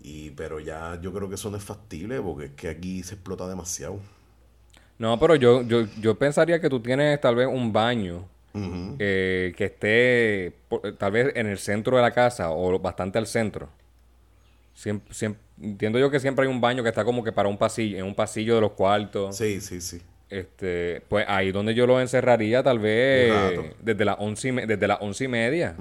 Y, 0.00 0.30
pero 0.30 0.60
ya 0.60 0.98
yo 1.00 1.12
creo 1.12 1.28
que 1.28 1.36
eso 1.36 1.50
no 1.50 1.56
es 1.56 1.64
factible 1.64 2.20
porque 2.20 2.46
es 2.46 2.52
que 2.52 2.68
aquí 2.68 3.02
se 3.02 3.14
explota 3.14 3.48
demasiado. 3.48 4.00
No, 4.98 5.18
pero 5.18 5.34
yo, 5.34 5.62
yo, 5.62 5.86
yo 6.00 6.16
pensaría 6.18 6.60
que 6.60 6.70
tú 6.70 6.80
tienes 6.80 7.20
tal 7.20 7.34
vez 7.34 7.48
un 7.48 7.72
baño 7.72 8.28
eh, 8.98 9.52
que 9.56 9.64
esté 9.64 10.52
por- 10.68 10.96
tal 10.96 11.12
vez 11.12 11.32
en 11.34 11.46
el 11.46 11.58
centro 11.58 11.96
de 11.96 12.02
la 12.02 12.10
casa 12.10 12.50
o 12.50 12.78
bastante 12.78 13.18
al 13.18 13.26
centro. 13.26 13.68
Siempre, 14.74 15.12
siempre, 15.14 15.40
entiendo 15.60 15.98
yo 15.98 16.10
que 16.10 16.18
siempre 16.20 16.46
hay 16.46 16.50
un 16.50 16.60
baño 16.60 16.82
que 16.82 16.88
está 16.88 17.04
como 17.04 17.22
que 17.22 17.32
para 17.32 17.48
un 17.48 17.58
pasillo, 17.58 17.98
en 17.98 18.04
un 18.04 18.14
pasillo 18.14 18.54
de 18.54 18.60
los 18.60 18.72
cuartos. 18.72 19.36
Sí, 19.36 19.60
sí, 19.60 19.80
sí. 19.80 20.00
Este, 20.30 21.02
pues 21.08 21.26
ahí 21.28 21.52
donde 21.52 21.74
yo 21.74 21.86
lo 21.86 22.00
encerraría 22.00 22.62
tal 22.62 22.78
vez 22.78 23.74
desde 23.80 24.04
las 24.04 24.16
once 24.18 24.48
y, 24.48 24.52
desde 24.52 24.86
las 24.88 24.98
once 25.02 25.24
y 25.24 25.28
media. 25.28 25.76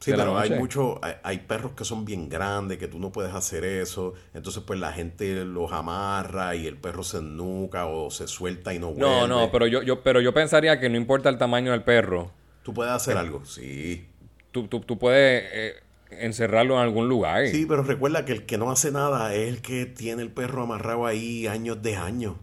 Sí, 0.00 0.12
pero 0.12 0.38
hay 0.38 0.50
mucho, 0.50 0.98
hay, 1.04 1.14
hay 1.22 1.38
perros 1.40 1.72
que 1.72 1.84
son 1.84 2.06
bien 2.06 2.28
grandes, 2.30 2.78
que 2.78 2.88
tú 2.88 2.98
no 2.98 3.12
puedes 3.12 3.34
hacer 3.34 3.64
eso. 3.64 4.14
Entonces, 4.32 4.62
pues 4.66 4.80
la 4.80 4.92
gente 4.92 5.44
los 5.44 5.72
amarra 5.72 6.56
y 6.56 6.66
el 6.66 6.78
perro 6.78 7.04
se 7.04 7.20
nuca 7.20 7.86
o 7.86 8.10
se 8.10 8.26
suelta 8.26 8.72
y 8.72 8.78
no 8.78 8.88
vuelve. 8.92 9.00
No, 9.00 9.28
no, 9.28 9.50
pero 9.52 9.66
yo, 9.66 9.82
yo, 9.82 10.02
pero 10.02 10.20
yo 10.22 10.32
pensaría 10.32 10.80
que 10.80 10.88
no 10.88 10.96
importa 10.96 11.28
el 11.28 11.36
tamaño 11.38 11.72
del 11.72 11.82
perro, 11.82 12.32
Tú 12.62 12.74
puedes 12.74 12.92
hacer 12.92 13.16
algo, 13.16 13.44
sí. 13.44 14.06
tú, 14.52 14.68
tú, 14.68 14.80
tú 14.80 14.98
puedes 14.98 15.44
eh, 15.52 15.74
encerrarlo 16.10 16.74
en 16.74 16.80
algún 16.80 17.08
lugar. 17.08 17.46
Sí, 17.48 17.66
pero 17.66 17.82
recuerda 17.82 18.24
que 18.24 18.32
el 18.32 18.46
que 18.46 18.58
no 18.58 18.70
hace 18.70 18.90
nada 18.92 19.34
es 19.34 19.48
el 19.48 19.62
que 19.62 19.86
tiene 19.86 20.22
el 20.22 20.30
perro 20.30 20.62
amarrado 20.62 21.06
ahí 21.06 21.46
años 21.46 21.82
de 21.82 21.96
años. 21.96 22.36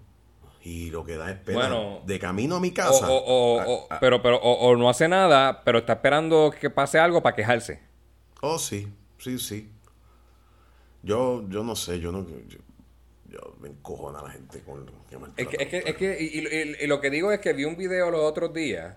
Y 0.70 0.89
lo 0.89 1.05
que 1.05 1.15
da 1.15 1.32
es 1.32 1.38
pena. 1.38 1.59
Bueno, 1.59 2.01
de 2.05 2.20
camino 2.20 2.57
a 2.57 2.59
mi 2.59 2.72
casa. 2.72 3.09
o- 3.09 3.15
o- 3.15 3.63
o- 3.86 3.88
pero, 4.01 4.22
pero, 4.22 4.36
o, 4.36 4.68
o 4.68 4.76
no 4.76 4.89
hace 4.89 5.07
nada, 5.07 5.61
pero 5.63 5.78
está 5.80 5.93
esperando 5.93 6.51
que 6.59 6.70
pase 6.70 6.99
algo 6.99 7.24
para 7.24 7.38
quejarse. 7.38 7.80
Oh, 8.41 8.59
sí, 8.59 8.86
sí, 9.18 9.39
sí. 9.39 9.72
Yo, 11.03 11.47
yo 11.49 11.63
no 11.63 11.76
sé, 11.76 11.99
yo 12.01 12.11
no. 12.11 12.28
Yo, 12.28 12.36
yo- 13.30 13.55
me 13.61 13.70
encojona 13.70 14.22
la 14.22 14.30
gente 14.32 14.59
con 14.61 14.86
que 15.09 15.15
Es 15.15 15.22
maltrata 15.22 15.51
que, 15.51 15.63
es 15.63 15.70
que, 15.70 15.78
a 15.78 15.80
es 15.91 15.95
que 15.95 16.18
y, 16.20 16.39
y- 16.39 16.84
y 16.84 16.88
lo 16.88 16.99
que 16.99 17.09
digo 17.11 17.32
es 17.32 17.39
que 17.39 17.53
vi 17.53 17.63
un 17.65 17.78
video 17.78 18.11
los 18.11 18.22
otros 18.22 18.53
días 18.53 18.95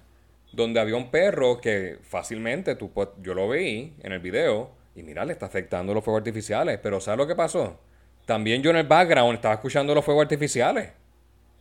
donde 0.53 0.81
había 0.81 0.97
un 0.97 1.11
perro 1.13 1.61
que 1.61 1.99
fácilmente, 2.03 2.75
tú, 2.75 2.91
pu- 2.93 3.11
yo 3.23 3.35
lo 3.35 3.49
vi 3.49 3.95
en 4.03 4.13
el 4.13 4.19
video 4.19 4.73
y 4.97 5.05
mira, 5.05 5.25
le 5.25 5.33
está 5.35 5.47
afectando 5.47 5.95
los 5.95 6.03
fuegos 6.05 6.21
artificiales. 6.21 6.81
Pero 6.83 7.01
¿sabes 7.01 7.19
lo 7.19 7.27
que 7.29 7.37
pasó? 7.37 7.79
También 8.27 8.61
yo 8.63 8.71
en 8.71 8.77
el 8.77 8.87
background 8.89 9.35
estaba 9.35 9.55
escuchando 9.55 9.95
los 9.95 10.05
fuegos 10.05 10.23
artificiales 10.23 10.91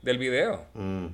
del 0.02 0.18
video. 0.18 0.62
Mm. 0.74 1.06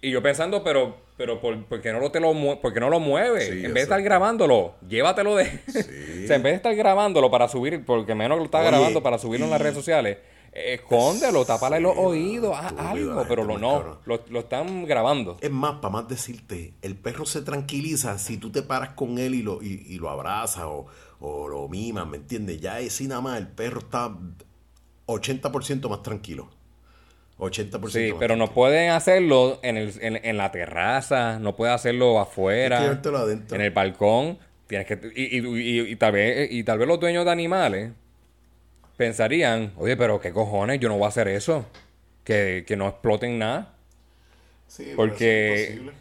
Y 0.00 0.10
yo 0.12 0.22
pensando, 0.22 0.62
pero, 0.62 0.96
pero 1.16 1.40
¿por, 1.40 1.64
por 1.64 1.80
qué 1.80 1.92
no 1.92 1.98
lo 2.00 2.10
te 2.12 2.20
lo 2.20 2.32
mue- 2.32 2.60
por 2.60 2.72
qué 2.72 2.78
no 2.80 2.88
lo 2.88 3.00
mueves? 3.00 3.46
Sí, 3.48 3.52
en 3.58 3.62
vez 3.64 3.74
de 3.74 3.80
estar 3.82 4.00
grabándolo, 4.02 4.74
llévatelo 4.88 5.34
de. 5.36 5.46
Sí. 5.66 5.78
o 6.24 6.26
sea, 6.28 6.36
en 6.36 6.42
vez 6.42 6.52
de 6.52 6.56
estar 6.56 6.74
grabándolo 6.76 7.30
para 7.30 7.48
subir, 7.48 7.84
porque 7.84 8.14
menos 8.14 8.38
lo 8.38 8.44
está 8.44 8.60
Oye, 8.60 8.68
grabando 8.68 9.02
para 9.02 9.18
subirlo 9.18 9.46
en 9.46 9.50
las 9.50 9.60
redes 9.60 9.74
sociales, 9.74 10.18
escóndelo, 10.52 11.44
tápale 11.44 11.80
los 11.80 11.96
oídos, 11.96 12.54
haz 12.56 12.72
algo, 12.78 13.24
pero 13.28 13.42
lo 13.44 13.58
no, 13.58 13.98
lo, 14.06 14.22
lo 14.28 14.38
están 14.40 14.84
grabando. 14.86 15.36
Es 15.40 15.50
más, 15.50 15.74
para 15.80 15.90
más 15.90 16.08
decirte, 16.08 16.74
el 16.82 16.94
perro 16.96 17.26
se 17.26 17.42
tranquiliza 17.42 18.18
si 18.18 18.36
tú 18.38 18.50
te 18.50 18.62
paras 18.62 18.90
con 18.90 19.18
él 19.18 19.34
y 19.34 19.42
lo, 19.42 19.60
y, 19.62 19.84
y 19.88 19.98
lo 19.98 20.10
abrazas 20.10 20.62
o, 20.64 20.86
o 21.20 21.48
lo 21.48 21.66
mimas, 21.68 22.06
¿me 22.06 22.18
entiendes? 22.18 22.60
Ya 22.60 22.78
es 22.78 23.00
nada 23.02 23.20
más, 23.20 23.38
el 23.38 23.48
perro 23.48 23.80
está 23.80 24.12
80% 25.06 25.88
más 25.88 26.02
tranquilo. 26.02 26.48
80% 27.38 27.88
Sí, 27.90 28.12
pero 28.18 28.34
no 28.36 28.52
pueden 28.52 28.90
hacerlo 28.90 29.60
en, 29.62 29.76
el, 29.76 29.92
en, 30.00 30.16
en 30.24 30.36
la 30.36 30.50
terraza, 30.50 31.38
no 31.38 31.54
pueden 31.56 31.74
hacerlo 31.74 32.18
afuera, 32.18 33.00
en 33.50 33.60
el 33.60 33.70
balcón. 33.70 34.38
Tienes 34.66 34.86
que, 34.86 34.98
y, 35.14 35.38
y- 35.38 35.46
y- 35.80 35.80
y 35.92 35.96
tal 35.96 36.12
vez, 36.12 36.50
y 36.50 36.62
tal 36.64 36.78
vez 36.78 36.88
los 36.88 36.98
dueños 37.00 37.24
de 37.24 37.30
animales 37.30 37.90
pensarían, 38.96 39.72
oye, 39.76 39.96
pero 39.96 40.20
qué 40.20 40.32
cojones, 40.32 40.80
yo 40.80 40.88
no 40.88 40.96
voy 40.96 41.04
a 41.04 41.08
hacer 41.08 41.28
eso. 41.28 41.64
Que, 42.24 42.64
que 42.66 42.76
no 42.76 42.88
exploten 42.88 43.38
nada. 43.38 43.74
Sí, 44.66 44.82
pero 44.86 44.96
porque- 44.96 45.62
eso 45.64 45.72
es. 45.90 45.96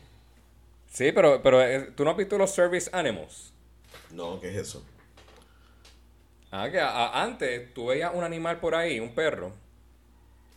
Sí, 0.92 1.12
pero, 1.14 1.42
pero 1.42 1.62
eh, 1.64 1.92
tú 1.96 2.04
no 2.04 2.12
has 2.12 2.18
visto 2.18 2.38
los 2.38 2.52
service 2.52 2.90
animals. 2.92 3.54
No, 4.12 4.42
¿qué 4.42 4.50
es 4.50 4.56
eso? 4.58 4.84
Ah, 6.52 6.68
que 6.72 6.80
a- 6.80 6.90
a- 6.90 7.24
antes 7.24 7.74
tú 7.74 7.88
veías 7.88 8.12
un 8.14 8.24
animal 8.24 8.60
por 8.60 8.74
ahí, 8.76 9.00
un 9.00 9.14
perro. 9.14 9.54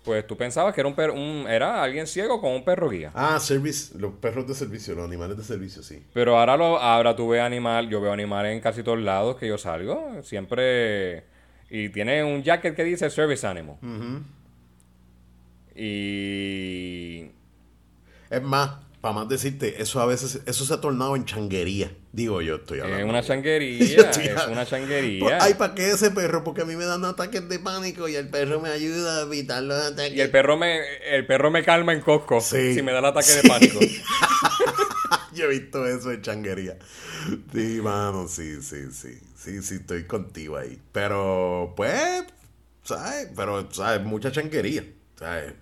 Pues 0.04 0.26
tú 0.26 0.36
pensabas 0.36 0.74
que 0.74 0.80
era 0.80 0.88
un 0.88 0.94
perro, 0.94 1.12
un- 1.14 1.46
era 1.48 1.82
alguien 1.82 2.06
ciego 2.06 2.40
con 2.40 2.52
un 2.52 2.64
perro 2.64 2.88
guía. 2.88 3.10
Ah, 3.14 3.38
service, 3.38 3.96
los 3.98 4.14
perros 4.14 4.46
de 4.48 4.54
servicio, 4.54 4.94
los 4.94 5.04
animales 5.04 5.36
de 5.36 5.44
servicio, 5.44 5.82
sí. 5.82 6.02
Pero 6.14 6.38
ahora 6.38 6.56
lo, 6.56 6.78
ahora 6.78 7.14
tú 7.14 7.28
ves 7.28 7.42
animal, 7.42 7.88
yo 7.88 8.00
veo 8.00 8.12
animales 8.12 8.52
en 8.54 8.60
casi 8.60 8.82
todos 8.82 8.98
lados 8.98 9.36
que 9.36 9.46
yo 9.46 9.58
salgo, 9.58 10.22
siempre 10.22 11.24
y 11.68 11.90
tiene 11.90 12.24
un 12.24 12.42
jacket 12.42 12.74
que 12.74 12.84
dice 12.84 13.10
service 13.10 13.46
animal. 13.46 13.76
Y 15.76 17.30
Es 18.30 18.42
más, 18.42 18.70
para 19.00 19.14
más 19.14 19.28
decirte, 19.28 19.80
eso 19.80 20.00
a 20.00 20.06
veces, 20.06 20.40
eso 20.46 20.64
se 20.64 20.74
ha 20.74 20.80
tornado 20.80 21.16
en 21.16 21.24
changuería. 21.24 21.90
Digo 22.12 22.42
yo, 22.42 22.56
estoy 22.56 22.80
hablando. 22.80 23.04
es 23.04 23.08
una 23.08 23.22
changuería, 23.22 24.10
es 24.10 24.16
hablando. 24.18 24.52
una 24.52 24.66
changuería. 24.66 25.20
Pues, 25.20 25.36
Ay, 25.40 25.54
¿para 25.54 25.74
qué 25.76 25.90
ese 25.92 26.10
perro? 26.10 26.42
Porque 26.42 26.62
a 26.62 26.64
mí 26.64 26.74
me 26.74 26.84
dan 26.84 27.04
ataques 27.04 27.48
de 27.48 27.58
pánico 27.60 28.08
y 28.08 28.16
el 28.16 28.28
perro 28.28 28.60
me 28.60 28.68
ayuda 28.70 29.18
a 29.18 29.22
evitar 29.22 29.62
los 29.62 29.80
ataques. 29.80 30.16
Y 30.16 30.20
el 30.20 30.30
perro 30.30 30.56
me 30.56 30.80
el 31.08 31.24
perro 31.26 31.50
me 31.52 31.62
calma 31.62 31.92
en 31.92 32.00
Costco 32.00 32.40
Sí. 32.40 32.74
si 32.74 32.82
me 32.82 32.90
da 32.92 32.98
el 32.98 33.04
ataque 33.04 33.30
de 33.32 33.48
pánico. 33.48 33.78
Yo 35.34 35.44
he 35.44 35.48
visto 35.48 35.86
eso 35.86 36.10
en 36.10 36.22
changuería. 36.22 36.76
Sí, 37.52 37.80
mano, 37.82 38.26
sí, 38.28 38.60
sí, 38.62 38.90
sí. 38.92 39.18
Sí, 39.36 39.62
sí, 39.62 39.76
estoy 39.76 40.04
contigo 40.04 40.56
ahí. 40.56 40.78
Pero, 40.92 41.72
pues, 41.76 42.24
¿sabes? 42.82 43.28
Pero, 43.36 43.70
¿sabes? 43.72 44.02
Mucha 44.04 44.32
changuería, 44.32 44.84
¿sabes? 45.18 45.54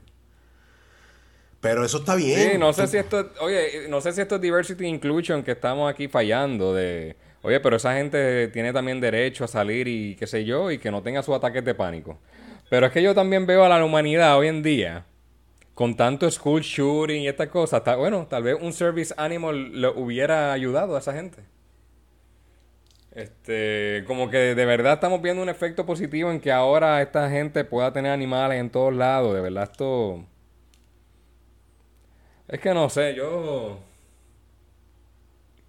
Pero 1.61 1.85
eso 1.85 1.99
está 1.99 2.15
bien. 2.15 2.53
Sí, 2.53 2.59
no 2.59 2.73
sé 2.73 2.87
si 2.87 2.97
esto, 2.99 3.31
oye, 3.41 3.89
no 3.89 4.01
sé 4.01 4.13
si 4.13 4.21
esto 4.21 4.37
es 4.37 4.41
diversity 4.41 4.87
inclusion 4.87 5.43
que 5.43 5.53
estamos 5.53 5.91
aquí 5.91 6.07
fallando 6.07 6.73
de, 6.73 7.17
oye, 7.43 7.59
pero 7.61 7.77
esa 7.77 7.95
gente 7.95 8.47
tiene 8.49 8.73
también 8.73 9.01
derecho 9.01 9.45
a 9.45 9.49
salir 9.49 9.89
y 9.89 10.15
qué 10.15 10.27
sé 10.27 10.45
yo 10.45 10.71
y 10.71 10.79
que 10.79 10.91
no 10.91 11.03
tenga 11.03 11.23
sus 11.23 11.35
ataques 11.35 11.65
de 11.65 11.75
pánico. 11.75 12.19
Pero 12.71 12.87
es 12.87 12.93
que 12.93 13.03
yo 13.03 13.15
también 13.15 13.45
veo 13.47 13.65
a 13.65 13.69
la 13.69 13.85
humanidad 13.85 14.37
hoy 14.39 14.47
en 14.49 14.63
día 14.63 15.05
con 15.75 15.97
tanto 15.97 16.31
school 16.31 16.61
shooting 16.63 17.23
y 17.23 17.29
estas 17.29 17.49
cosas, 17.49 17.83
ta- 17.85 17.97
bueno, 17.97 18.27
tal 18.29 18.43
vez 18.45 18.57
un 18.61 18.73
service 18.73 19.13
animal 19.17 19.81
le 19.81 19.89
hubiera 19.89 20.53
ayudado 20.53 20.95
a 20.97 20.99
esa 21.01 21.13
gente. 21.13 21.43
Este, 23.13 24.05
como 24.07 24.31
que 24.31 24.55
de 24.55 24.65
verdad 24.67 24.95
estamos 24.95 25.21
viendo 25.23 25.43
un 25.43 25.49
efecto 25.49 25.87
positivo 25.87 26.31
en 26.31 26.41
que 26.41 26.53
ahora 26.53 27.01
esta 27.03 27.29
gente 27.31 27.65
pueda 27.65 27.93
tener 27.93 28.13
animales 28.13 28.61
en 28.61 28.71
todos 28.71 28.95
lados, 28.95 29.35
de 29.35 29.41
verdad 29.41 29.69
esto 29.73 30.25
es 32.49 32.61
que 32.61 32.75
no 32.75 32.89
sé, 32.91 33.15
yo 33.15 33.79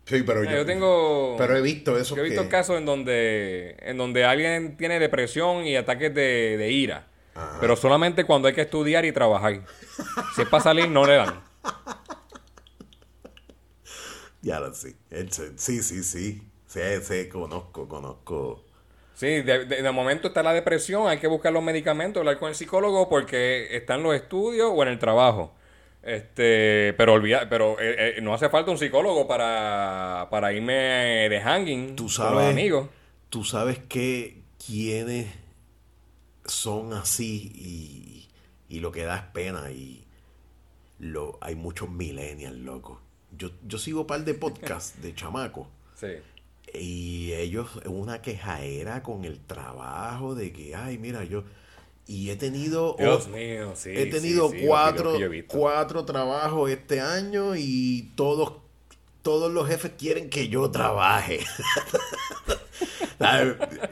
Sí, 0.05 0.23
pero 0.23 0.43
yo, 0.43 0.49
yo 0.49 0.65
tengo. 0.65 1.35
Pero 1.37 1.55
he 1.55 1.61
visto 1.61 1.95
eso. 1.95 2.15
Yo 2.15 2.23
he 2.23 2.25
visto 2.25 2.41
que- 2.41 2.49
casos 2.49 2.77
en 2.79 2.85
donde, 2.87 3.75
en 3.79 3.95
donde 3.95 4.25
alguien 4.25 4.75
tiene 4.75 4.97
depresión 4.99 5.65
y 5.67 5.75
ataques 5.75 6.11
de, 6.15 6.57
de 6.57 6.71
ira. 6.71 7.05
Ajá. 7.35 7.57
Pero 7.61 7.75
solamente 7.75 8.23
cuando 8.23 8.47
hay 8.47 8.55
que 8.55 8.61
estudiar 8.61 9.05
y 9.05 9.11
trabajar. 9.11 9.61
Si 10.35 10.41
es 10.41 10.49
para 10.49 10.63
salir, 10.63 10.89
no 10.89 11.05
le 11.05 11.13
dan. 11.17 11.39
Ya 14.41 14.59
lo 14.59 14.73
se- 14.73 14.95
Sí, 15.57 15.83
sí, 15.83 16.03
sí. 16.03 16.41
Sí, 16.65 16.79
sí, 17.03 17.29
conozco, 17.29 17.87
conozco. 17.87 18.63
Sí, 19.13 19.41
de, 19.41 19.65
de- 19.65 19.81
de 19.81 19.91
momento 19.91 20.29
está 20.29 20.41
la 20.43 20.53
depresión, 20.53 21.07
hay 21.07 21.19
que 21.19 21.27
buscar 21.27 21.51
los 21.51 21.61
medicamentos, 21.63 22.21
hablar 22.21 22.39
con 22.39 22.49
el 22.49 22.55
psicólogo 22.55 23.09
porque 23.09 23.75
están 23.75 24.01
los 24.01 24.15
estudios 24.15 24.71
o 24.73 24.81
en 24.83 24.89
el 24.89 24.97
trabajo. 24.99 25.53
Este, 26.09 26.93
pero 26.97 27.13
olvida, 27.13 27.47
pero 27.49 27.79
eh, 27.79 28.15
eh, 28.17 28.21
no 28.21 28.33
hace 28.33 28.49
falta 28.49 28.71
un 28.71 28.77
psicólogo 28.77 29.27
para, 29.27 30.27
para 30.31 30.51
irme 30.53 30.73
de 31.29 31.41
hanging 31.41 31.95
Tú 31.95 32.03
con 32.03 32.05
los 32.05 32.13
sabes. 32.15 32.49
amigos. 32.51 32.89
Tú 33.29 33.43
sabes 33.43 33.77
que 33.87 34.41
quienes 34.65 35.27
son 36.45 36.93
así 36.93 37.51
y, 37.53 38.27
y 38.75 38.79
lo 38.79 38.91
que 38.91 39.03
da 39.03 39.17
es 39.17 39.23
pena 39.33 39.71
y 39.71 40.03
lo, 40.99 41.37
hay 41.41 41.55
muchos 41.55 41.89
millennials, 41.89 42.57
loco. 42.57 43.01
Yo, 43.37 43.51
yo 43.65 43.77
sigo 43.77 44.01
un 44.01 44.07
par 44.07 44.23
de 44.25 44.33
podcasts 44.33 45.01
de 45.01 45.13
chamacos 45.13 45.67
Sí. 45.95 46.07
y 46.73 47.33
ellos 47.33 47.69
una 47.85 48.21
quejaera 48.21 49.03
con 49.03 49.25
el 49.25 49.39
trabajo 49.39 50.33
de 50.33 50.51
que, 50.51 50.75
ay, 50.75 50.97
mira, 50.97 51.23
yo... 51.23 51.43
Y 52.09 52.31
he 52.31 52.35
tenido... 52.35 52.95
Dios 52.97 53.27
oh, 53.27 53.37
mío, 53.37 53.73
sí. 53.75 53.91
he 53.93 54.07
tenido 54.07 54.49
sí, 54.49 54.63
cuatro, 54.65 55.13
cuatro 55.47 56.05
trabajos 56.05 56.71
este 56.71 57.01
año 57.01 57.55
y 57.55 58.11
todos, 58.15 58.53
todos 59.21 59.53
los 59.53 59.67
jefes 59.67 59.91
quieren 59.95 60.27
que 60.31 60.49
yo 60.49 60.71
trabaje. 60.71 61.41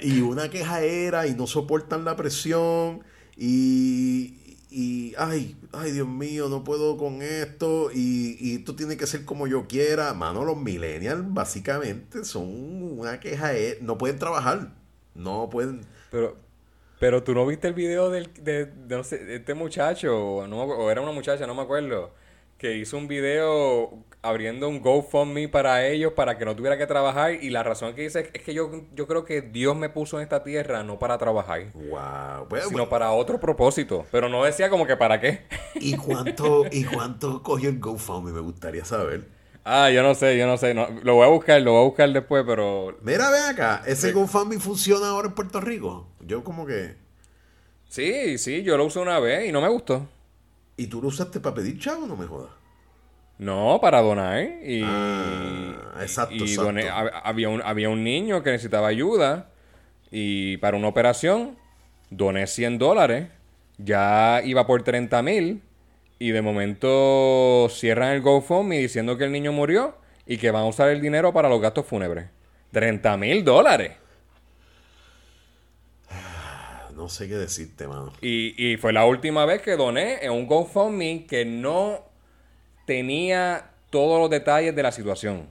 Y 0.02 0.22
una 0.22 0.50
quejaera 0.50 1.28
y 1.28 1.36
no 1.36 1.48
soportan 1.48 2.06
la 2.06 2.16
presión 2.16 3.04
y, 3.36 4.56
y 4.72 5.14
ay, 5.18 5.58
ay 5.74 5.92
Dios 5.92 6.08
mío, 6.08 6.48
no 6.48 6.64
puedo 6.64 6.96
con 6.98 7.22
esto 7.22 7.92
y, 7.94 8.38
y 8.40 8.56
esto 8.56 8.76
tiene 8.76 8.96
que 8.96 9.06
ser 9.06 9.26
como 9.26 9.46
yo 9.46 9.68
quiera. 9.68 10.14
Mano, 10.14 10.46
los 10.46 10.58
millennials 10.58 11.26
básicamente 11.28 12.24
son 12.24 12.46
una 12.98 13.20
quejaera, 13.20 13.78
no 13.82 13.98
pueden 13.98 14.18
trabajar, 14.18 14.74
no 15.14 15.50
pueden... 15.52 15.82
Pero, 16.10 16.47
pero 17.00 17.24
tú 17.24 17.34
no 17.34 17.46
viste 17.46 17.68
el 17.68 17.74
video 17.74 18.10
del, 18.10 18.32
de, 18.42 18.66
de 18.66 18.96
no 18.96 19.04
sé, 19.04 19.20
de 19.20 19.36
este 19.38 19.54
muchacho, 19.54 20.18
o, 20.18 20.48
no, 20.48 20.64
o 20.64 20.92
era 20.92 21.02
una 21.02 21.12
muchacha, 21.12 21.46
no 21.46 21.56
me 21.56 21.62
acuerdo, 21.62 22.12
que 22.58 22.76
hizo 22.76 22.98
un 22.98 23.08
video 23.08 24.04
abriendo 24.24 24.68
un 24.68 24.82
GoFundMe 24.82 25.48
para 25.48 25.86
ellos 25.86 26.14
para 26.14 26.38
que 26.38 26.46
no 26.46 26.56
tuviera 26.56 26.78
que 26.78 26.88
trabajar. 26.88 27.34
Y 27.34 27.50
la 27.50 27.64
razón 27.64 27.94
que 27.94 28.02
dice 28.02 28.30
es 28.34 28.42
que 28.42 28.54
yo, 28.54 28.72
yo 28.96 29.08
creo 29.08 29.24
que 29.26 29.42
Dios 29.42 29.76
me 29.76 29.90
puso 29.90 30.18
en 30.18 30.24
esta 30.24 30.44
tierra 30.44 30.84
no 30.84 31.00
para 31.00 31.18
trabajar, 31.18 31.72
Wow. 31.74 32.48
Pues, 32.50 32.66
sino 32.66 32.90
para 32.90 33.12
otro 33.12 33.40
propósito. 33.40 34.06
Pero 34.12 34.28
no 34.28 34.44
decía 34.44 34.70
como 34.70 34.88
que 34.88 34.98
para 34.98 35.20
qué. 35.20 35.46
¿Y 35.76 35.96
cuánto, 35.98 36.66
¿Y 36.72 36.84
cuánto 36.84 37.44
cogió 37.44 37.70
el 37.70 37.80
GoFundMe? 37.80 38.32
Me 38.32 38.42
gustaría 38.42 38.84
saber. 38.86 39.37
Ah, 39.70 39.90
yo 39.92 40.02
no 40.02 40.16
sé, 40.16 40.38
yo 40.38 40.48
no 40.48 40.58
sé. 40.58 40.74
no- 40.74 40.88
lo 41.04 41.16
voy 41.16 41.26
a 41.26 41.30
buscar, 41.30 41.62
lo 41.62 41.74
voy 41.74 41.82
a 41.82 41.86
buscar 41.86 42.10
después, 42.14 42.44
pero 42.48 42.98
Mira, 43.02 43.30
ve 43.30 43.40
acá, 43.40 43.84
ese 43.86 44.14
GoFundMe 44.14 44.60
funciona 44.60 45.10
ahora 45.10 45.28
en 45.28 45.34
Puerto 45.36 45.60
Rico. 45.60 46.08
Yo 46.22 46.42
como 46.44 46.66
que... 46.66 46.96
sí, 47.90 48.38
sí, 48.38 48.64
yo 48.64 48.78
lo 48.78 48.86
usé 48.86 49.00
una 49.00 49.20
vez 49.20 49.48
y 49.48 49.52
no 49.52 49.60
me 49.62 49.68
gustó. 49.70 50.08
¿Y 50.78 50.88
tú 50.88 51.02
lo 51.02 51.10
usaste 51.10 51.40
para 51.42 51.56
pedir 51.56 51.80
chavo? 51.80 52.06
No 52.08 52.16
me 52.16 52.26
jodas. 52.28 52.52
No, 53.40 53.80
para 53.82 54.02
donar. 54.02 54.42
Y, 54.64 54.82
Ah, 54.86 55.96
exacto, 56.02 56.34
y 56.36 56.42
exacto. 56.44 56.72
doné- 56.72 56.90
hab- 56.90 57.12
había, 57.24 57.50
un, 57.50 57.62
había 57.62 57.90
un 57.90 58.04
niño 58.04 58.42
que 58.44 58.52
necesitaba 58.52 58.88
ayuda 58.88 59.50
y 60.12 60.58
para 60.58 60.78
una 60.78 60.88
operación 60.88 61.58
doné 62.10 62.48
100 62.48 62.78
dólares. 62.78 63.28
Ya 63.78 64.42
iba 64.46 64.66
por 64.66 64.82
30 64.84 65.22
mil 65.22 65.62
y 66.20 66.32
de 66.32 66.42
momento 66.42 67.68
cierran 67.70 68.14
el 68.14 68.22
GoFundMe 68.22 68.78
diciendo 68.80 69.18
que 69.18 69.26
el 69.26 69.32
niño 69.32 69.52
murió 69.52 69.96
y 70.26 70.38
que 70.38 70.52
van 70.52 70.64
a 70.64 70.68
usar 70.68 70.90
el 70.90 71.02
dinero 71.02 71.32
para 71.34 71.50
los 71.50 71.62
gastos 71.62 71.86
fúnebres. 71.86 72.28
30 72.72 73.16
mil 73.18 73.44
dólares. 73.44 73.94
No 76.96 77.04
no 77.04 77.10
sé 77.10 77.28
qué 77.28 77.36
decirte, 77.36 77.88
mano. 77.88 78.12
Y, 78.22 78.72
y 78.72 78.78
fue 78.78 78.92
la 78.92 79.06
última 79.06 79.46
vez 79.46 79.62
que 79.62 79.78
doné 79.78 80.18
en 80.26 80.32
un 80.32 80.48
GoFundMe 80.48 81.26
que 81.28 81.46
no 81.46 82.04
tenía 82.86 83.70
todos 83.90 84.20
los 84.20 84.30
detalles 84.30 84.76
de 84.76 84.84
la 84.84 84.92
situación. 84.92 85.48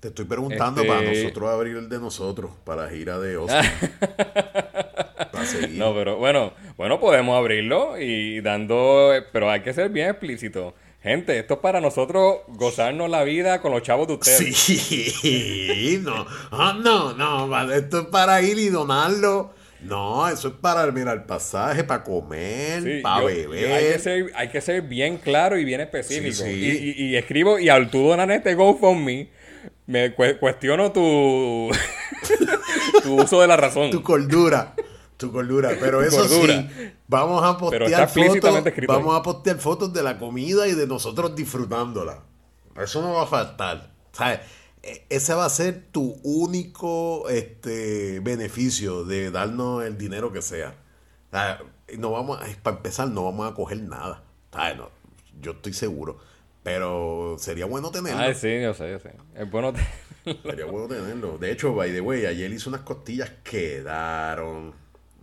Te 0.00 0.08
estoy 0.08 0.24
preguntando 0.26 0.82
Este- 0.82 0.92
para 0.92 1.02
nosotros 1.10 1.50
abrir 1.50 1.76
el 1.76 1.88
de 1.88 1.98
nosotros, 1.98 2.50
para 2.64 2.84
la 2.84 2.90
gira 2.90 3.18
de 3.18 3.36
Oscar. 3.38 4.89
Para 5.40 5.50
seguir. 5.50 5.78
No, 5.78 5.94
pero 5.94 6.16
bueno, 6.16 6.52
bueno, 6.76 7.00
podemos 7.00 7.36
abrirlo 7.36 7.98
y 7.98 8.40
dando, 8.40 9.10
pero 9.32 9.50
hay 9.50 9.60
que 9.62 9.72
ser 9.72 9.90
bien 9.90 10.08
explícito. 10.10 10.74
Gente, 11.02 11.38
esto 11.38 11.54
es 11.54 11.60
para 11.60 11.80
nosotros 11.80 12.40
gozarnos 12.48 13.08
la 13.08 13.24
vida 13.24 13.60
con 13.62 13.72
los 13.72 13.82
chavos 13.82 14.06
de 14.06 14.14
ustedes. 14.14 14.54
Sí, 14.56 16.00
no, 16.02 16.26
ah, 16.50 16.78
no, 16.82 17.14
no, 17.14 17.72
esto 17.72 18.00
es 18.00 18.06
para 18.06 18.42
ir 18.42 18.58
y 18.58 18.68
donarlo. 18.68 19.52
No, 19.82 20.28
eso 20.28 20.48
es 20.48 20.54
para, 20.60 20.84
mira, 20.92 21.12
el 21.12 21.22
pasaje, 21.22 21.84
para 21.84 22.04
comer, 22.04 22.82
Sí, 22.82 23.00
para 23.02 23.20
yo- 23.22 23.26
beber. 23.28 23.68
yo- 23.68 23.74
hay, 23.74 23.84
que 23.92 23.98
ser, 23.98 24.32
hay 24.34 24.48
que 24.48 24.60
ser 24.60 24.82
bien 24.82 25.16
claro 25.16 25.56
y 25.58 25.64
bien 25.64 25.80
específico. 25.80 26.34
Sí, 26.34 26.52
sí. 26.52 26.94
Y, 26.98 27.02
y- 27.02 27.06
y 27.12 27.16
escribo, 27.16 27.58
y 27.58 27.70
al 27.70 27.90
tú 27.90 28.06
donar 28.06 28.30
este 28.30 28.54
GoFundMe, 28.54 29.30
me 29.86 30.12
cu- 30.12 30.36
cuestiono 30.38 30.92
tu, 30.92 31.70
tu 33.02 33.22
uso 33.22 33.40
de 33.40 33.46
la 33.46 33.56
razón. 33.56 33.90
Tu 33.90 34.02
cordura, 34.02 34.74
tu 35.20 35.30
cordura. 35.30 35.70
Pero 35.80 36.02
eso 36.02 36.26
sí, 36.26 36.68
vamos 37.06 37.44
a 37.44 37.56
postear 37.56 38.08
fotos, 38.08 38.64
vamos 38.88 39.14
ahí. 39.14 39.20
a 39.20 39.22
postear 39.22 39.58
fotos 39.58 39.92
de 39.92 40.02
la 40.02 40.18
comida 40.18 40.66
y 40.66 40.72
de 40.74 40.86
nosotros 40.88 41.36
disfrutándola. 41.36 42.24
Eso 42.82 43.00
no 43.02 43.12
va 43.14 43.22
a 43.22 43.26
faltar. 43.26 43.92
¿Sabes? 44.12 44.40
E- 44.82 45.04
Ese 45.10 45.34
va 45.34 45.44
a 45.44 45.50
ser 45.50 45.84
tu 45.92 46.18
único 46.24 47.28
este, 47.28 48.20
beneficio 48.20 49.04
de 49.04 49.30
darnos 49.30 49.84
el 49.84 49.96
dinero 49.98 50.32
que 50.32 50.42
sea. 50.42 50.74
Sea, 51.30 51.60
No 51.98 52.10
vamos 52.10 52.40
a- 52.40 52.46
para 52.62 52.78
empezar, 52.78 53.08
no 53.08 53.24
vamos 53.24 53.50
a 53.50 53.54
coger 53.54 53.80
nada. 53.82 54.24
¿Sabes? 54.52 54.76
No, 54.78 54.88
yo 55.40 55.52
estoy 55.52 55.74
seguro. 55.74 56.18
Pero 56.62 57.36
sería 57.38 57.64
bueno 57.66 57.90
tenerlo. 57.90 58.20
Ay, 58.22 58.34
sí, 58.34 58.60
yo 58.62 58.74
sé, 58.74 58.90
yo 58.90 58.98
sé. 58.98 59.14
Es 59.34 59.50
bueno. 59.50 59.72
Sería 60.44 60.66
bueno 60.66 60.86
tenerlo. 60.88 61.38
De 61.38 61.50
hecho, 61.50 61.74
by 61.74 61.90
the 61.92 62.02
way, 62.02 62.26
ayer 62.26 62.52
hice 62.52 62.68
unas 62.68 62.82
costillas, 62.82 63.30
quedaron. 63.42 64.74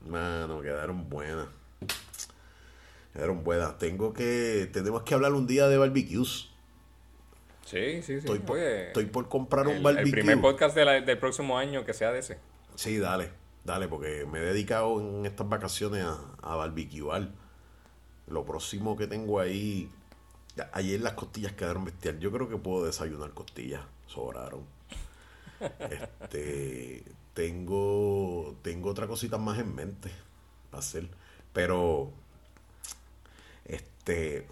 Mano, 0.08 0.62
quedaron 0.62 1.10
buenas. 1.10 1.47
Quedaron 3.14 3.43
buenas. 3.43 3.78
Tengo 3.78 4.14
que. 4.14 4.70
Tenemos 4.72 5.03
que 5.03 5.14
hablar 5.14 5.34
un 5.34 5.47
día 5.47 5.68
de 5.68 5.78
barbecues. 5.78 6.49
Sí, 7.66 8.01
sí, 8.01 8.03
sí. 8.03 8.14
Estoy 8.20 8.39
por, 8.39 8.58
Oye, 8.58 8.88
estoy 8.88 9.05
por 9.08 9.28
comprar 9.28 9.68
un 9.68 9.84
barbecue. 9.84 10.05
el 10.10 10.12
primer 10.12 10.39
podcast 10.41 10.76
de 10.76 10.86
la- 10.86 11.01
del 11.01 11.18
próximo 11.18 11.58
año 11.58 11.84
que 11.84 11.93
sea 11.93 12.12
de 12.14 12.20
ese. 12.20 12.38
Sí, 12.76 12.97
dale. 12.97 13.32
Dale, 13.66 13.89
porque 13.89 14.26
me 14.26 14.39
he 14.39 14.41
dedicado 14.43 15.01
en 15.01 15.26
estas 15.26 15.49
vacaciones 15.49 16.03
a, 16.05 16.18
a 16.41 16.55
barbecuear. 16.55 17.30
Lo 18.28 18.45
próximo 18.45 18.95
que 18.95 19.08
tengo 19.08 19.39
ahí. 19.39 19.89
Ayer 20.74 21.01
las 21.01 21.14
costillas 21.14 21.51
quedaron 21.53 21.84
bestial. 21.86 22.20
Yo 22.20 22.32
creo 22.32 22.47
que 22.47 22.55
puedo 22.58 22.86
desayunar 22.86 23.32
costillas. 23.32 23.82
Sobraron. 24.05 24.62
Este. 25.60 27.03
Tengo. 27.34 28.58
Tengo 28.62 28.89
otra 28.89 29.08
cosita 29.08 29.38
más 29.38 29.60
en 29.60 29.76
mente. 29.76 30.12
Para 30.70 30.80
hacer. 30.80 31.10
Pero. 31.53 32.12
Este. 33.66 34.47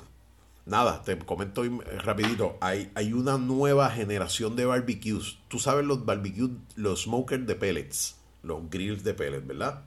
Nada, 0.65 1.03
te 1.03 1.17
comento 1.19 1.63
rapidito. 2.03 2.57
Hay, 2.59 2.91
hay 2.95 3.13
una 3.13 3.37
nueva 3.37 3.91
generación 3.91 4.55
de 4.55 4.65
barbecues. 4.65 5.37
Tú 5.47 5.59
sabes 5.59 5.85
los 5.85 6.05
barbecues, 6.05 6.51
los 6.75 7.03
smokers 7.03 7.45
de 7.45 7.55
pellets, 7.55 8.15
los 8.41 8.67
grills 8.71 9.03
de 9.03 9.13
pellets, 9.13 9.45
¿verdad? 9.45 9.83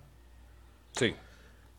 Sí. 0.92 1.14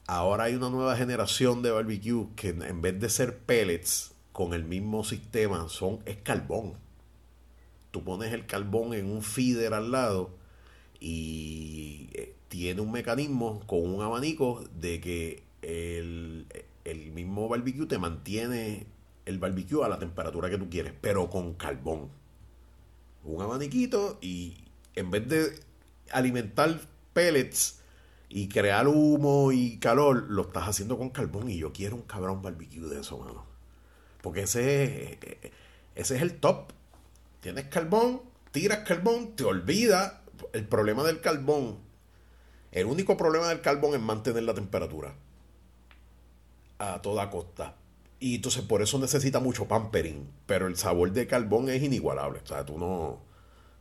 Ahora 0.09 0.45
hay 0.45 0.55
una 0.55 0.71
nueva 0.71 0.95
generación 0.95 1.61
de 1.61 1.69
barbecue 1.69 2.29
que 2.35 2.49
en 2.49 2.81
vez 2.81 2.99
de 2.99 3.09
ser 3.09 3.37
pellets 3.37 4.11
con 4.31 4.55
el 4.55 4.63
mismo 4.63 5.03
sistema, 5.03 5.69
son 5.69 5.99
es 6.05 6.17
carbón. 6.17 6.73
Tú 7.91 8.03
pones 8.03 8.33
el 8.33 8.45
carbón 8.45 8.93
en 8.93 9.11
un 9.11 9.21
feeder 9.21 9.73
al 9.73 9.91
lado 9.91 10.31
y 10.99 12.09
eh, 12.13 12.35
tiene 12.49 12.81
un 12.81 12.91
mecanismo 12.91 13.61
con 13.65 13.81
un 13.93 14.01
abanico 14.01 14.63
de 14.79 15.01
que 15.01 15.43
el, 15.61 16.45
el 16.85 17.11
mismo 17.11 17.47
barbecue 17.47 17.85
te 17.85 17.97
mantiene 17.97 18.85
el 19.25 19.39
barbecue 19.39 19.83
a 19.83 19.89
la 19.89 19.99
temperatura 19.99 20.49
que 20.49 20.57
tú 20.57 20.69
quieres, 20.69 20.93
pero 20.99 21.29
con 21.29 21.53
carbón. 21.53 22.09
Un 23.23 23.41
abaniquito 23.41 24.17
y 24.21 24.57
en 24.95 25.11
vez 25.11 25.27
de 25.27 25.59
alimentar 26.11 26.79
pellets 27.13 27.81
y 28.29 28.47
crear 28.47 28.87
humo 28.87 29.51
y 29.51 29.77
calor, 29.77 30.25
lo 30.29 30.43
estás 30.43 30.67
haciendo 30.67 30.97
con 30.97 31.09
carbón 31.09 31.49
y 31.49 31.57
yo 31.57 31.73
quiero 31.73 31.95
un 31.95 32.03
cabrón 32.03 32.41
barbecue 32.41 32.87
de 32.87 33.01
eso, 33.01 33.17
mano. 33.17 33.45
Porque 34.21 34.41
ese 34.41 35.13
es, 35.13 35.51
ese 35.95 36.15
es 36.15 36.21
el 36.21 36.39
top. 36.39 36.71
Tienes 37.41 37.65
carbón, 37.65 38.21
tiras 38.51 38.79
carbón, 38.79 39.35
te 39.35 39.43
olvidas. 39.43 40.13
El 40.53 40.65
problema 40.67 41.03
del 41.03 41.21
carbón, 41.21 41.79
el 42.71 42.85
único 42.85 43.17
problema 43.17 43.47
del 43.49 43.61
carbón 43.61 43.93
es 43.95 44.01
mantener 44.01 44.43
la 44.43 44.53
temperatura 44.53 45.13
a 46.77 47.01
toda 47.01 47.29
costa. 47.29 47.75
Y 48.19 48.35
entonces 48.35 48.63
por 48.63 48.81
eso 48.81 48.99
necesita 48.99 49.39
mucho 49.39 49.67
pampering. 49.67 50.29
Pero 50.45 50.67
el 50.67 50.75
sabor 50.77 51.11
de 51.11 51.27
carbón 51.27 51.69
es 51.69 51.81
inigualable. 51.81 52.39
O 52.43 52.47
sea, 52.47 52.65
tú 52.65 52.77
no... 52.77 53.21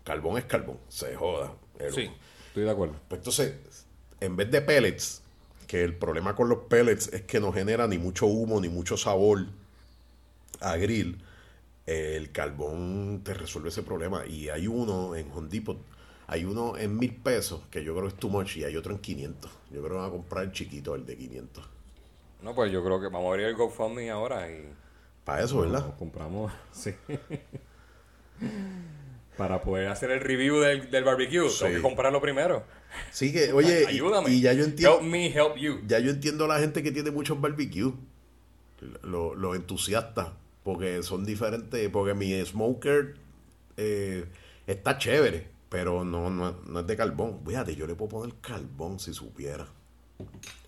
Carbón 0.04 0.38
es 0.38 0.44
carbón, 0.44 0.78
se 0.88 1.14
joda. 1.16 1.52
El- 1.78 1.92
Sí, 1.92 2.10
estoy 2.48 2.64
de 2.64 2.70
acuerdo. 2.70 2.94
pues 3.08 3.18
entonces, 3.20 3.54
en 4.20 4.36
vez 4.36 4.50
de 4.50 4.62
pellets, 4.62 5.22
que 5.66 5.84
el 5.84 5.94
problema 5.96 6.34
con 6.34 6.48
los 6.48 6.60
pellets 6.68 7.08
es 7.12 7.22
que 7.22 7.40
no 7.40 7.52
genera 7.52 7.86
ni 7.86 7.98
mucho 7.98 8.26
humo 8.26 8.60
ni 8.60 8.68
mucho 8.68 8.96
sabor 8.96 9.46
a 10.60 10.76
grill, 10.76 11.22
el 11.88 12.30
carbón 12.32 13.22
te 13.24 13.34
resuelve 13.34 13.68
ese 13.70 13.82
problema. 13.82 14.26
Y 14.26 14.48
hay 14.48 14.66
uno 14.66 15.14
en 15.16 15.30
Home 15.32 15.48
Depot, 15.48 15.78
hay 16.26 16.44
uno 16.44 16.76
en 16.76 16.96
mil 16.98 17.14
pesos, 17.14 17.62
que 17.70 17.82
yo 17.82 17.94
creo 17.94 18.08
que 18.08 18.14
es 18.14 18.20
too 18.20 18.28
much, 18.28 18.56
y 18.56 18.64
hay 18.64 18.76
otro 18.76 18.92
en 18.92 18.98
500. 18.98 19.50
Yo 19.70 19.80
creo 19.80 19.88
que 19.92 19.96
van 19.96 20.06
a 20.08 20.10
comprar 20.10 20.44
el 20.44 20.52
chiquito, 20.52 20.94
el 20.94 21.06
de 21.06 21.16
500. 21.16 21.64
No, 22.42 22.54
pues 22.54 22.70
yo 22.70 22.84
creo 22.84 23.00
que 23.00 23.06
vamos 23.06 23.24
a 23.24 23.28
abrir 23.30 23.46
el 23.46 23.54
GoFundMe 23.56 24.10
ahora 24.10 24.50
y 24.50 24.68
Para 25.24 25.42
eso, 25.44 25.60
¿verdad? 25.60 25.86
lo 25.86 25.96
compramos. 25.96 26.52
Sí. 26.72 26.92
Para 29.36 29.62
poder 29.62 29.88
hacer 29.88 30.10
el 30.10 30.20
review 30.20 30.58
del, 30.58 30.90
del 30.90 31.04
barbecue, 31.04 31.48
Sí. 31.48 31.60
tengo 31.64 31.76
que 31.76 31.82
comprarlo 31.82 32.20
primero. 32.20 32.64
Sí 33.12 33.32
que, 33.32 33.52
oye, 33.52 33.86
Ayúdame. 33.88 34.30
y 34.30 34.40
ya 34.40 34.52
yo 34.52 34.64
entiendo... 34.64 34.98
Help 34.98 35.08
me 35.08 35.26
help 35.26 35.56
you. 35.56 35.80
ya 35.86 36.00
yo 36.00 36.10
entiendo 36.10 36.44
a 36.44 36.48
la 36.48 36.58
gente 36.58 36.82
que 36.82 36.90
tiene 36.90 37.10
muchos 37.12 37.40
barbecues, 37.40 37.94
los 39.02 39.36
lo 39.36 39.54
entusiastas, 39.54 40.28
porque 40.68 41.02
son 41.02 41.24
diferentes, 41.24 41.88
porque 41.88 42.12
mi 42.12 42.44
smoker 42.44 43.14
eh, 43.78 44.26
está 44.66 44.98
chévere, 44.98 45.48
pero 45.70 46.04
no, 46.04 46.28
no, 46.28 46.60
no 46.66 46.80
es 46.80 46.86
de 46.86 46.94
carbón. 46.94 47.40
Fíjate, 47.46 47.74
yo 47.74 47.86
le 47.86 47.94
puedo 47.94 48.10
poner 48.10 48.34
carbón 48.42 49.00
si 49.00 49.14
supiera, 49.14 49.66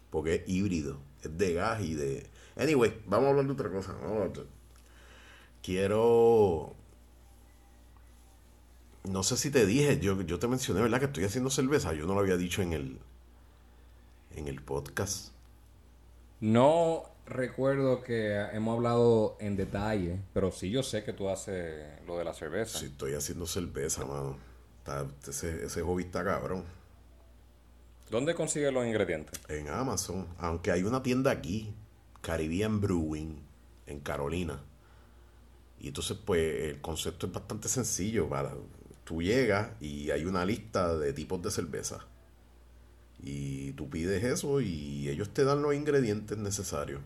porque 0.09 0.36
es 0.36 0.48
híbrido, 0.48 0.96
es 1.22 1.36
de 1.36 1.53
gas 1.53 1.82
y 1.82 1.92
de... 1.92 2.26
Anyway, 2.57 3.03
vamos 3.05 3.26
a 3.26 3.30
hablar 3.32 3.44
de 3.44 3.53
otra 3.53 3.70
cosa. 3.70 3.94
Quiero... 5.62 6.74
No 9.05 9.22
sé 9.22 9.36
si 9.36 9.51
te 9.51 9.66
dije, 9.66 10.01
yo, 10.01 10.18
yo 10.22 10.38
te 10.38 10.48
mencioné, 10.48 10.80
¿verdad? 10.80 11.01
Que 11.01 11.05
estoy 11.05 11.24
haciendo 11.24 11.51
cerveza. 11.51 11.92
Yo 11.92 12.07
no 12.07 12.14
lo 12.14 12.20
había 12.20 12.38
dicho 12.38 12.62
en 12.62 12.72
el, 12.72 12.98
en 14.34 14.48
el 14.48 14.62
podcast. 14.62 15.32
No 16.40 17.05
recuerdo 17.31 18.03
que 18.03 18.35
hemos 18.53 18.76
hablado 18.76 19.37
en 19.41 19.57
detalle, 19.57 20.20
pero 20.35 20.51
sí 20.53 20.70
yo 20.70 20.83
sé 20.83 21.05
que 21.05 21.12
tú 21.12 21.28
haces 21.31 21.85
lo 22.07 22.18
de 22.18 22.24
la 22.24 22.35
cerveza. 22.35 22.78
Si 22.78 22.87
estoy 22.87 23.14
haciendo 23.14 23.47
cerveza, 23.47 24.05
mano. 24.05 24.37
Está- 24.78 25.07
ese, 25.28 25.64
ese 25.64 25.83
hobby 25.83 26.05
está 26.05 26.24
cabrón. 26.24 26.64
¿Dónde 28.11 28.35
consigues 28.35 28.72
los 28.72 28.85
ingredientes? 28.85 29.41
En 29.49 29.68
Amazon. 29.68 30.26
Aunque 30.39 30.72
hay 30.72 30.83
una 30.83 31.03
tienda 31.03 31.31
aquí, 31.31 31.72
Caribbean 32.20 32.81
Brewing, 32.81 33.41
en 33.87 34.01
Carolina. 34.01 34.61
Y 35.78 35.89
entonces, 35.89 36.16
pues, 36.24 36.64
el 36.64 36.81
concepto 36.81 37.26
es 37.26 37.33
bastante 37.33 37.68
sencillo. 37.68 38.28
Para, 38.28 38.53
tú 39.05 39.22
llegas 39.22 39.70
y 39.81 40.11
hay 40.11 40.24
una 40.24 40.45
lista 40.45 40.97
de 40.99 41.12
tipos 41.12 41.41
de 41.41 41.51
cerveza. 41.51 42.05
Y 43.22 43.72
tú 43.72 43.89
pides 43.89 44.24
eso 44.24 44.61
y 44.61 45.09
ellos 45.09 45.33
te 45.33 45.45
dan 45.45 45.62
los 45.62 45.74
ingredientes 45.74 46.37
necesarios. 46.39 47.01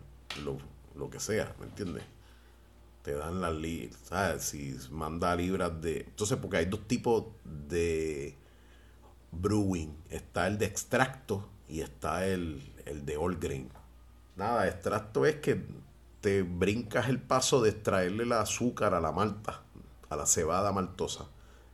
Lo, 0.44 0.58
lo 0.96 1.10
que 1.10 1.20
sea, 1.20 1.54
¿me 1.58 1.66
entiendes? 1.66 2.04
Te 3.02 3.12
dan 3.14 3.40
las 3.40 3.54
libras, 3.54 3.98
¿sabes? 4.04 4.44
Si 4.44 4.76
manda 4.90 5.36
libras 5.36 5.80
de... 5.80 6.00
Entonces, 6.00 6.38
porque 6.38 6.58
hay 6.58 6.66
dos 6.66 6.86
tipos 6.88 7.26
de 7.44 8.36
brewing. 9.32 9.94
Está 10.10 10.46
el 10.46 10.58
de 10.58 10.66
extracto 10.66 11.48
y 11.68 11.80
está 11.80 12.26
el, 12.26 12.62
el 12.86 13.04
de 13.04 13.16
all 13.16 13.36
grain. 13.36 13.68
Nada, 14.36 14.66
extracto 14.68 15.26
es 15.26 15.36
que 15.36 15.64
te 16.20 16.42
brincas 16.42 17.08
el 17.08 17.20
paso 17.20 17.60
de 17.62 17.70
extraerle 17.70 18.24
el 18.24 18.32
azúcar 18.32 18.94
a 18.94 19.00
la 19.00 19.12
malta, 19.12 19.62
a 20.08 20.16
la 20.16 20.26
cebada 20.26 20.72
maltosa. 20.72 21.26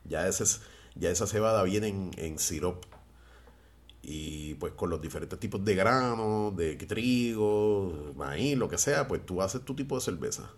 Ya, 0.05 0.27
ese 0.27 0.43
es- 0.43 0.61
ya 0.95 1.09
esa 1.09 1.25
cebada 1.27 1.63
viene 1.63 1.87
en, 1.87 2.11
en 2.17 2.37
sirop. 2.39 2.83
Y 4.03 4.55
pues 4.55 4.73
con 4.73 4.89
los 4.89 5.01
diferentes 5.01 5.39
tipos 5.39 5.63
de 5.63 5.75
granos, 5.75 6.55
de 6.57 6.75
trigo, 6.75 8.13
maíz, 8.15 8.57
lo 8.57 8.67
que 8.67 8.77
sea, 8.77 9.07
pues 9.07 9.25
tú 9.25 9.41
haces 9.41 9.63
tu 9.63 9.75
tipo 9.75 9.95
de 9.95 10.01
cerveza. 10.01 10.49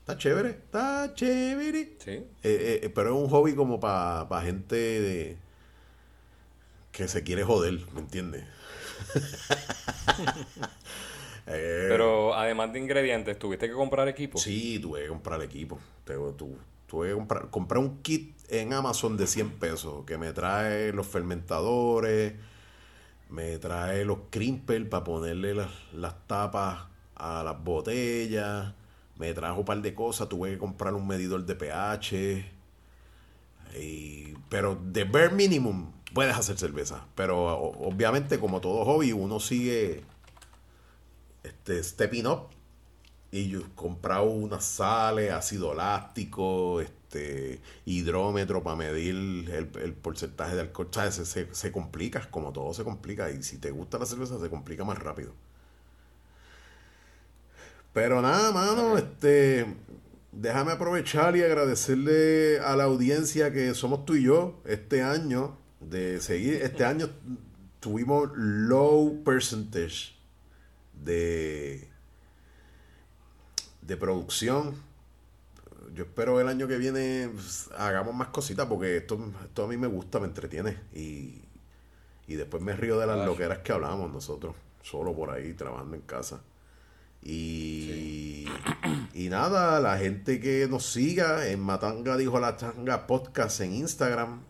Está 0.00 0.16
chévere, 0.18 0.50
está 0.50 1.12
chévere. 1.14 1.96
Sí. 1.98 2.10
Eh, 2.10 2.80
eh, 2.82 2.90
pero 2.94 3.14
es 3.16 3.22
un 3.24 3.28
hobby 3.30 3.54
como 3.54 3.78
para 3.80 4.42
gente 4.42 4.76
de- 4.76 5.36
que 6.92 7.08
se 7.08 7.22
quiere 7.22 7.44
joder, 7.44 7.78
¿me 7.94 8.00
entiendes? 8.00 8.44
Eh, 11.50 11.86
Pero 11.88 12.34
además 12.34 12.72
de 12.74 12.78
ingredientes, 12.78 13.38
¿tuviste 13.38 13.68
que 13.68 13.72
comprar 13.72 14.06
equipo? 14.06 14.36
Sí, 14.38 14.78
tuve 14.80 15.02
que 15.02 15.08
comprar 15.08 15.42
equipo. 15.42 15.78
Tengo- 16.04 16.34
tu- 16.34 16.58
tuve 16.88 17.08
que 17.10 17.14
comprar, 17.14 17.50
compré 17.50 17.78
un 17.78 18.02
kit 18.02 18.36
en 18.50 18.72
Amazon 18.72 19.16
de 19.16 19.26
100 19.26 19.50
pesos 19.58 20.04
que 20.06 20.18
me 20.18 20.32
trae 20.32 20.92
los 20.92 21.06
fermentadores, 21.06 22.34
me 23.30 23.58
trae 23.58 24.04
los 24.04 24.18
crimpers 24.30 24.86
para 24.88 25.04
ponerle 25.04 25.54
las, 25.54 25.70
las 25.92 26.26
tapas 26.26 26.86
a 27.16 27.42
las 27.44 27.62
botellas, 27.62 28.74
me 29.18 29.34
trajo 29.34 29.60
un 29.60 29.64
par 29.66 29.82
de 29.82 29.94
cosas, 29.94 30.28
tuve 30.28 30.52
que 30.52 30.58
comprar 30.58 30.94
un 30.94 31.06
medidor 31.06 31.44
de 31.46 31.54
pH. 31.54 32.52
y- 33.76 34.34
pero 34.48 34.78
de 34.82 35.04
bare 35.04 35.30
minimum 35.30 35.92
puedes 36.14 36.36
hacer 36.36 36.58
cerveza. 36.58 37.06
Pero 37.14 37.58
obviamente, 37.58 38.38
como 38.40 38.60
todo 38.60 38.84
hobby, 38.84 39.12
uno 39.12 39.40
sigue 39.40 40.04
este, 41.42 41.82
stepping 41.82 42.26
up 42.26 42.48
y 43.30 43.48
yo 43.50 43.60
he 43.60 43.74
comprado 43.74 44.24
unas 44.24 44.64
sales, 44.64 45.32
ácido 45.32 45.74
láctico, 45.74 46.80
este, 46.80 47.60
hidrómetro 47.84 48.62
para 48.62 48.76
medir 48.76 49.14
el, 49.14 49.70
el 49.82 49.92
porcentaje 49.92 50.54
de 50.54 50.62
alcohol. 50.62 50.88
Se, 51.10 51.26
se, 51.26 51.54
se 51.54 51.72
complica, 51.72 52.30
como 52.30 52.52
todo 52.52 52.72
se 52.72 52.84
complica. 52.84 53.30
Y 53.30 53.42
si 53.42 53.58
te 53.58 53.70
gusta 53.70 53.98
la 53.98 54.06
cerveza, 54.06 54.40
se 54.40 54.48
complica 54.48 54.84
más 54.84 54.98
rápido. 54.98 55.32
Pero 57.92 58.22
nada, 58.22 58.52
mano, 58.52 58.96
este, 58.96 59.66
déjame 60.32 60.72
aprovechar 60.72 61.36
y 61.36 61.42
agradecerle 61.42 62.60
a 62.60 62.76
la 62.76 62.84
audiencia 62.84 63.52
que 63.52 63.74
somos 63.74 64.04
tú 64.06 64.14
y 64.14 64.22
yo 64.24 64.62
este 64.64 65.02
año 65.02 65.58
de 65.80 66.20
seguir. 66.20 66.62
Este 66.62 66.84
año 66.84 67.10
tuvimos 67.80 68.30
low 68.34 69.22
percentage 69.24 70.14
de 71.04 71.87
de 73.88 73.96
producción. 73.96 74.74
Yo 75.94 76.04
espero 76.04 76.40
el 76.40 76.46
año 76.48 76.68
que 76.68 76.76
viene 76.76 77.28
pues, 77.32 77.70
hagamos 77.76 78.14
más 78.14 78.28
cositas 78.28 78.66
porque 78.66 78.98
esto, 78.98 79.18
esto 79.42 79.64
a 79.64 79.68
mí 79.68 79.76
me 79.76 79.86
gusta, 79.88 80.20
me 80.20 80.26
entretiene 80.26 80.78
y, 80.94 81.40
y 82.28 82.34
después 82.36 82.62
me 82.62 82.76
río 82.76 82.98
de 83.00 83.06
las 83.06 83.16
Claro. 83.16 83.32
loqueras 83.32 83.58
que 83.60 83.72
hablamos 83.72 84.12
nosotros, 84.12 84.54
solo 84.82 85.14
por 85.16 85.30
ahí 85.30 85.54
trabajando 85.54 85.96
en 85.96 86.02
casa. 86.02 86.40
Y, 87.22 88.46
y 89.14 89.28
nada, 89.28 89.80
la 89.80 89.98
gente 89.98 90.38
que 90.38 90.68
nos 90.68 90.84
siga 90.86 91.48
en 91.48 91.58
Matanga 91.60 92.16
dijo 92.16 92.38
la 92.38 92.56
changa 92.56 93.06
podcast 93.08 93.60
en 93.62 93.72
Instagram. 93.74 94.40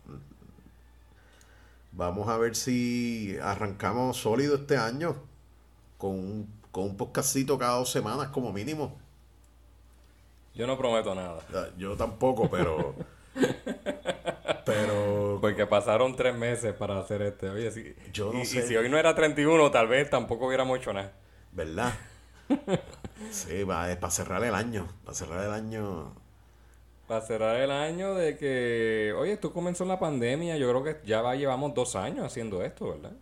Vamos 1.92 2.28
a 2.28 2.36
ver 2.36 2.54
si 2.56 3.36
arrancamos 3.42 4.18
sólido 4.18 4.56
este 4.56 4.76
año 4.76 5.16
con 5.96 6.10
un, 6.10 6.52
con 6.70 6.84
un 6.84 6.96
podcastito 6.96 7.56
cada 7.58 7.78
dos 7.78 7.90
semanas 7.90 8.28
como 8.28 8.52
mínimo. 8.52 8.98
Yo 10.58 10.66
no 10.66 10.76
prometo 10.76 11.14
nada. 11.14 11.40
Yo 11.78 11.96
tampoco, 11.96 12.50
pero. 12.50 12.96
pero. 14.66 15.38
Porque 15.40 15.66
pasaron 15.66 16.16
tres 16.16 16.34
meses 16.34 16.74
para 16.74 16.98
hacer 16.98 17.22
este. 17.22 17.48
Oye, 17.48 17.70
si, 17.70 17.94
Yo 18.12 18.32
no 18.32 18.40
y, 18.40 18.44
sé. 18.44 18.58
y 18.58 18.62
si 18.62 18.76
hoy 18.76 18.88
no 18.88 18.98
era 18.98 19.14
31, 19.14 19.70
tal 19.70 19.86
vez 19.86 20.10
tampoco 20.10 20.48
hubiéramos 20.48 20.76
hecho 20.78 20.92
nada. 20.92 21.12
¿Verdad? 21.52 21.94
Sí, 23.32 23.64
va, 23.64 23.90
es 23.90 23.96
para 23.96 24.12
cerrar 24.12 24.44
el 24.44 24.54
año. 24.54 24.86
Para 25.04 25.14
cerrar 25.14 25.44
el 25.44 25.50
año. 25.50 26.14
Para 27.08 27.20
cerrar 27.20 27.56
el 27.56 27.72
año 27.72 28.14
de 28.14 28.38
que, 28.38 29.12
oye, 29.18 29.32
esto 29.32 29.52
comenzó 29.52 29.82
en 29.82 29.88
la 29.88 29.98
pandemia, 29.98 30.56
yo 30.56 30.68
creo 30.70 30.84
que 30.84 31.04
ya 31.04 31.20
va, 31.20 31.34
llevamos 31.34 31.74
dos 31.74 31.96
años 31.96 32.24
haciendo 32.24 32.62
esto, 32.62 32.90
¿verdad? 32.90 33.12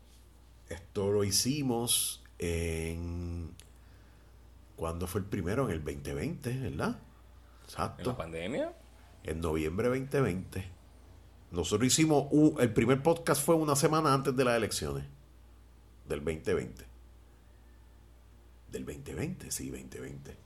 Esto 0.69 1.11
lo 1.11 1.25
hicimos 1.25 2.23
en. 2.39 3.55
¿Cuándo 4.77 5.07
fue 5.07 5.23
el 5.23 5.27
primero? 5.27 5.65
En 5.65 5.71
el 5.71 5.83
2020, 5.83 6.59
¿verdad? 6.59 6.99
En 7.69 7.79
la 7.79 7.85
Exacto. 7.87 8.17
pandemia. 8.17 8.73
En 9.25 9.41
noviembre 9.41 9.89
2020. 9.89 10.71
Nosotros 11.51 11.87
hicimos. 11.87 12.27
un- 12.31 12.57
el 12.61 12.73
primer 12.73 13.03
podcast 13.03 13.43
fue 13.45 13.55
una 13.55 13.77
semana 13.77 14.13
antes 14.15 14.35
de 14.37 14.45
las 14.45 14.57
elecciones. 14.57 15.05
Del 16.09 16.21
2020. 16.25 16.85
Del 18.71 18.85
2020, 18.85 19.51
sí, 19.51 19.71
2020. 19.71 20.37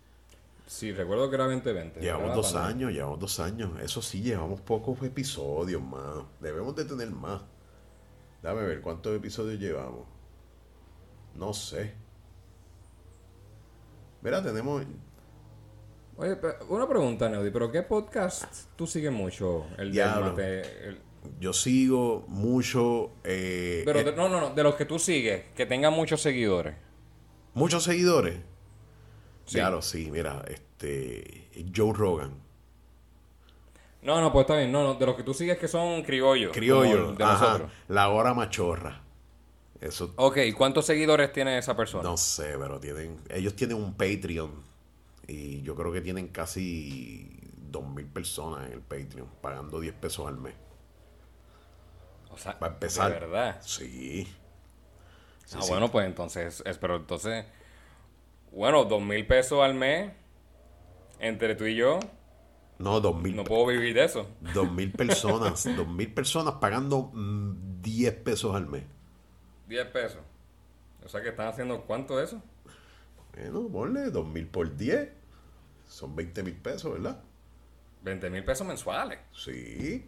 Sí, 0.66 0.92
recuerdo 0.92 1.28
que 1.28 1.34
era 1.36 1.44
2020. 1.46 2.00
Llevamos 2.00 2.26
era 2.26 2.34
dos 2.36 2.52
pandemia. 2.52 2.68
años, 2.86 2.92
llevamos 2.92 3.18
dos 3.18 3.40
años. 3.40 3.80
Eso 3.80 4.00
sí, 4.02 4.22
llevamos 4.22 4.60
pocos 4.60 5.02
episodios 5.02 5.82
más. 5.82 6.24
Debemos 6.40 6.74
de 6.76 6.84
tener 6.84 7.10
más. 7.10 7.42
Dame 8.42 8.62
ver 8.62 8.80
cuántos 8.80 9.14
episodios 9.16 9.58
llevamos. 9.60 10.06
No 11.34 11.52
sé. 11.52 11.94
Mira, 14.22 14.42
tenemos. 14.42 14.84
Oye, 16.20 16.36
una 16.68 16.86
pregunta, 16.86 17.28
Neudi, 17.30 17.50
¿pero 17.50 17.72
qué 17.72 17.82
podcast 17.82 18.44
tú 18.76 18.86
sigues 18.86 19.10
mucho? 19.10 19.66
El 19.78 19.90
Diablo. 19.90 20.32
mate- 20.32 20.60
el- 20.88 21.00
Yo 21.38 21.52
sigo 21.54 22.24
mucho. 22.28 23.12
eh, 23.24 23.82
Pero 23.86 24.00
eh, 24.00 24.04
de- 24.04 24.12
no, 24.12 24.28
no, 24.28 24.38
no, 24.40 24.50
de 24.54 24.62
los 24.62 24.74
que 24.74 24.84
tú 24.84 24.98
sigues, 24.98 25.44
que 25.56 25.64
tengan 25.66 25.92
muchos 25.94 26.20
seguidores. 26.20 26.74
muchos 27.54 27.84
seguidores. 27.84 28.36
Sí. 29.46 29.56
Claro, 29.56 29.80
sí, 29.82 30.10
mira, 30.10 30.44
este. 30.48 31.48
Joe 31.74 31.92
Rogan. 31.94 32.34
No, 34.02 34.20
no, 34.20 34.30
pues 34.32 34.44
está 34.44 34.56
bien, 34.56 34.70
no, 34.72 34.82
no, 34.84 34.94
de 34.94 35.04
los 35.06 35.14
que 35.16 35.22
tú 35.22 35.32
sigues 35.34 35.58
que 35.58 35.68
son 35.68 36.02
criollos. 36.02 36.52
Criollo. 36.52 36.98
como 36.98 37.10
el 37.12 37.16
de 37.18 37.24
ajá, 37.24 37.44
nosotros. 37.46 37.72
La 37.88 38.08
hora 38.10 38.32
machorra. 38.34 39.02
Eso 39.80 40.12
Ok, 40.16 40.38
¿cuántos 40.56 40.84
seguidores 40.86 41.32
tiene 41.32 41.56
esa 41.58 41.74
persona? 41.76 42.02
No 42.02 42.16
sé, 42.18 42.54
pero 42.58 42.78
tienen, 42.78 43.16
ellos 43.30 43.54
tienen 43.56 43.76
un 43.78 43.94
Patreon 43.94 44.62
y 45.26 45.62
yo 45.62 45.74
creo 45.76 45.92
que 45.92 46.00
tienen 46.00 46.28
casi 46.28 47.40
2.000 47.70 48.12
personas 48.12 48.66
en 48.66 48.72
el 48.74 48.80
Patreon 48.80 49.28
pagando 49.40 49.80
10 49.80 49.94
pesos 49.94 50.26
al 50.26 50.36
mes. 50.38 50.54
O 52.30 52.36
sea, 52.36 52.58
Para 52.58 52.74
empezar. 52.74 53.12
De 53.12 53.20
verdad. 53.20 53.60
Sí. 53.62 54.24
Sí, 55.44 55.56
ah, 55.58 55.62
sí. 55.62 55.70
bueno, 55.70 55.90
pues 55.90 56.06
entonces, 56.06 56.62
es, 56.64 56.78
pero 56.78 56.96
entonces, 56.96 57.44
bueno, 58.52 58.84
dos 58.84 59.02
mil 59.02 59.26
pesos 59.26 59.60
al 59.62 59.74
mes, 59.74 60.12
entre 61.18 61.56
tú 61.56 61.64
y 61.64 61.74
yo, 61.74 61.98
No, 62.78 63.02
2.000 63.02 63.34
no 63.34 63.44
puedo 63.44 63.66
vivir 63.66 63.94
de 63.94 64.04
eso. 64.04 64.28
2.000 64.42 64.96
personas. 64.96 65.66
2.000 65.66 66.14
personas 66.14 66.54
pagando 66.54 67.10
mm, 67.12 67.82
10 67.82 68.14
pesos 68.18 68.54
al 68.54 68.66
mes. 68.66 68.84
10 69.66 69.86
pesos. 69.88 70.20
O 71.04 71.08
sea 71.08 71.20
que 71.20 71.30
están 71.30 71.48
haciendo 71.48 71.82
cuánto 71.82 72.20
eso? 72.20 72.40
Bueno, 73.34 73.68
ponle 73.68 74.12
2.000 74.12 74.50
por 74.50 74.76
10. 74.76 75.08
Son 75.86 76.16
20.000 76.16 76.62
pesos, 76.62 76.92
¿verdad? 76.92 77.22
20 78.02 78.30
mil 78.30 78.44
pesos 78.44 78.66
mensuales. 78.66 79.18
Sí. 79.32 80.06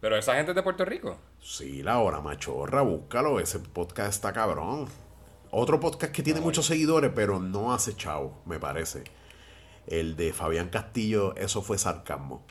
Pero 0.00 0.16
esa 0.16 0.34
gente 0.34 0.52
es 0.52 0.56
de 0.56 0.62
Puerto 0.62 0.84
Rico. 0.84 1.18
Sí, 1.40 1.82
la 1.82 1.98
hora 1.98 2.20
machorra, 2.20 2.82
búscalo. 2.82 3.40
Ese 3.40 3.58
podcast 3.58 4.10
está 4.10 4.32
cabrón. 4.32 4.86
Otro 5.50 5.80
podcast 5.80 6.12
que 6.12 6.22
tiene 6.22 6.40
muchos 6.40 6.66
seguidores, 6.66 7.10
pero 7.14 7.40
no 7.40 7.72
hace 7.72 7.96
chavo, 7.96 8.42
me 8.44 8.60
parece. 8.60 9.04
El 9.86 10.16
de 10.16 10.32
Fabián 10.32 10.68
Castillo, 10.68 11.34
eso 11.36 11.62
fue 11.62 11.78
sarcasmo. 11.78 12.44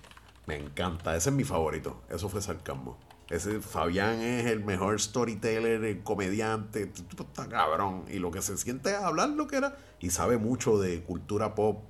Me 0.46 0.56
encanta, 0.56 1.16
ese 1.16 1.30
es 1.30 1.36
mi 1.36 1.44
favorito. 1.44 2.02
Eso 2.10 2.28
fue 2.28 2.42
sarcasmo. 2.42 2.98
Ese 3.30 3.60
Fabián 3.60 4.22
es 4.22 4.46
el 4.46 4.64
mejor 4.64 5.00
storyteller, 5.02 5.84
el 5.84 6.02
comediante, 6.04 6.84
el 6.84 6.92
tipo 6.94 7.24
está 7.24 7.48
cabrón. 7.50 8.06
Y 8.10 8.20
lo 8.20 8.32
que 8.32 8.42
se 8.42 8.58
siente 8.58 8.92
es 8.92 8.96
hablar 8.98 9.30
lo 9.30 9.48
que 9.48 9.58
era. 9.58 9.78
Y 10.00 10.12
sabe 10.12 10.38
mucho 10.38 10.80
de 10.80 11.02
cultura 11.04 11.54
pop, 11.54 11.84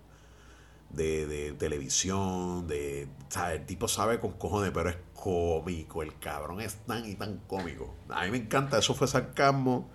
de, 0.90 1.28
de 1.28 1.52
televisión, 1.54 2.68
de. 2.68 3.08
O 3.28 3.32
sea, 3.32 3.54
el 3.54 3.66
tipo 3.66 3.88
sabe 3.88 4.20
con 4.20 4.32
cojones, 4.34 4.72
pero 4.74 4.90
es 4.90 4.98
cómico. 5.14 6.02
El 6.02 6.18
cabrón 6.18 6.62
es 6.62 6.76
tan 6.88 7.06
y 7.06 7.16
tan 7.16 7.38
cómico. 7.48 7.94
A 8.10 8.26
mí 8.26 8.32
me 8.32 8.38
encanta, 8.38 8.80
eso 8.80 8.96
fue 8.96 9.08
sarcasmo. 9.08 9.90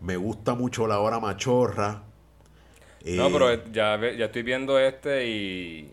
Me 0.00 0.16
gusta 0.16 0.54
mucho 0.54 0.86
la 0.86 0.98
hora 0.98 1.20
machorra. 1.20 2.02
No, 3.04 3.26
Eh, 3.26 3.30
pero 3.32 3.64
ya, 3.72 3.96
ve- 3.96 4.16
ya 4.16 4.26
estoy 4.26 4.42
viendo 4.42 4.78
este 4.78 5.26
y 5.28 5.92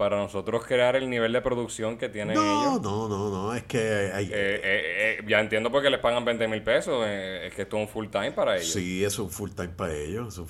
para 0.00 0.16
nosotros 0.16 0.64
crear 0.66 0.96
el 0.96 1.10
nivel 1.10 1.30
de 1.30 1.42
producción 1.42 1.98
que 1.98 2.08
tienen 2.08 2.34
No, 2.34 2.40
ellos. 2.40 2.80
no, 2.80 3.06
no, 3.06 3.28
no, 3.28 3.54
es 3.54 3.64
que 3.64 4.10
hay, 4.14 4.24
eh, 4.24 4.30
eh, 4.32 4.60
eh, 4.64 5.24
ya 5.28 5.40
entiendo 5.40 5.70
por 5.70 5.82
qué 5.82 5.90
les 5.90 6.00
pagan 6.00 6.24
20 6.24 6.48
mil 6.48 6.62
pesos. 6.62 7.06
es 7.06 7.52
que 7.52 7.60
esto 7.60 7.76
es 7.76 7.82
un 7.82 7.86
full 7.86 8.06
time 8.06 8.32
para 8.32 8.56
ellos. 8.56 8.72
Sí, 8.72 9.04
es 9.04 9.14
full 9.16 9.50
time 9.50 9.68
para 9.68 9.92
ellos. 9.94 10.40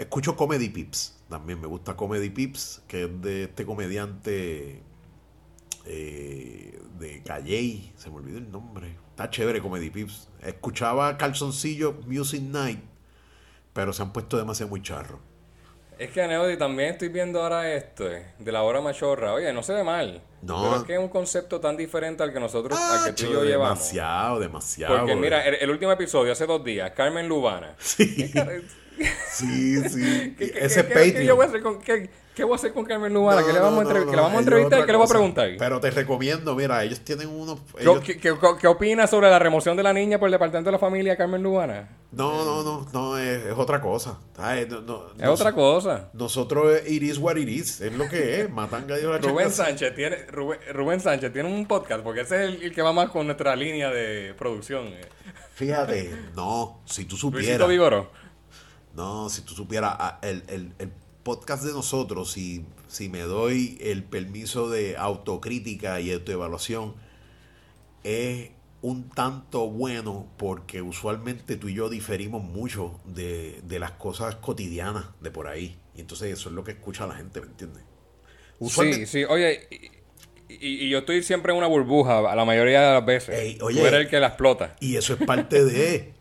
Escucho 0.00 0.34
Comedy 0.34 0.70
Pips 0.70 1.22
también. 1.28 1.60
Me 1.60 1.68
gusta 1.68 1.94
Comedy 1.94 2.30
Pips, 2.30 2.82
que 2.88 3.04
es 3.04 3.22
de 3.22 3.44
este 3.44 3.64
comediante. 3.64 4.82
de 5.84 7.22
Calle, 7.24 7.92
se 7.94 8.10
me 8.10 8.16
olvidó 8.16 8.38
el 8.38 8.50
nombre. 8.50 8.96
Está 9.10 9.30
chévere 9.30 9.62
Comedy 9.62 9.90
Pips. 9.90 10.28
Escuchaba 10.42 11.16
Calzoncillo 11.16 11.92
Music 12.08 12.42
Night, 12.42 12.80
pero 13.72 13.92
se 13.92 14.02
han 14.02 14.12
puesto 14.12 14.36
demasiado 14.36 14.68
muy 14.70 14.82
charro. 14.82 15.20
Es 15.98 16.10
que 16.10 16.26
Neody 16.28 16.58
también 16.58 16.90
estoy 16.90 17.08
viendo 17.08 17.42
ahora 17.42 17.72
esto 17.72 18.10
eh, 18.12 18.26
de 18.38 18.52
la 18.52 18.62
hora 18.62 18.82
machorra. 18.82 19.32
Oye, 19.32 19.50
no 19.52 19.62
se 19.62 19.72
ve 19.72 19.82
mal. 19.82 20.20
No. 20.42 20.62
Pero 20.62 20.76
es 20.76 20.82
que 20.84 20.92
es 20.94 20.98
un 20.98 21.08
concepto 21.08 21.58
tan 21.58 21.76
diferente 21.76 22.22
al 22.22 22.32
que 22.34 22.38
nosotros, 22.40 22.78
al 22.78 23.06
que 23.06 23.12
tú 23.22 23.30
y 23.30 23.32
yo 23.32 23.44
llevamos. 23.44 23.78
demasiado, 23.78 24.38
demasiado. 24.38 24.98
Porque 24.98 25.16
mira, 25.16 25.46
el, 25.46 25.54
el 25.54 25.70
último 25.70 25.90
episodio, 25.92 26.32
hace 26.32 26.44
dos 26.46 26.62
días, 26.62 26.90
Carmen 26.92 27.26
Lubana. 27.28 27.74
Sí, 27.78 28.30
sí, 29.30 29.88
sí. 29.88 30.34
¿Qué, 30.38 30.50
qué- 30.52 30.58
Ese 30.64 30.82
qué- 30.86 30.94
Patreon. 30.94 31.12
qué 31.14 31.24
yo 31.26 31.36
voy 31.36 31.44
a 31.46 31.48
hacer 31.48 31.62
con, 31.62 31.80
qué, 32.36 32.44
voy 32.44 32.52
a 32.52 32.56
hacer 32.56 32.72
con 32.72 32.84
Carmen 32.84 33.12
Lubana? 33.12 33.40
No, 33.40 33.46
¿Qué 33.48 33.52
le 33.52 33.58
vamos, 33.58 33.80
a, 33.80 33.82
no, 33.82 33.88
entre- 33.88 34.04
no, 34.04 34.10
que 34.10 34.16
le 34.16 34.22
vamos 34.22 34.30
a 34.30 34.34
no, 34.34 34.40
entrevistar? 34.40 34.86
¿Qué 34.86 34.92
le 34.92 34.98
voy 34.98 35.06
a 35.06 35.08
preguntar? 35.08 35.48
Pero 35.58 35.80
te 35.80 35.90
recomiendo, 35.90 36.54
mira, 36.54 36.84
ellos 36.84 37.00
tienen 37.00 37.28
unos... 37.28 37.58
¿Qué, 37.76 37.82
ellos- 37.82 38.00
qué, 38.04 38.18
qué- 38.18 38.34
qué 38.60 38.66
opinas 38.68 39.10
sobre 39.10 39.28
la 39.30 39.38
remoción 39.40 39.76
de 39.76 39.82
la 39.82 39.92
niña 39.92 40.18
por 40.20 40.28
el 40.28 40.32
departamento 40.32 40.68
de 40.68 40.72
la 40.72 40.78
familia 40.78 41.16
Carmen 41.16 41.42
Lubana? 41.42 41.88
No, 42.12 42.44
no, 42.44 42.62
no, 42.62 42.86
no, 42.92 43.18
es, 43.18 43.46
es 43.46 43.52
otra 43.56 43.80
cosa. 43.80 44.18
Es 45.18 45.28
otra 45.28 45.52
cosa. 45.52 46.10
Nosotros, 46.12 46.80
it 46.86 47.02
is 47.02 47.18
what 47.18 47.36
it 47.36 47.48
is, 47.48 47.80
es 47.80 47.92
lo 47.92 48.08
que 48.08 48.40
es. 48.42 48.50
Matanga 48.50 48.96
dijo 48.96 49.10
la 49.10 49.18
Rubén. 49.18 49.50
Sánchez 49.50 49.94
tiene 49.94 50.16
Rubén, 50.26 50.58
Rubén 50.72 51.00
Sánchez 51.00 51.32
tiene 51.32 51.52
un 51.52 51.66
podcast 51.66 52.02
porque 52.02 52.20
ese 52.22 52.36
es 52.36 52.50
el, 52.50 52.62
el 52.62 52.74
que 52.74 52.80
va 52.82 52.92
más 52.92 53.10
con 53.10 53.26
nuestra 53.26 53.56
línea 53.56 53.90
de 53.90 54.34
producción. 54.38 54.86
eh. 54.86 55.00
Fíjate, 55.54 56.14
no, 56.34 56.80
si 56.86 57.04
tú 57.06 57.16
Luisito 57.16 57.38
supieras. 57.38 57.68
Vigoro. 57.68 58.10
No, 58.94 59.28
si 59.28 59.42
tú 59.42 59.54
supieras, 59.54 59.94
ah, 59.98 60.18
el, 60.22 60.42
el, 60.48 60.72
el 60.78 60.90
podcast 61.26 61.64
de 61.64 61.72
nosotros, 61.72 62.30
si, 62.30 62.64
si 62.86 63.08
me 63.08 63.22
doy 63.22 63.76
el 63.80 64.04
permiso 64.04 64.70
de 64.70 64.96
autocrítica 64.96 66.00
y 66.00 66.12
autoevaluación, 66.12 66.94
es 68.04 68.50
un 68.82 69.08
tanto 69.10 69.68
bueno 69.68 70.28
porque 70.36 70.82
usualmente 70.82 71.56
tú 71.56 71.68
y 71.68 71.74
yo 71.74 71.88
diferimos 71.88 72.44
mucho 72.44 73.00
de, 73.04 73.60
de 73.64 73.78
las 73.80 73.90
cosas 73.92 74.36
cotidianas 74.36 75.06
de 75.20 75.30
por 75.32 75.48
ahí. 75.48 75.76
Y 75.96 76.00
entonces 76.02 76.32
eso 76.32 76.48
es 76.50 76.54
lo 76.54 76.62
que 76.62 76.72
escucha 76.72 77.06
la 77.06 77.14
gente, 77.14 77.40
¿me 77.40 77.46
entiendes? 77.48 77.82
Sí, 78.70 79.06
sí, 79.06 79.24
oye, 79.24 79.66
y, 79.70 80.54
y- 80.54 80.86
y 80.86 80.88
yo 80.90 80.98
estoy 80.98 81.22
siempre 81.24 81.52
en 81.52 81.58
una 81.58 81.66
burbuja 81.66 82.22
la 82.34 82.44
mayoría 82.44 82.80
de 82.86 82.94
las 82.94 83.04
veces. 83.04 83.36
Ey, 83.36 83.58
oye. 83.60 83.80
Tú 83.80 83.86
eres 83.86 84.00
el 84.02 84.08
que 84.08 84.20
la 84.20 84.28
explota. 84.28 84.76
Y 84.80 84.94
eso 84.96 85.14
es 85.14 85.26
parte 85.26 85.64
de. 85.64 86.14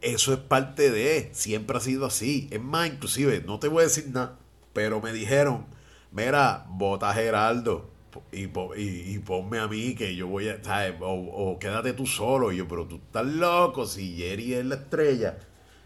Eso 0.00 0.32
es 0.32 0.38
parte 0.40 0.90
de. 0.90 1.30
Siempre 1.32 1.76
ha 1.76 1.80
sido 1.80 2.04
así. 2.06 2.48
Es 2.50 2.60
más, 2.60 2.88
inclusive, 2.88 3.42
no 3.46 3.58
te 3.60 3.68
voy 3.68 3.82
a 3.82 3.84
decir 3.84 4.08
nada, 4.08 4.38
pero 4.78 5.00
me 5.00 5.12
dijeron, 5.12 5.66
mira, 6.12 6.64
vota 6.68 7.10
a 7.10 7.12
Geraldo 7.12 7.90
y, 8.30 8.44
y, 8.44 9.12
y 9.14 9.18
ponme 9.18 9.58
a 9.58 9.66
mí 9.66 9.96
que 9.96 10.14
yo 10.14 10.28
voy 10.28 10.48
a, 10.48 10.62
¿sabes? 10.62 10.94
O, 11.00 11.14
o 11.14 11.58
quédate 11.58 11.94
tú 11.94 12.06
solo. 12.06 12.52
Y 12.52 12.58
yo, 12.58 12.68
pero 12.68 12.86
tú 12.86 13.00
estás 13.04 13.26
loco, 13.26 13.86
si 13.86 14.16
Jerry 14.16 14.54
es 14.54 14.64
la 14.64 14.76
estrella. 14.76 15.36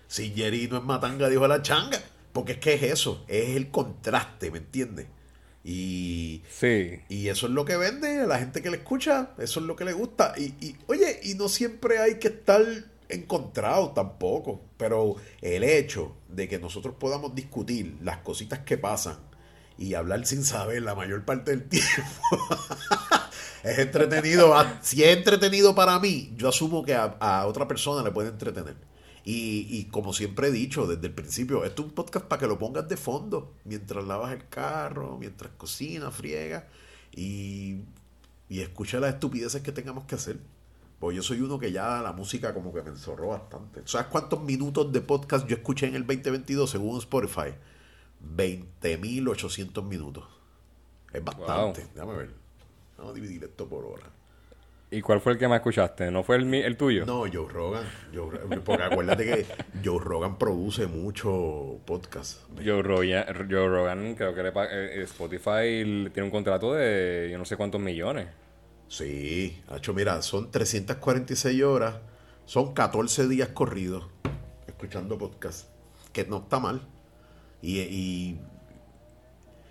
Si 0.08 0.34
Jerry 0.34 0.68
no 0.68 0.76
es 0.76 0.84
matanga, 0.84 1.30
dijo 1.30 1.48
la 1.48 1.62
changa. 1.62 1.98
Porque 2.34 2.52
es 2.52 2.58
que 2.58 2.74
es 2.74 2.82
eso, 2.82 3.24
es 3.28 3.56
el 3.56 3.70
contraste, 3.70 4.50
¿me 4.50 4.58
entiendes? 4.58 5.06
Y, 5.64 6.42
Sí. 6.50 7.00
y 7.08 7.28
eso 7.28 7.46
es 7.46 7.52
lo 7.54 7.64
que 7.64 7.78
vende 7.78 8.20
a 8.20 8.26
la 8.26 8.38
gente 8.40 8.60
que 8.60 8.68
le 8.70 8.76
escucha, 8.76 9.30
eso 9.38 9.60
es 9.60 9.64
lo 9.66 9.74
que 9.74 9.86
le 9.86 9.94
gusta. 9.94 10.34
Y, 10.36 10.52
y, 10.60 10.76
oye, 10.86 11.18
y 11.22 11.32
no 11.36 11.48
siempre 11.48 11.98
hay 11.98 12.18
que 12.18 12.28
estar 12.28 12.62
encontrado 13.14 13.90
tampoco, 13.92 14.62
pero 14.76 15.16
el 15.40 15.64
hecho 15.64 16.14
de 16.28 16.48
que 16.48 16.58
nosotros 16.58 16.94
podamos 16.98 17.34
discutir 17.34 17.96
las 18.02 18.18
cositas 18.18 18.60
que 18.60 18.78
pasan 18.78 19.18
y 19.78 19.94
hablar 19.94 20.26
sin 20.26 20.44
saber 20.44 20.82
la 20.82 20.94
mayor 20.94 21.24
parte 21.24 21.50
del 21.50 21.64
tiempo 21.68 21.90
es 23.64 23.78
entretenido. 23.78 24.54
A- 24.56 24.78
Si 24.82 25.02
es 25.02 25.16
entretenido 25.16 25.74
para 25.74 25.98
mí, 25.98 26.32
yo 26.36 26.48
asumo 26.48 26.84
que 26.84 26.94
a, 26.94 27.46
otra 27.46 27.66
persona 27.68 28.02
le 28.02 28.10
puede 28.10 28.28
entretener. 28.30 28.76
Y, 29.24 29.84
como 29.92 30.12
siempre 30.12 30.48
he 30.48 30.50
dicho 30.50 30.84
desde 30.86 31.06
el 31.06 31.12
principio, 31.14 31.64
esto 31.64 31.82
es 31.82 31.88
un 31.88 31.94
podcast 31.94 32.26
para 32.26 32.40
que 32.40 32.48
lo 32.48 32.58
pongas 32.58 32.88
de 32.88 32.96
fondo 32.96 33.54
mientras 33.64 34.04
lavas 34.04 34.32
el 34.32 34.48
carro, 34.48 35.16
mientras 35.16 35.52
cocinas, 35.56 36.12
friegas 36.12 36.64
y, 37.14 37.82
y 38.48 38.60
escucha 38.60 38.98
las 38.98 39.14
estupideces 39.14 39.62
que 39.62 39.70
tengamos 39.70 40.06
que 40.06 40.16
hacer. 40.16 40.38
Pues 41.02 41.16
yo 41.16 41.22
soy 41.24 41.40
uno 41.40 41.58
que 41.58 41.72
ya 41.72 42.00
la 42.00 42.12
música 42.12 42.54
como 42.54 42.72
que 42.72 42.80
me 42.80 42.90
enzorró 42.90 43.30
bastante. 43.30 43.82
¿Sabes 43.86 44.06
cuántos 44.06 44.40
minutos 44.40 44.92
de 44.92 45.00
podcast 45.00 45.48
yo 45.48 45.56
escuché 45.56 45.88
en 45.88 45.96
el 45.96 46.06
2022 46.06 46.70
según 46.70 46.96
Spotify? 46.98 47.56
20.800 48.36 49.82
minutos. 49.82 50.22
Es 51.12 51.24
bastante. 51.24 51.88
Déjame 51.92 52.18
ver. 52.18 52.30
Vamos 52.96 53.10
a 53.10 53.14
dividir 53.16 53.42
esto 53.42 53.68
por 53.68 53.84
hora. 53.84 54.04
¿Y 54.92 55.00
cuál 55.00 55.20
fue 55.20 55.32
el 55.32 55.38
que 55.38 55.48
más 55.48 55.56
escuchaste? 55.56 56.08
¿No 56.12 56.22
fue 56.22 56.36
el, 56.36 56.54
el 56.54 56.76
tuyo? 56.76 57.04
No, 57.04 57.22
Joe 57.22 57.48
Rogan. 57.48 57.84
Joe 58.14 58.38
porque 58.64 58.84
acuérdate 58.84 59.24
que 59.24 59.46
Joe 59.84 59.98
Rogan 59.98 60.38
produce 60.38 60.86
mucho 60.86 61.80
podcast. 61.84 62.42
Joe 62.64 62.80
Rogan, 62.80 63.24
Joe 63.50 63.66
Rogan 63.66 64.14
creo 64.14 64.36
que 64.36 64.42
le 64.44 64.52
eh, 64.54 65.02
Spotify 65.02 66.10
tiene 66.14 66.22
un 66.22 66.30
contrato 66.30 66.74
de 66.74 67.28
yo 67.32 67.38
no 67.38 67.44
sé 67.44 67.56
cuántos 67.56 67.80
millones. 67.80 68.28
Sí, 68.92 69.64
Hacho, 69.68 69.94
mira, 69.94 70.20
son 70.20 70.50
346 70.50 71.62
horas, 71.62 71.94
son 72.44 72.74
14 72.74 73.26
días 73.26 73.48
corridos 73.48 74.04
escuchando 74.66 75.16
podcast, 75.16 75.68
que 76.12 76.26
no 76.26 76.40
está 76.40 76.60
mal. 76.60 76.86
Y, 77.62 78.36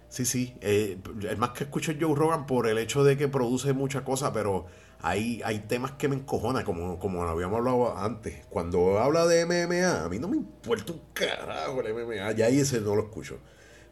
sí, 0.10 0.26
sí, 0.26 0.56
eh, 0.62 0.98
el 1.30 1.38
más 1.38 1.52
que 1.52 1.66
escucho 1.66 1.92
es 1.92 2.00
Joe 2.02 2.16
Rogan 2.16 2.48
por 2.48 2.66
el 2.68 2.80
hecho 2.80 3.04
de 3.04 3.16
que 3.16 3.28
produce 3.28 3.74
muchas 3.74 4.02
cosas, 4.02 4.32
pero 4.34 4.66
hay, 5.02 5.40
hay 5.46 5.60
temas 5.60 5.92
que 5.92 6.08
me 6.08 6.16
encojonan, 6.16 6.64
como, 6.64 6.98
como 6.98 7.22
habíamos 7.22 7.60
hablado 7.60 7.96
antes. 7.96 8.44
Cuando 8.50 8.98
habla 8.98 9.28
de 9.28 9.46
MMA, 9.46 10.04
a 10.04 10.10
mí 10.10 10.18
no 10.18 10.30
me 10.30 10.38
importa 10.38 10.94
un 10.94 11.02
carajo 11.14 11.80
el 11.82 11.94
MMA, 11.94 12.32
ya 12.32 12.48
ahí 12.48 12.60
ese 12.60 12.82
no 12.82 12.96
lo 12.96 13.04
escucho. 13.04 13.38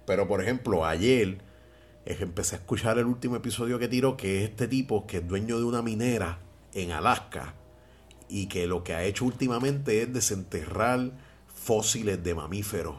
Pero 0.08 0.28
por 0.28 0.42
ejemplo, 0.42 0.88
ayer 0.88 1.38
empecé 2.20 2.56
a 2.56 2.60
escuchar 2.60 2.98
el 2.98 3.06
último 3.06 3.36
episodio 3.36 3.78
que 3.78 3.88
tiró, 3.88 4.18
que 4.18 4.44
es 4.44 4.50
este 4.50 4.68
tipo 4.68 5.06
que 5.06 5.18
es 5.18 5.28
dueño 5.28 5.60
de 5.60 5.66
una 5.66 5.82
minera 5.82 6.40
en 6.74 6.92
Alaska 6.92 7.54
y 8.28 8.48
que 8.48 8.68
lo 8.68 8.84
que 8.84 8.94
ha 8.94 9.04
hecho 9.04 9.26
últimamente 9.26 10.02
es 10.02 10.14
desenterrar 10.14 11.12
fósiles 11.48 12.24
de 12.24 12.36
mamíferos. 12.36 12.96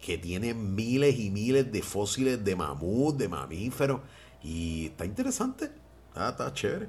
Que 0.00 0.16
tiene 0.16 0.54
miles 0.54 1.18
y 1.18 1.30
miles 1.30 1.72
de 1.72 1.82
fósiles 1.82 2.44
de 2.44 2.54
mamut, 2.54 3.16
de 3.16 3.28
mamíferos. 3.28 4.00
Y 4.42 4.86
está 4.86 5.04
interesante. 5.04 5.70
Ah, 6.14 6.28
está 6.30 6.52
chévere. 6.52 6.88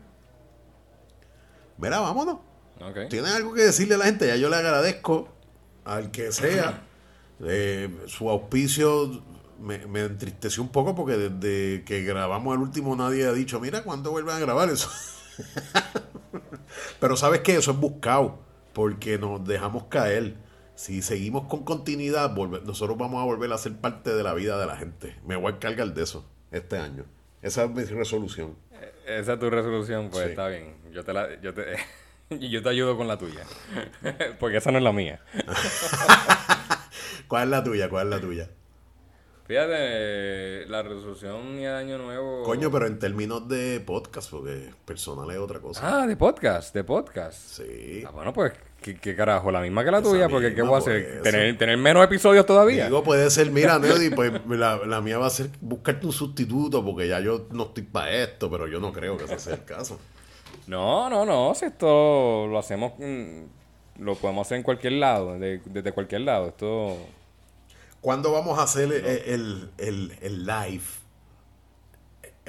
Mira, 1.78 2.00
vámonos. 2.00 2.38
Ok. 2.82 3.10
¿Tienes 3.10 3.32
algo 3.32 3.54
que 3.54 3.64
decirle 3.64 3.96
a 3.96 3.98
la 3.98 4.06
gente? 4.06 4.28
Ya 4.28 4.36
yo 4.36 4.50
le 4.50 4.58
agradezco 4.58 5.30
al 5.86 6.12
que 6.12 6.32
sea. 6.32 6.84
Eh, 7.42 7.90
su 8.08 8.30
auspicio 8.30 9.24
me, 9.60 9.86
me 9.88 10.02
entristeció 10.02 10.64
un 10.64 10.70
poco 10.70 10.96
porque 10.96 11.18
desde 11.18 11.84
que 11.84 12.04
grabamos 12.04 12.56
el 12.56 12.62
último 12.62 12.96
nadie 12.96 13.26
ha 13.28 13.34
dicho, 13.34 13.60
mira, 13.60 13.84
¿cuándo 13.84 14.12
vuelven 14.12 14.36
a 14.36 14.40
grabar 14.40 14.70
eso? 14.70 14.90
Pero 17.00 17.16
sabes 17.18 17.42
que 17.42 17.56
eso 17.56 17.72
es 17.72 17.78
buscado 17.78 18.40
porque 18.74 19.18
nos 19.18 19.46
dejamos 19.46 19.86
caer. 19.86 20.36
Si 20.76 21.02
seguimos 21.02 21.46
con 21.48 21.64
continuidad, 21.66 22.34
volve- 22.34 22.62
nosotros 22.64 22.98
vamos 22.98 23.22
a 23.22 23.26
volver 23.26 23.52
a 23.52 23.58
ser 23.58 23.74
parte 23.76 24.14
de 24.14 24.24
la 24.24 24.34
vida 24.34 24.58
de 24.60 24.66
la 24.66 24.78
gente. 24.78 25.18
Me 25.26 25.36
voy 25.36 25.52
a 25.52 25.56
encargar 25.56 25.94
de 25.94 26.04
eso 26.04 26.26
este 26.52 26.78
año. 26.78 27.04
Esa 27.42 27.66
es 27.66 27.70
mi 27.72 27.84
resolución. 27.84 28.56
Esa 29.06 29.34
es 29.34 29.40
tu 29.40 29.50
resolución, 29.50 30.10
pues 30.10 30.24
Sí. 30.26 30.30
está 30.32 30.48
bien. 30.48 30.76
Yo 30.94 31.04
te 31.04 31.14
la, 31.14 31.40
yo 31.42 31.54
te, 31.54 31.64
y 32.30 32.50
yo 32.50 32.62
te 32.64 32.70
ayudo 32.70 32.96
con 32.96 33.08
la 33.08 33.18
tuya. 33.18 33.44
Porque 34.40 34.58
esa 34.58 34.72
no 34.72 34.78
es 34.78 34.84
la 34.84 34.94
mía. 34.94 35.20
¿Cuál 37.28 37.44
es 37.46 37.50
la 37.50 37.64
tuya? 37.64 37.90
¿Cuál 37.90 38.08
es 38.08 38.16
la 38.16 38.22
tuya? 38.22 38.50
Fíjate, 39.50 40.68
la 40.68 40.84
resolución 40.84 41.58
y 41.60 41.66
el 41.66 41.74
año 41.74 41.98
nuevo. 41.98 42.44
Coño, 42.44 42.70
pero 42.70 42.86
en 42.86 43.00
términos 43.00 43.48
de 43.50 43.80
podcast, 43.80 44.30
porque 44.30 44.70
personal 44.86 45.32
es 45.32 45.40
otra 45.40 45.60
cosa. 45.60 45.82
Ah, 46.04 46.06
de 46.06 46.16
podcast, 46.16 46.72
de 46.72 46.84
podcast. 46.84 47.36
Sí. 47.36 48.04
Ah, 48.08 48.12
bueno, 48.12 48.32
pues, 48.32 48.54
¿qué, 48.80 49.00
qué 49.00 49.16
carajo? 49.16 49.50
La 49.52 49.62
misma 49.62 49.84
que 49.84 49.90
la 49.90 50.04
tuya, 50.04 50.30
porque 50.30 50.54
¿qué 50.54 50.62
voy 50.62 50.76
a 50.76 50.78
hacer? 50.78 50.98
eso. 50.98 51.24
¿Tener, 51.24 51.58
¿Tener 51.58 51.78
menos 51.80 52.06
episodios 52.06 52.46
todavía? 52.46 52.86
Digo, 52.86 53.04
puede 53.04 53.28
ser, 53.32 53.50
mira, 53.50 53.80
Nelly, 53.80 54.12
pues 54.12 54.32
la, 54.50 54.86
la 54.86 55.02
mía 55.02 55.18
va 55.18 55.26
a 55.26 55.32
ser 55.32 55.50
buscarte 55.62 56.06
un 56.06 56.14
sustituto, 56.14 56.86
porque 56.86 57.08
ya 57.08 57.20
yo 57.20 57.48
no 57.50 57.64
estoy 57.64 57.82
para 57.86 58.12
esto, 58.12 58.52
pero 58.52 58.68
yo 58.68 58.80
no 58.80 58.94
creo 58.94 59.18
que 59.18 59.24
ese 59.24 59.40
sea 59.40 59.56
el 59.56 59.64
caso. 59.66 60.00
No, 60.68 61.10
no, 61.10 61.26
no. 61.26 61.56
Si 61.56 61.66
esto 61.66 62.46
lo 62.46 62.60
hacemos, 62.60 62.94
mm, 63.00 64.04
lo 64.04 64.14
podemos 64.14 64.46
hacer 64.46 64.58
en 64.58 64.64
cualquier 64.64 64.94
lado, 64.94 65.40
de- 65.40 65.60
desde 65.66 65.92
cualquier 65.92 66.22
lado. 66.22 66.50
Esto. 66.50 66.98
¿Cuándo 68.02 68.32
vamos 68.32 68.58
a 68.60 68.64
hacer 68.64 68.92
el, 68.92 69.06
el- 69.06 69.70
el- 69.78 70.18
el 70.22 70.46
live? 70.46 70.84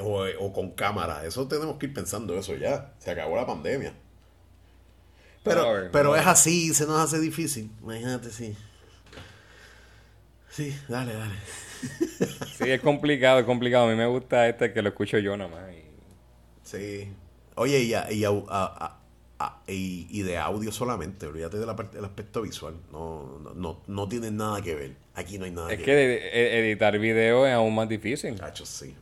O, 0.01 0.25
o 0.39 0.53
con 0.53 0.71
cámara. 0.71 1.25
Eso 1.27 1.47
tenemos 1.49 1.77
que 1.77 1.87
ir 1.87 1.95
pensando 1.95 2.39
eso 2.39 2.55
ya. 2.55 2.95
Se 2.99 3.11
acabó 3.11 3.37
la 3.37 3.47
pandemia. 3.47 3.93
Pero, 5.43 5.73
ver, 5.73 5.91
pero 5.91 6.17
es 6.17 6.27
así, 6.27 6.73
se 6.75 6.87
nos 6.87 6.99
hace 7.01 7.19
difícil. 7.19 7.71
Imagínate, 7.83 8.31
sí. 8.31 8.57
Sí, 10.51 10.77
dale, 10.89 11.15
dale. 11.15 11.35
Sí, 12.59 12.71
es 12.71 12.81
complicado, 12.83 13.39
es 13.41 13.47
complicado. 13.47 13.87
A 13.87 13.91
mí 13.91 13.97
me 13.97 14.07
gusta 14.07 14.47
este 14.49 14.73
que 14.75 14.83
lo 14.83 14.91
escucho 14.91 15.19
yo 15.19 15.35
nada 15.37 15.51
más. 15.51 15.73
y- 15.73 15.85
Sí. 16.63 17.13
Oye, 17.57 17.81
y, 17.81 17.95
a- 17.95 18.13
y, 18.13 18.25
a- 18.25 19.00
y- 19.67 20.07
y 20.11 20.23
de 20.23 20.37
audio 20.39 20.71
solamente, 20.73 21.27
olvídate 21.27 21.59
de 21.59 21.67
la 21.67 21.75
parte- 21.77 21.97
del 21.97 22.05
aspecto 22.05 22.43
visual. 22.43 22.75
No, 22.93 23.39
no, 23.43 23.55
no, 23.55 23.83
no 23.87 24.09
tienen 24.09 24.37
nada 24.37 24.61
que 24.63 24.75
ver. 24.75 24.97
Aquí 25.15 25.39
no 25.39 25.45
hay 25.45 25.51
nada 25.51 25.71
Es 25.73 25.79
que 25.79 25.85
que 25.85 25.95
ver. 25.95 26.11
ed- 26.11 26.31
ed- 26.33 26.65
editar 26.65 26.99
video 26.99 27.47
es 27.47 27.53
aún 27.55 27.75
más 27.75 27.89
difícil. 27.89 28.37
Chacho, 28.39 28.65
sí. 28.67 28.95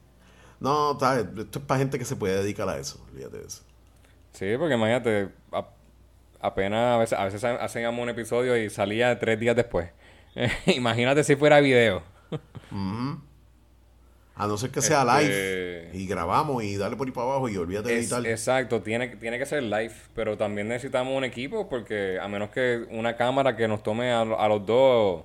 No, 0.61 0.99
¿sabes? 0.99 1.26
esto 1.39 1.59
es 1.59 1.64
para 1.64 1.78
gente 1.78 1.99
que 1.99 2.05
se 2.05 2.16
puede 2.16 2.43
dedicar 2.43 2.68
a 2.68 2.78
eso. 2.78 3.01
Olvídate 3.12 3.39
de 3.39 3.47
eso. 3.47 3.62
Sí, 4.32 4.47
porque 4.59 4.74
imagínate, 4.74 5.30
a- 5.53 5.68
apenas 6.41 6.95
a 6.95 6.99
veces, 6.99 7.18
a 7.18 7.24
veces 7.24 7.45
ha- 7.45 7.57
hacíamos 7.64 8.03
un 8.03 8.09
episodio 8.09 8.57
y 8.57 8.68
salía 8.70 9.18
tres 9.18 9.39
días 9.41 9.57
después. 9.57 9.91
imagínate 10.66 11.24
si 11.24 11.36
fuera 11.36 11.61
video. 11.61 12.03
A 14.39 14.47
no 14.47 14.57
ser 14.57 14.70
que 14.70 14.80
sea 14.80 15.03
Este- 15.20 15.91
live 15.91 15.91
y 15.95 16.07
grabamos 16.07 16.62
y 16.62 16.76
dale 16.76 16.97
por 16.97 17.07
ahí 17.09 17.12
para 17.12 17.26
abajo 17.26 17.49
y 17.49 17.57
olvídate 17.57 17.89
de 17.91 17.99
editar. 17.99 18.24
exacto, 18.26 18.80
tiene, 18.82 19.09
tiene 19.16 19.39
que 19.39 19.47
ser 19.47 19.62
live, 19.64 19.93
pero 20.14 20.36
también 20.36 20.68
necesitamos 20.68 21.16
un 21.16 21.24
equipo 21.24 21.68
porque 21.68 22.18
a 22.20 22.28
menos 22.28 22.51
que 22.51 22.86
una 22.91 23.16
cámara 23.16 23.57
que 23.57 23.66
nos 23.68 23.82
tome 23.82 24.12
a, 24.12 24.20
a 24.20 24.49
los 24.49 24.64
dos 24.64 25.24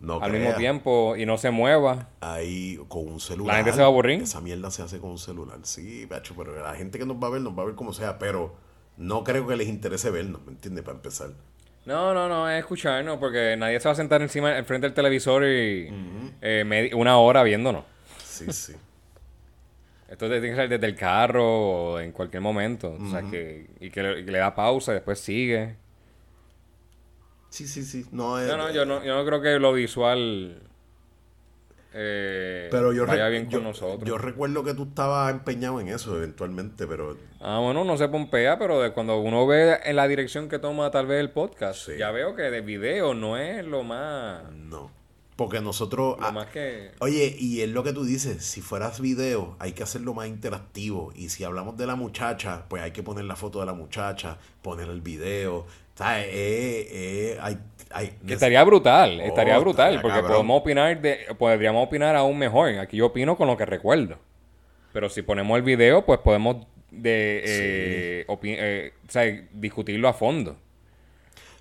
no 0.00 0.20
al 0.20 0.32
mismo 0.32 0.52
tiempo 0.54 1.14
y 1.16 1.24
no 1.24 1.38
se 1.38 1.50
mueva. 1.50 2.08
Ahí 2.20 2.78
con 2.88 3.06
un 3.08 3.20
celular. 3.20 3.54
La 3.54 3.58
gente 3.62 3.72
se 3.72 3.78
va 3.78 3.84
a 3.84 3.88
aburrir. 3.88 4.20
Esa 4.22 4.40
mierda 4.40 4.70
se 4.70 4.82
hace 4.82 4.98
con 4.98 5.10
un 5.12 5.18
celular. 5.18 5.58
Sí, 5.62 6.06
pacho, 6.06 6.34
pero 6.36 6.60
la 6.60 6.74
gente 6.74 6.98
que 6.98 7.06
nos 7.06 7.16
va 7.16 7.28
a 7.28 7.30
ver, 7.30 7.40
nos 7.40 7.56
va 7.56 7.62
a 7.62 7.66
ver 7.66 7.74
como 7.74 7.92
sea, 7.94 8.18
pero 8.18 8.54
no 8.98 9.24
creo 9.24 9.46
que 9.46 9.56
les 9.56 9.68
interese 9.68 10.10
vernos, 10.10 10.44
¿me 10.44 10.52
entiendes? 10.52 10.84
Para 10.84 10.96
empezar. 10.96 11.30
No, 11.86 12.12
no, 12.14 12.28
no, 12.28 12.50
es 12.50 12.58
escucharnos 12.58 13.18
porque 13.18 13.56
nadie 13.56 13.78
se 13.78 13.88
va 13.88 13.92
a 13.92 13.94
sentar 13.94 14.20
encima, 14.22 14.56
enfrente 14.58 14.86
del 14.86 14.94
televisor 14.94 15.44
y 15.44 15.88
eh, 16.42 16.64
medi- 16.66 16.94
una 16.94 17.18
hora 17.18 17.42
viéndonos. 17.42 17.84
Sí, 18.34 18.52
sí. 18.52 18.72
Esto 20.08 20.28
tiene 20.28 20.48
que 20.48 20.54
ser 20.54 20.68
desde 20.68 20.86
el 20.86 20.94
carro 20.96 21.44
o 21.44 22.00
en 22.00 22.12
cualquier 22.12 22.42
momento. 22.42 22.96
O 23.00 23.10
sea, 23.10 23.22
que, 23.22 23.68
y 23.80 23.90
que 23.90 24.02
le, 24.02 24.24
que 24.24 24.30
le 24.30 24.38
da 24.38 24.54
pausa 24.54 24.92
y 24.92 24.94
después 24.96 25.18
sigue. 25.18 25.76
Sí, 27.48 27.66
sí, 27.66 27.84
sí. 27.84 28.04
No, 28.12 28.38
No, 28.40 28.56
no, 28.56 28.70
yo 28.72 28.84
no, 28.84 29.02
yo 29.04 29.14
no 29.16 29.24
creo 29.24 29.40
que 29.40 29.58
lo 29.58 29.72
visual 29.72 30.60
eh, 31.96 32.66
pero 32.72 32.92
yo, 32.92 33.06
vaya 33.06 33.28
bien 33.28 33.48
yo- 33.48 33.58
con 33.60 33.68
nosotros. 33.68 34.02
yo 34.08 34.18
recuerdo 34.18 34.64
que 34.64 34.74
tú 34.74 34.82
estabas 34.82 35.30
empeñado 35.32 35.80
en 35.80 35.88
eso 35.88 36.16
eventualmente, 36.16 36.86
pero 36.88 37.16
Ah, 37.40 37.60
bueno, 37.62 37.84
no 37.84 37.96
se 37.96 38.08
pompea, 38.08 38.58
pero 38.58 38.80
de 38.80 38.92
cuando 38.92 39.18
uno 39.20 39.46
ve 39.46 39.78
en 39.84 39.94
la 39.94 40.08
dirección 40.08 40.48
que 40.48 40.58
toma 40.58 40.90
tal 40.90 41.06
vez 41.06 41.20
el 41.20 41.30
podcast, 41.30 41.86
Sí. 41.86 41.92
ya 41.96 42.10
veo 42.10 42.34
que 42.34 42.42
de 42.42 42.62
video 42.62 43.14
no 43.14 43.36
es 43.36 43.64
lo 43.64 43.84
más... 43.84 44.50
no. 44.52 44.90
Porque 45.36 45.60
nosotros... 45.60 46.18
Lo 46.20 46.26
ah, 46.26 46.30
más 46.30 46.46
que... 46.46 46.92
Oye, 47.00 47.34
y 47.38 47.60
es 47.62 47.68
lo 47.68 47.82
que 47.82 47.92
tú 47.92 48.04
dices, 48.04 48.44
si 48.44 48.60
fueras 48.60 49.00
video, 49.00 49.56
hay 49.58 49.72
que 49.72 49.82
hacerlo 49.82 50.14
más 50.14 50.28
interactivo. 50.28 51.12
Y 51.16 51.28
si 51.30 51.42
hablamos 51.42 51.76
de 51.76 51.86
la 51.88 51.96
muchacha, 51.96 52.66
pues 52.68 52.82
hay 52.82 52.92
que 52.92 53.02
poner 53.02 53.24
la 53.24 53.34
foto 53.34 53.58
de 53.60 53.66
la 53.66 53.74
muchacha, 53.74 54.38
poner 54.62 54.88
el 54.88 55.00
video. 55.00 55.66
¿Sabes? 55.96 56.26
Eh, 56.28 56.88
eh, 56.90 57.38
hay, 57.40 57.58
hay, 57.90 58.12
Que 58.26 58.34
estaría 58.34 58.62
brutal, 58.64 59.18
Oh, 59.20 59.24
estaría 59.26 59.58
brutal, 59.58 59.94
estaría 59.94 60.02
porque 60.02 60.14
cabrón. 60.20 60.32
podemos 60.32 60.60
opinar 60.60 61.00
de, 61.00 61.18
podríamos 61.38 61.86
opinar 61.86 62.14
aún 62.16 62.38
mejor. 62.38 62.70
Aquí 62.78 62.96
yo 62.98 63.06
opino 63.06 63.36
con 63.36 63.48
lo 63.48 63.56
que 63.56 63.66
recuerdo. 63.66 64.16
Pero 64.92 65.08
si 65.08 65.22
ponemos 65.22 65.56
el 65.56 65.62
video, 65.62 66.04
pues 66.06 66.20
podemos 66.20 66.64
de, 66.92 67.42
eh, 67.44 68.24
opi- 68.28 68.56
eh, 68.56 68.92
o 69.08 69.10
sea, 69.10 69.24
discutirlo 69.52 70.06
a 70.08 70.12
fondo. 70.12 70.56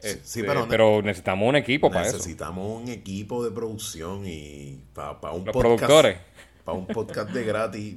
Sí, 0.04 0.10
Este, 0.41 0.43
pero- 0.43 0.68
pero, 0.68 1.01
necesitamos 1.01 1.47
un 1.47 1.56
equipo 1.56 1.89
para 1.89 2.06
eso. 2.08 2.18
Necesitamos 2.18 2.82
un 2.82 2.89
equipo 2.89 3.43
de 3.43 3.51
producción 3.51 4.24
y 4.28 4.84
para 4.93 5.12
un 5.32 5.45
Los 5.45 5.54
podcast. 5.54 5.60
productores. 5.80 6.18
Para 6.66 6.78
un 6.78 6.88
podcast 6.88 7.30
de 7.32 7.43
gratis, 7.43 7.95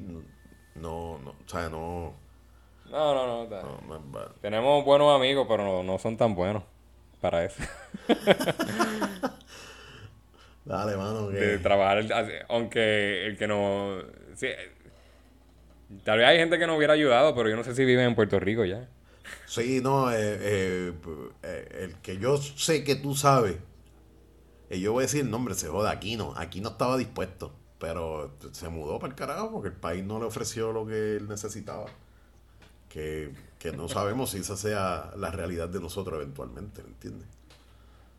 no, 0.77 1.19
no, 1.19 1.31
o 1.31 1.49
sea, 1.49 1.69
no, 1.69 2.15
No, 2.91 3.15
no, 3.15 3.27
no. 3.27 3.43
está- 3.45 3.63
no, 3.63 3.81
no 3.89 3.97
es 3.97 4.03
va- 4.15 4.33
Tenemos 4.41 4.85
buenos 4.85 5.15
amigos, 5.17 5.47
pero 5.49 5.65
no, 5.65 5.83
no 5.83 5.99
son 5.99 6.17
tan 6.17 6.35
buenos 6.37 6.63
para 7.21 7.45
eso. 7.45 7.63
Dale, 10.65 10.97
mano, 10.97 11.29
que... 11.31 11.37
de 11.37 11.59
trabajar, 11.59 12.05
aunque 12.49 13.27
el 13.27 13.37
que 13.37 13.47
no... 13.47 13.99
sí, 14.35 14.49
tal 16.05 16.19
vez 16.19 16.27
hay 16.27 16.39
gente 16.39 16.59
que 16.59 16.67
nos 16.67 16.77
hubiera 16.77 16.95
ayudado, 16.95 17.35
pero 17.37 17.49
yo 17.49 17.57
no 17.57 17.63
sé 17.63 17.75
si 17.75 17.85
viven 17.85 18.07
en 18.07 18.15
Puerto 18.17 18.41
Rico 18.41 18.65
ya. 18.65 18.89
Sí, 19.47 19.81
no, 19.83 20.11
eh, 20.13 20.17
eh, 20.19 20.93
eh, 21.43 21.79
el 21.83 21.95
que 21.97 22.19
yo 22.19 22.37
sé 22.39 22.85
que 22.85 22.97
tú 22.97 23.15
sabes, 23.15 23.57
eh, 24.71 24.81
yo 24.81 24.93
voy 24.93 25.03
a 25.03 25.07
decir 25.07 25.21
el 25.23 25.31
nombre, 25.31 25.55
se 25.55 25.69
joda, 25.69 25.91
aquí 25.91 26.17
no, 26.17 26.35
aquí 26.37 26.61
no 26.61 26.71
estaba 26.71 26.97
dispuesto, 26.97 27.53
pero 27.79 28.35
se 28.53 28.69
mudó 28.69 28.99
para 28.99 29.13
el 29.13 29.17
carajo 29.17 29.53
porque 29.53 29.69
el 29.69 29.75
país 29.77 30.05
no 30.05 30.19
le 30.19 30.27
ofreció 30.27 30.73
lo 30.73 30.87
que 30.87 31.17
él 31.17 31.29
necesitaba. 31.29 31.87
Que, 32.89 33.31
que 33.59 33.73
no 33.73 33.89
sabemos 33.89 34.31
si 34.31 34.39
esa 34.39 34.57
sea 34.57 35.13
la 35.17 35.31
realidad 35.31 35.69
de 35.69 35.81
nosotros 35.81 36.17
eventualmente, 36.17 36.83
¿me 36.83 36.89
entiendes? 36.89 37.29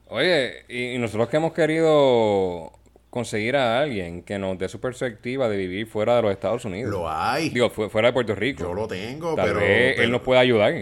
Oye, 0.07 0.65
y, 0.69 0.95
y 0.95 0.97
nosotros 0.99 1.29
que 1.29 1.37
hemos 1.37 1.53
querido 1.53 2.71
conseguir 3.09 3.55
a 3.55 3.79
alguien 3.81 4.21
que 4.23 4.37
nos 4.37 4.57
dé 4.57 4.67
su 4.69 4.79
perspectiva 4.79 5.47
de 5.49 5.57
vivir 5.57 5.87
fuera 5.87 6.15
de 6.17 6.21
los 6.23 6.31
Estados 6.31 6.65
Unidos. 6.65 6.91
Lo 6.91 7.09
hay, 7.09 7.49
Digo, 7.49 7.69
fu- 7.69 7.89
fuera 7.89 8.09
de 8.09 8.13
Puerto 8.13 8.35
Rico. 8.35 8.63
yo 8.63 8.73
lo 8.73 8.87
tengo, 8.87 9.35
Tal 9.35 9.47
pero, 9.47 9.59
vez 9.59 9.93
pero- 9.95 10.03
él 10.03 10.11
nos 10.11 10.21
puede 10.21 10.39
ayudar. 10.41 10.73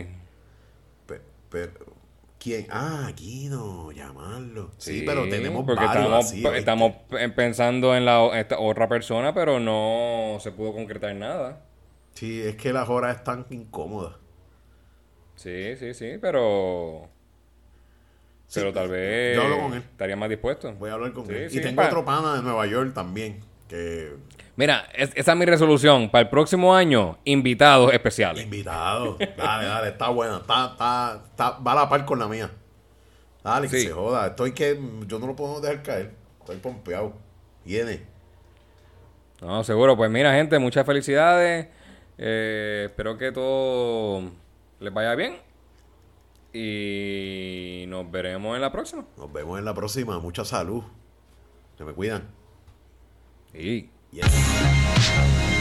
pe- 1.05 1.21
pero- 1.49 1.93
¿quién? 2.39 2.67
Ah, 2.69 3.05
aquí 3.07 3.47
no, 3.49 3.91
llamarlo. 3.91 4.71
Sí, 4.77 4.99
Sí, 4.99 5.03
pero 5.05 5.27
tenemos 5.29 5.65
porque 5.65 5.85
varios 5.85 6.05
estamos, 6.05 6.25
así, 6.25 6.43
¿oíste? 6.45 6.59
estamos 6.59 6.95
pe- 7.09 7.29
pensando 7.29 7.95
en 7.95 8.05
la 8.05 8.39
esta 8.39 8.59
otra 8.59 8.87
persona, 8.89 9.33
pero 9.33 9.59
no 9.59 10.37
se 10.39 10.51
pudo 10.51 10.73
concretar 10.73 11.15
nada. 11.15 11.61
Sí, 12.13 12.41
es 12.41 12.55
que 12.55 12.71
las 12.73 12.87
horas 12.89 13.17
están 13.17 13.45
incómodas. 13.49 14.13
Sí, 15.35 15.75
sí, 15.77 15.93
sí, 15.93 16.13
pero... 16.21 17.09
Pero 18.53 18.71
tal 18.71 18.87
vez 18.89 19.35
yo 19.35 19.43
hablo 19.43 19.59
con 19.59 19.73
él. 19.73 19.79
estaría 19.79 20.15
más 20.15 20.29
dispuesto. 20.29 20.71
Voy 20.73 20.89
a 20.89 20.93
hablar 20.93 21.11
con 21.13 21.29
él. 21.33 21.49
y 21.51 21.59
tengo 21.61 21.75
pa- 21.81 21.87
otro 21.87 22.05
pana 22.05 22.35
de 22.35 22.41
Nueva 22.43 22.65
York 22.67 22.93
también, 22.93 23.39
que 23.67 24.13
Mira, 24.57 24.87
es- 24.93 25.11
esa 25.15 25.33
es 25.33 25.37
mi 25.37 25.45
resolución. 25.45 26.09
Para 26.09 26.21
el 26.23 26.29
próximo 26.29 26.73
año, 26.73 27.17
invitados 27.25 27.91
especiales. 27.91 28.43
invitado. 28.45 29.17
Dale, 29.37 29.65
dale, 29.67 29.89
está 29.89 30.09
buena. 30.09 30.37
Está, 30.37 30.65
está, 30.71 31.23
está, 31.29 31.49
va 31.59 31.71
a 31.73 31.75
la 31.75 31.89
par 31.89 32.05
con 32.05 32.19
la 32.19 32.27
mía. 32.27 32.49
Dale, 33.43 33.67
que 33.67 33.77
Sí. 33.79 33.87
se 33.87 33.91
joda. 33.93 34.27
Estoy 34.27 34.53
que 34.53 34.79
yo 35.07 35.19
no 35.19 35.27
lo 35.27 35.35
puedo 35.35 35.59
dejar 35.59 35.83
caer. 35.83 36.11
Estoy 36.39 36.55
pompeado. 36.57 37.13
Viene. 37.65 38.03
No, 39.41 39.63
seguro. 39.63 39.97
Pues 39.97 40.09
mira, 40.09 40.33
gente, 40.33 40.57
muchas 40.59 40.85
felicidades. 40.85 41.67
Eh, 42.17 42.83
espero 42.85 43.17
que 43.17 43.31
todo 43.33 44.31
les 44.79 44.93
vaya 44.93 45.13
bien. 45.15 45.35
Y 46.57 47.83
nos 47.89 48.09
veremos 48.09 48.55
en 48.55 48.61
la 48.61 48.71
próxima. 48.71 49.05
Nos 49.17 49.33
vemos 49.33 49.59
en 49.59 49.65
la 49.65 49.73
próxima. 49.73 50.19
Mucha 50.19 50.45
salud. 50.45 50.83
Se 51.77 51.83
me 51.83 51.91
cuidan. 51.91 52.29
Sí. 53.51 53.89
Yes. 54.11 55.51